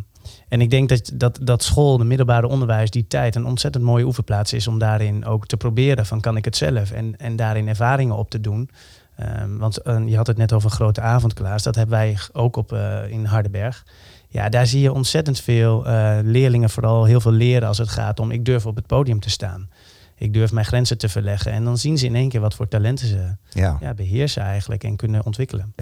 en 0.48 0.60
ik 0.60 0.70
denk 0.70 0.88
dat, 0.88 1.10
dat, 1.14 1.38
dat 1.42 1.62
school, 1.62 1.98
de 1.98 2.04
middelbare 2.04 2.48
onderwijs, 2.48 2.90
die 2.90 3.06
tijd 3.06 3.34
een 3.34 3.46
ontzettend 3.46 3.84
mooie 3.84 4.04
oefenplaats 4.04 4.52
is 4.52 4.66
om 4.66 4.78
daarin 4.78 5.24
ook 5.24 5.46
te 5.46 5.56
proberen 5.56 6.06
van 6.06 6.20
kan 6.20 6.36
ik 6.36 6.44
het 6.44 6.56
zelf 6.56 6.90
en, 6.90 7.16
en 7.18 7.36
daarin 7.36 7.68
ervaringen 7.68 8.16
op 8.16 8.30
te 8.30 8.40
doen. 8.40 8.70
Ehm, 9.16 9.56
want 9.56 9.78
eh, 9.78 10.08
je 10.08 10.16
had 10.16 10.26
het 10.26 10.36
net 10.36 10.52
over 10.52 10.70
grote 10.70 11.00
avondklaas, 11.00 11.62
dat 11.62 11.74
hebben 11.74 11.98
wij 11.98 12.18
ook 12.32 12.56
op, 12.56 12.72
eh, 12.72 13.10
in 13.10 13.24
Hardenberg. 13.24 13.86
Ja, 14.28 14.48
daar 14.48 14.66
zie 14.66 14.80
je 14.80 14.92
ontzettend 14.92 15.40
veel 15.40 15.86
eh, 15.86 16.18
leerlingen 16.22 16.70
vooral 16.70 17.04
heel 17.04 17.20
veel 17.20 17.32
leren 17.32 17.68
als 17.68 17.78
het 17.78 17.88
gaat 17.88 18.20
om 18.20 18.30
ik 18.30 18.44
durf 18.44 18.66
op 18.66 18.76
het 18.76 18.86
podium 18.86 19.20
te 19.20 19.30
staan. 19.30 19.68
Ik 20.16 20.32
durf 20.32 20.52
mijn 20.52 20.66
grenzen 20.66 20.98
te 20.98 21.08
verleggen. 21.08 21.52
En 21.52 21.64
dan 21.64 21.78
zien 21.78 21.98
ze 21.98 22.06
in 22.06 22.14
één 22.14 22.28
keer 22.28 22.40
wat 22.40 22.54
voor 22.54 22.68
talenten 22.68 23.06
ze 23.06 23.36
ja. 23.50 23.76
ja, 23.80 23.94
beheersen 23.94 24.42
eigenlijk 24.42 24.84
en 24.84 24.96
kunnen 24.96 25.24
ontwikkelen. 25.24 25.72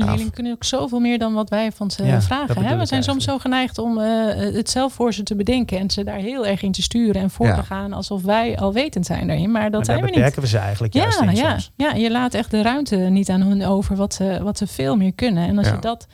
En 0.00 0.06
leerlingen 0.08 0.32
kunnen 0.32 0.52
ook 0.52 0.64
zoveel 0.64 1.00
meer 1.00 1.18
dan 1.18 1.34
wat 1.34 1.48
wij 1.50 1.72
van 1.72 1.90
ze 1.90 2.04
Ja, 2.04 2.22
vragen. 2.22 2.64
Hè? 2.64 2.76
We 2.76 2.86
zijn 2.86 3.02
soms 3.02 3.24
zo 3.24 3.38
geneigd 3.38 3.78
om 3.78 3.98
eh, 3.98 4.06
het 4.54 4.70
zelf 4.70 4.92
voor 4.92 5.12
ze 5.14 5.22
te 5.22 5.34
bedenken 5.36 5.78
en 5.78 5.90
ze 5.90 6.04
daar 6.04 6.16
heel 6.18 6.46
erg 6.46 6.62
in 6.62 6.72
te 6.72 6.82
sturen 6.82 7.22
en 7.22 7.30
voor 7.30 7.46
Ja. 7.46 7.54
te 7.54 7.62
gaan 7.62 7.92
alsof 7.92 8.22
wij 8.22 8.58
alwetend 8.58 9.06
zijn 9.06 9.26
daarin. 9.26 9.50
Maar 9.50 9.62
dat 9.62 9.72
maar 9.72 9.84
zijn 9.84 9.98
we 10.00 10.20
niet. 10.20 10.34
we 10.34 10.46
ze 10.46 10.58
eigenlijk 10.58 10.94
juist 10.94 11.20
Ja, 11.20 11.26
in 11.28 11.36
ja, 11.36 11.50
soms. 11.50 11.70
ja, 11.76 11.92
je 11.92 12.10
laat 12.10 12.34
echt 12.34 12.50
de 12.50 12.62
ruimte 12.62 12.96
niet 12.96 13.28
aan 13.30 13.40
hun 13.40 13.64
over 13.66 13.96
wat 13.96 14.14
ze, 14.14 14.40
wat 14.42 14.58
ze 14.58 14.66
veel 14.66 14.96
meer 14.96 15.12
kunnen. 15.12 15.48
En 15.48 15.58
als 15.58 15.66
je 15.68 15.78
dat. 15.80 16.06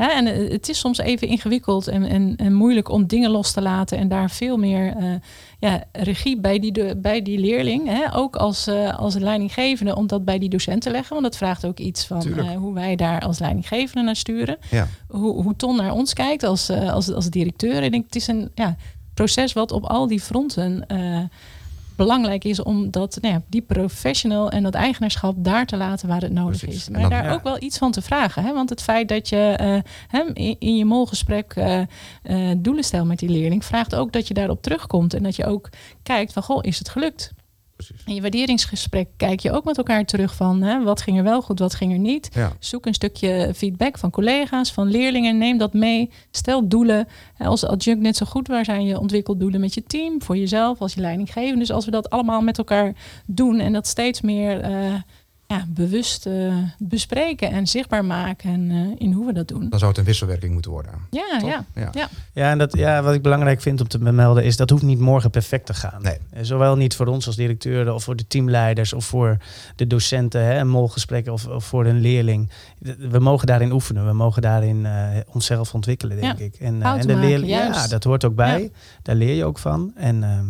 Hè, 0.00 0.06
en 0.06 0.26
eh, 0.26 0.50
het 0.50 0.68
is 0.68 0.78
soms 0.78 0.98
even 0.98 1.28
ingewikkeld 1.28 1.88
en, 1.88 2.04
en, 2.04 2.36
en 2.36 2.54
moeilijk 2.54 2.88
om 2.88 3.06
dingen 3.06 3.30
los 3.30 3.52
te 3.52 3.62
laten 3.62 3.98
en 3.98 4.08
daar 4.08 4.30
veel 4.30 4.56
meer 4.56 4.96
eh, 4.96 5.12
ja, 5.58 5.84
regie 5.92 6.40
bij 6.40 6.58
die, 6.58 6.72
de, 6.72 6.96
bij 6.96 7.22
die 7.22 7.38
leerling, 7.38 7.86
hè, 7.86 8.16
ook 8.16 8.36
als, 8.36 8.66
eh, 8.66 8.98
als 8.98 9.14
leidinggevende, 9.14 9.96
om 9.96 10.06
dat 10.06 10.24
bij 10.24 10.38
die 10.38 10.48
docent 10.48 10.82
te 10.82 10.90
leggen. 10.90 11.10
Want 11.10 11.22
dat 11.22 11.36
vraagt 11.36 11.66
ook 11.66 11.78
iets 11.78 12.06
van 12.06 12.28
hoe 12.54 12.74
wij 12.74 12.96
daar 12.96 13.20
als 13.20 13.38
leidinggevende 13.38 14.02
naar 14.02 14.16
sturen. 14.16 14.56
Ja. 14.70 14.88
Hoe, 15.08 15.42
hoe 15.42 15.56
Ton 15.56 15.76
naar 15.76 15.92
ons 15.92 16.12
kijkt 16.12 16.42
als, 16.42 16.70
als, 16.70 17.12
als 17.12 17.30
directeur. 17.30 17.82
Ik 17.82 17.90
denk, 17.90 18.04
het 18.04 18.16
is 18.16 18.26
een 18.26 18.50
ja, 18.54 18.76
proces 19.14 19.52
wat 19.52 19.72
op 19.72 19.84
al 19.84 20.06
die 20.06 20.20
fronten. 20.20 20.86
Belangrijk 22.04 22.44
is 22.44 22.62
om 22.62 22.90
dat, 22.90 23.18
nou 23.20 23.34
ja, 23.34 23.42
die 23.48 23.62
professional 23.62 24.50
en 24.50 24.62
dat 24.62 24.74
eigenaarschap 24.74 25.34
daar 25.38 25.66
te 25.66 25.76
laten 25.76 26.08
waar 26.08 26.20
het 26.20 26.32
nodig 26.32 26.58
Precies. 26.58 26.80
is. 26.80 26.88
Maar 26.88 27.00
dan- 27.00 27.10
daar 27.10 27.24
ja. 27.24 27.32
ook 27.32 27.42
wel 27.42 27.62
iets 27.62 27.78
van 27.78 27.92
te 27.92 28.02
vragen. 28.02 28.44
Hè? 28.44 28.52
Want 28.52 28.70
het 28.70 28.82
feit 28.82 29.08
dat 29.08 29.28
je 29.28 29.82
hem 30.08 30.30
in, 30.34 30.56
in 30.58 30.76
je 30.76 30.84
molgesprek 30.84 31.52
eh, 31.56 31.80
eh, 32.22 32.56
doelen 32.58 32.84
stelt 32.84 33.06
met 33.06 33.18
die 33.18 33.28
leerling, 33.28 33.64
vraagt 33.64 33.94
ook 33.94 34.12
dat 34.12 34.28
je 34.28 34.34
daarop 34.34 34.62
terugkomt. 34.62 35.14
En 35.14 35.22
dat 35.22 35.36
je 35.36 35.44
ook 35.46 35.68
kijkt 36.02 36.32
van, 36.32 36.42
goh, 36.42 36.58
is 36.62 36.78
het 36.78 36.88
gelukt? 36.88 37.32
Precies. 37.86 38.04
In 38.06 38.14
je 38.14 38.20
waarderingsgesprek 38.20 39.08
kijk 39.16 39.40
je 39.40 39.52
ook 39.52 39.64
met 39.64 39.78
elkaar 39.78 40.04
terug 40.04 40.34
van, 40.34 40.62
hè, 40.62 40.82
wat 40.82 41.02
ging 41.02 41.16
er 41.16 41.24
wel 41.24 41.42
goed, 41.42 41.58
wat 41.58 41.74
ging 41.74 41.92
er 41.92 41.98
niet. 41.98 42.28
Ja. 42.34 42.52
Zoek 42.58 42.86
een 42.86 42.94
stukje 42.94 43.52
feedback 43.54 43.98
van 43.98 44.10
collega's, 44.10 44.72
van 44.72 44.88
leerlingen. 44.90 45.38
Neem 45.38 45.58
dat 45.58 45.72
mee. 45.72 46.10
Stel 46.30 46.68
doelen. 46.68 47.08
Als 47.38 47.64
adjunct 47.64 48.02
net 48.02 48.16
zo 48.16 48.26
goed. 48.26 48.48
Waar 48.48 48.64
zijn 48.64 48.84
je 48.84 48.98
ontwikkeldoelen 48.98 49.60
met 49.60 49.74
je 49.74 49.82
team? 49.82 50.22
Voor 50.22 50.36
jezelf, 50.36 50.80
als 50.80 50.94
je 50.94 51.00
leidinggevende. 51.00 51.58
Dus 51.58 51.70
als 51.70 51.84
we 51.84 51.90
dat 51.90 52.10
allemaal 52.10 52.40
met 52.40 52.58
elkaar 52.58 52.94
doen. 53.26 53.58
En 53.58 53.72
dat 53.72 53.86
steeds 53.86 54.20
meer 54.20 54.60
eh, 54.60 54.94
ja, 55.50 55.64
bewust 55.68 56.26
eh, 56.26 56.54
bespreken 56.78 57.50
en 57.50 57.66
zichtbaar 57.66 58.04
maken. 58.04 58.50
En 58.50 58.70
eh, 58.70 59.06
in 59.06 59.12
hoe 59.12 59.26
we 59.26 59.32
dat 59.32 59.48
doen. 59.48 59.68
Dan 59.68 59.78
zou 59.78 59.90
het 59.90 60.00
een 60.00 60.06
wisselwerking 60.06 60.52
moeten 60.52 60.70
worden. 60.70 60.92
Ja, 61.10 61.40
ja. 61.44 61.64
ja. 61.92 62.08
Ja, 62.32 62.50
en 62.50 62.58
dat, 62.58 62.76
ja, 62.76 63.02
wat 63.02 63.14
ik 63.14 63.22
belangrijk 63.22 63.60
vind 63.60 63.80
om 63.80 63.88
te 63.88 63.98
bemelden 63.98 64.44
is 64.44 64.56
dat 64.56 64.70
hoeft 64.70 64.82
niet 64.82 64.98
morgen 64.98 65.30
perfect 65.30 65.66
te 65.66 65.74
gaan. 65.74 66.02
Nee. 66.02 66.18
Eh, 66.30 66.42
Zowel 66.42 66.76
niet 66.76 66.96
voor 66.96 67.06
ons 67.06 67.26
als 67.26 67.36
directeuren 67.36 67.94
of 67.94 68.04
voor 68.04 68.16
de 68.16 68.26
teamleiders 68.26 68.92
of 68.92 69.04
voor 69.04 69.36
de 69.76 69.86
docenten, 69.86 70.44
hè, 70.44 70.58
een 70.58 70.68
molgesprek 70.68 71.28
of, 71.28 71.46
of 71.46 71.64
voor 71.64 71.86
een 71.86 72.00
leerling. 72.00 72.50
We 72.98 73.18
mogen 73.18 73.46
daarin 73.46 73.72
oefenen, 73.72 74.06
we 74.06 74.12
mogen 74.12 74.42
daarin 74.42 74.86
eh, 74.86 75.08
onszelf 75.32 75.74
ontwikkelen, 75.74 76.20
denk 76.20 76.38
Ja, 76.38 76.44
ik. 76.44 76.54
En, 76.54 76.82
eh, 76.82 76.90
en 76.92 77.06
de 77.06 77.16
leerling, 77.16 77.50
ja, 77.50 77.86
dat 77.86 78.04
hoort 78.04 78.24
ook 78.24 78.34
bij. 78.34 78.70
Daar 79.02 79.16
leer 79.16 79.34
je 79.34 79.44
ook 79.44 79.58
van. 79.58 79.92
En 79.96 80.22
ehm, 80.22 80.46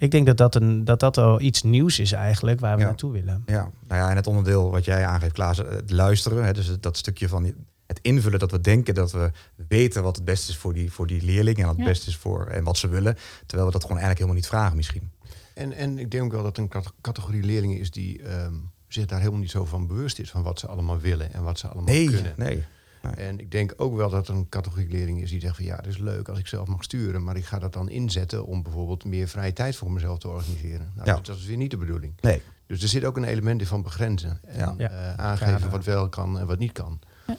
ik 0.00 0.10
denk 0.10 0.26
dat 0.26 0.36
dat, 0.36 0.54
een, 0.54 0.84
dat 0.84 1.00
dat 1.00 1.16
al 1.18 1.40
iets 1.40 1.62
nieuws 1.62 1.98
is 1.98 2.12
eigenlijk 2.12 2.60
waar 2.60 2.74
we 2.74 2.80
Ja. 2.80 2.86
naartoe 2.86 3.12
willen. 3.12 3.42
Ja, 3.46 3.70
nou 3.88 4.00
ja, 4.00 4.10
en 4.10 4.16
het 4.16 4.26
onderdeel 4.26 4.70
wat 4.70 4.84
jij 4.84 5.06
aangeeft, 5.06 5.32
Klaas, 5.32 5.56
het 5.58 5.90
luisteren. 5.90 6.44
Hè, 6.44 6.52
dus 6.52 6.66
het- 6.66 6.82
dat 6.82 6.96
stukje 6.96 7.28
van 7.28 7.44
het 7.86 7.98
invullen 8.02 8.38
dat 8.38 8.50
we 8.50 8.60
denken 8.60 8.94
dat 8.94 9.12
we 9.12 9.30
weten 9.68 10.02
wat 10.02 10.16
het 10.16 10.24
beste 10.24 10.50
is 10.50 10.56
voor 10.56 10.74
die, 10.74 10.92
voor 10.92 11.06
die 11.06 11.22
leerling 11.22 11.56
en 11.58 11.62
wat 11.66 11.72
het 11.76 11.84
Ja. 11.84 11.90
beste 11.90 12.08
is 12.08 12.16
voor 12.16 12.46
en 12.46 12.64
wat 12.64 12.76
ze 12.78 12.88
willen. 12.88 13.16
Terwijl 13.46 13.66
we 13.68 13.72
dat 13.72 13.82
gewoon 13.82 13.98
eigenlijk 13.98 14.18
helemaal 14.18 14.34
niet 14.40 14.46
vragen 14.46 14.76
misschien. 14.76 15.10
En, 15.54 15.72
en 15.72 15.98
ik 15.98 16.10
denk 16.10 16.24
ook 16.24 16.32
wel 16.32 16.42
dat 16.42 16.58
een 16.58 16.68
cate- 16.68 16.90
categorie 17.00 17.42
leerlingen 17.42 17.78
is 17.78 17.90
die 17.90 18.22
ehm, 18.22 18.54
zich 18.88 19.06
daar 19.06 19.18
helemaal 19.18 19.40
niet 19.40 19.50
zo 19.50 19.64
van 19.64 19.86
bewust 19.86 20.18
is 20.18 20.30
van 20.30 20.42
wat 20.42 20.58
ze 20.58 20.66
allemaal 20.66 20.98
willen 20.98 21.32
en 21.32 21.42
wat 21.42 21.58
ze 21.58 21.66
allemaal 21.66 21.94
Nee, 21.94 22.06
kunnen. 22.10 22.32
nee. 22.36 22.64
En 23.00 23.38
ik 23.40 23.50
denk 23.50 23.74
ook 23.76 23.96
wel 23.96 24.10
dat 24.10 24.28
er 24.28 24.34
een 24.34 24.48
categorie 24.48 24.88
leerlingen 24.88 25.22
is 25.22 25.30
die 25.30 25.40
zegt 25.40 25.56
van 25.56 25.64
ja, 25.64 25.76
het 25.76 25.86
is 25.86 25.98
leuk 25.98 26.28
als 26.28 26.38
ik 26.38 26.46
zelf 26.46 26.68
mag 26.68 26.82
sturen, 26.84 27.22
maar 27.24 27.36
ik 27.36 27.44
ga 27.44 27.58
dat 27.58 27.72
dan 27.72 27.88
inzetten 27.88 28.44
om 28.46 28.62
bijvoorbeeld 28.62 29.04
meer 29.04 29.28
vrije 29.28 29.52
tijd 29.52 29.76
voor 29.76 29.92
mezelf 29.92 30.18
te 30.18 30.28
organiseren. 30.28 30.92
Nou, 30.94 31.08
Ja. 31.08 31.14
dat, 31.14 31.26
dat 31.26 31.36
is 31.36 31.46
weer 31.46 31.56
niet 31.56 31.70
de 31.70 31.76
bedoeling. 31.76 32.12
Nee. 32.20 32.42
Dus 32.66 32.82
er 32.82 32.88
zit 32.88 33.04
ook 33.04 33.16
een 33.16 33.24
element 33.24 33.60
in 33.60 33.66
van 33.66 33.82
begrenzen 33.82 34.40
en 34.44 34.58
Ja. 34.58 34.74
Ja. 34.78 34.88
eh, 34.90 35.14
aangeven 35.14 35.70
wat 35.70 35.84
wel 35.84 36.08
kan 36.08 36.38
en 36.38 36.46
wat 36.46 36.58
niet 36.58 36.72
kan. 36.72 36.98
Ja. 37.26 37.36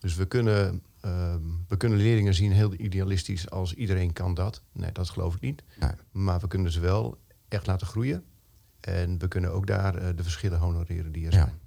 Dus 0.00 0.14
we 0.14 0.24
kunnen, 0.26 0.82
ehm, 1.00 1.40
we 1.68 1.76
kunnen 1.76 1.98
leerlingen 1.98 2.34
zien 2.34 2.52
heel 2.52 2.72
idealistisch 2.76 3.50
als 3.50 3.74
iedereen 3.74 4.12
kan 4.12 4.34
dat. 4.34 4.62
Nee, 4.72 4.92
dat 4.92 5.10
geloof 5.10 5.34
ik 5.34 5.40
niet. 5.40 5.62
Nee. 5.80 5.90
Maar 6.12 6.40
we 6.40 6.48
kunnen 6.48 6.72
ze 6.72 6.80
wel 6.80 7.18
echt 7.48 7.66
laten 7.66 7.86
groeien. 7.86 8.24
En 8.80 9.18
we 9.18 9.28
kunnen 9.28 9.52
ook 9.52 9.66
daar 9.66 9.94
eh, 9.94 10.08
de 10.16 10.22
verschillen 10.22 10.58
honoreren 10.58 11.12
die 11.12 11.26
er 11.26 11.32
Ja. 11.32 11.38
zijn. 11.38 11.58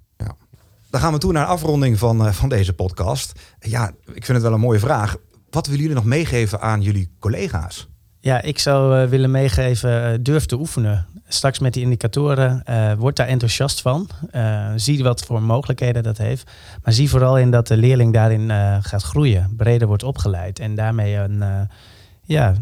Dan 0.90 1.00
gaan 1.00 1.12
we 1.12 1.18
toe 1.18 1.32
naar 1.32 1.42
een 1.42 1.48
afronding 1.48 1.98
van, 1.98 2.26
eh, 2.26 2.32
van 2.32 2.48
deze 2.48 2.72
podcast. 2.72 3.32
Ja, 3.60 3.88
ik 4.06 4.24
vind 4.24 4.28
het 4.28 4.42
wel 4.42 4.52
een 4.52 4.60
mooie 4.60 4.78
vraag. 4.78 5.16
Wat 5.50 5.66
willen 5.66 5.80
jullie 5.80 5.96
nog 5.96 6.04
meegeven 6.04 6.60
aan 6.60 6.82
jullie 6.82 7.10
collega's? 7.18 7.88
Ja, 8.20 8.42
ik 8.42 8.58
zou 8.58 8.98
eh, 9.02 9.08
willen 9.08 9.30
meegeven, 9.30 10.12
eh, 10.12 10.18
durf 10.20 10.46
te 10.46 10.58
oefenen. 10.58 11.06
Straks 11.28 11.58
met 11.58 11.72
die 11.72 11.82
indicatoren, 11.82 12.64
eh, 12.64 12.92
word 12.92 13.16
daar 13.16 13.26
enthousiast 13.26 13.80
van. 13.80 14.08
Zie 14.76 15.02
wat 15.02 15.24
voor 15.24 15.42
mogelijkheden 15.42 16.02
dat 16.02 16.18
heeft. 16.18 16.50
Maar 16.82 16.92
zie 16.92 17.08
vooral 17.08 17.38
in 17.38 17.50
dat 17.50 17.66
de 17.66 17.76
leerling 17.76 18.12
daarin 18.12 18.50
gaat 18.82 19.02
groeien, 19.02 19.54
breder 19.56 19.86
wordt 19.86 20.02
opgeleid. 20.02 20.58
En 20.58 20.74
daarmee 20.74 21.14
een 21.14 21.68
ja, 22.22 22.54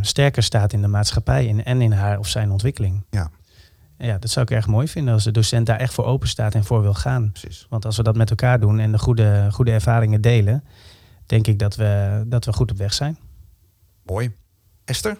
sterker 0.00 0.42
staat 0.42 0.72
in 0.72 0.80
de 0.80 0.88
maatschappij 0.88 1.46
in, 1.46 1.64
en 1.64 1.80
in 1.80 1.92
haar 1.92 2.18
of 2.18 2.28
zijn 2.28 2.50
ontwikkeling. 2.50 3.04
Ja. 3.10 3.30
Ja, 4.00 4.18
dat 4.18 4.30
zou 4.30 4.46
ik 4.48 4.52
erg 4.52 4.66
mooi 4.66 4.88
vinden 4.88 5.14
als 5.14 5.24
de 5.24 5.30
docent 5.30 5.66
daar 5.66 5.78
echt 5.78 5.94
voor 5.94 6.04
open 6.04 6.28
staat 6.28 6.54
en 6.54 6.64
voor 6.64 6.82
wil 6.82 6.94
gaan. 6.94 7.30
Precies. 7.32 7.66
Want 7.68 7.84
als 7.84 7.96
we 7.96 8.02
dat 8.02 8.16
met 8.16 8.30
elkaar 8.30 8.60
doen 8.60 8.78
en 8.78 8.92
de 8.92 8.98
goede, 8.98 9.48
goede 9.50 9.70
ervaringen 9.70 10.20
delen, 10.20 10.64
denk 11.26 11.46
ik 11.46 11.58
dat 11.58 11.76
we, 11.76 12.22
dat 12.26 12.44
we 12.44 12.52
goed 12.52 12.70
op 12.70 12.76
weg 12.76 12.92
zijn. 12.92 13.18
Mooi. 14.02 14.32
Esther? 14.84 15.18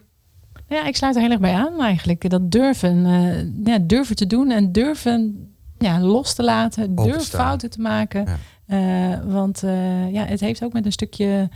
Ja, 0.66 0.86
ik 0.86 0.96
sluit 0.96 1.14
er 1.14 1.22
heel 1.22 1.30
erg 1.30 1.40
bij 1.40 1.54
aan 1.54 1.80
eigenlijk. 1.80 2.30
Dat 2.30 2.50
durven, 2.50 3.06
eh, 3.06 3.66
ja, 3.66 3.78
durven 3.78 4.16
te 4.16 4.26
doen 4.26 4.50
en 4.50 4.72
durven 4.72 5.48
ja, 5.78 6.00
los 6.00 6.34
te 6.34 6.42
laten. 6.42 6.94
Durf 6.94 7.28
te 7.28 7.36
fouten 7.36 7.70
te 7.70 7.80
maken. 7.80 8.24
Ja. 8.24 8.36
Eh, 8.66 9.18
want 9.24 9.62
eh, 9.62 10.12
ja, 10.12 10.24
het 10.24 10.40
heeft 10.40 10.64
ook 10.64 10.72
met 10.72 10.86
een 10.86 10.92
stukje... 10.92 11.48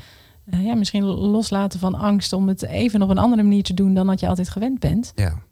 eh, 0.45 0.65
ja, 0.65 0.75
misschien 0.75 1.05
loslaten 1.05 1.81
van 1.81 1.95
angst 1.95 2.33
om 2.33 2.49
het 2.49 2.63
even 2.63 3.03
op 3.03 3.09
een 3.09 3.19
andere 3.19 3.43
manier 3.43 3.63
te 3.63 3.75
doen 3.75 3.95
dan 3.95 4.07
dat 4.07 4.21
je 4.21 4.29
altijd 4.29 4.49
gewend 4.49 4.79
bent. 4.79 5.13
Ja. 5.15 5.43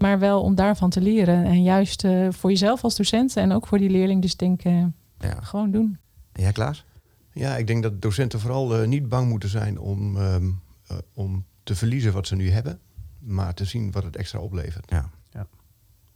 Maar 0.00 0.18
wel 0.18 0.42
om 0.42 0.54
daarvan 0.54 0.90
te 0.90 1.00
leren. 1.00 1.44
En 1.44 1.62
juist 1.62 2.04
eh, 2.04 2.28
voor 2.30 2.50
jezelf 2.50 2.84
als 2.84 2.96
docent 2.96 3.36
en 3.36 3.52
ook 3.52 3.66
voor 3.66 3.78
die 3.78 3.90
leerling. 3.90 4.22
Dus 4.22 4.36
denk 4.36 4.62
eh, 4.62 4.84
ja. 5.18 5.40
gewoon 5.40 5.70
doen. 5.70 5.98
En 6.32 6.42
jij, 6.42 6.52
Klaas? 6.52 6.84
Ja, 7.38 7.56
ik 7.56 7.66
denk 7.66 7.82
dat 7.82 8.02
docenten 8.02 8.40
vooral 8.40 8.76
eh, 8.76 8.86
niet 8.86 9.08
bang 9.08 9.28
moeten 9.28 9.48
zijn 9.48 9.78
om, 9.78 10.16
ehm, 10.16 10.50
eh, 10.86 10.96
om 11.14 11.44
te 11.62 11.74
verliezen 11.74 12.12
wat 12.12 12.26
ze 12.26 12.34
nu 12.34 12.50
hebben. 12.50 12.80
Maar 13.18 13.54
te 13.54 13.64
zien 13.64 13.90
wat 13.90 14.02
het 14.04 14.16
extra 14.16 14.38
oplevert. 14.38 14.90
Ja. 14.90 15.10
Ja. 15.30 15.46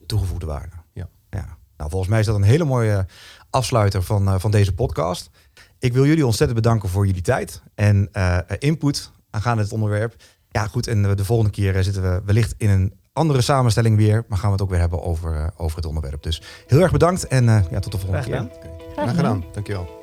Toegevoegde 0.06 0.46
waarde. 0.46 0.76
Ja. 0.92 1.08
ja. 1.30 1.58
Nou, 1.76 1.90
volgens 1.90 2.10
mij 2.10 2.20
is 2.20 2.26
dat 2.26 2.36
een 2.36 2.42
hele 2.42 2.64
mooie 2.64 3.06
afsluiter 3.50 4.02
van, 4.02 4.28
eh, 4.28 4.38
van 4.38 4.50
deze 4.50 4.74
podcast. 4.74 5.30
Ik 5.78 5.92
wil 5.92 6.06
jullie 6.06 6.26
ontzettend 6.26 6.60
bedanken 6.60 6.88
voor 6.88 7.06
jullie 7.06 7.22
tijd 7.22 7.62
en 7.74 8.08
eh, 8.12 8.38
input 8.58 9.10
aangaande 9.30 9.62
het 9.62 9.72
onderwerp. 9.72 10.14
Ja, 10.48 10.66
goed. 10.66 10.86
En 10.86 11.02
de 11.02 11.24
volgende 11.24 11.52
keer 11.52 11.84
zitten 11.84 12.02
we 12.02 12.22
wellicht 12.24 12.54
in 12.56 12.70
een 12.70 12.92
andere 13.12 13.40
samenstelling 13.40 13.96
weer. 13.96 14.24
Maar 14.28 14.38
gaan 14.38 14.46
we 14.46 14.52
het 14.52 14.62
ook 14.62 14.70
weer 14.70 14.80
hebben 14.80 15.02
over, 15.02 15.36
eh, 15.36 15.46
over 15.56 15.76
het 15.76 15.86
onderwerp. 15.86 16.22
Dus 16.22 16.42
heel 16.66 16.80
erg 16.80 16.92
bedankt 16.92 17.26
en 17.26 17.48
eh, 17.48 17.60
ja, 17.70 17.78
tot 17.80 17.92
de 17.92 17.98
volgende 17.98 18.22
Graag 18.22 18.48
keer. 18.48 18.50
gedaan. 18.60 18.72
Graag 18.92 19.04
Graag 19.04 19.16
gedaan. 19.16 19.44
Dankjewel. 19.52 20.01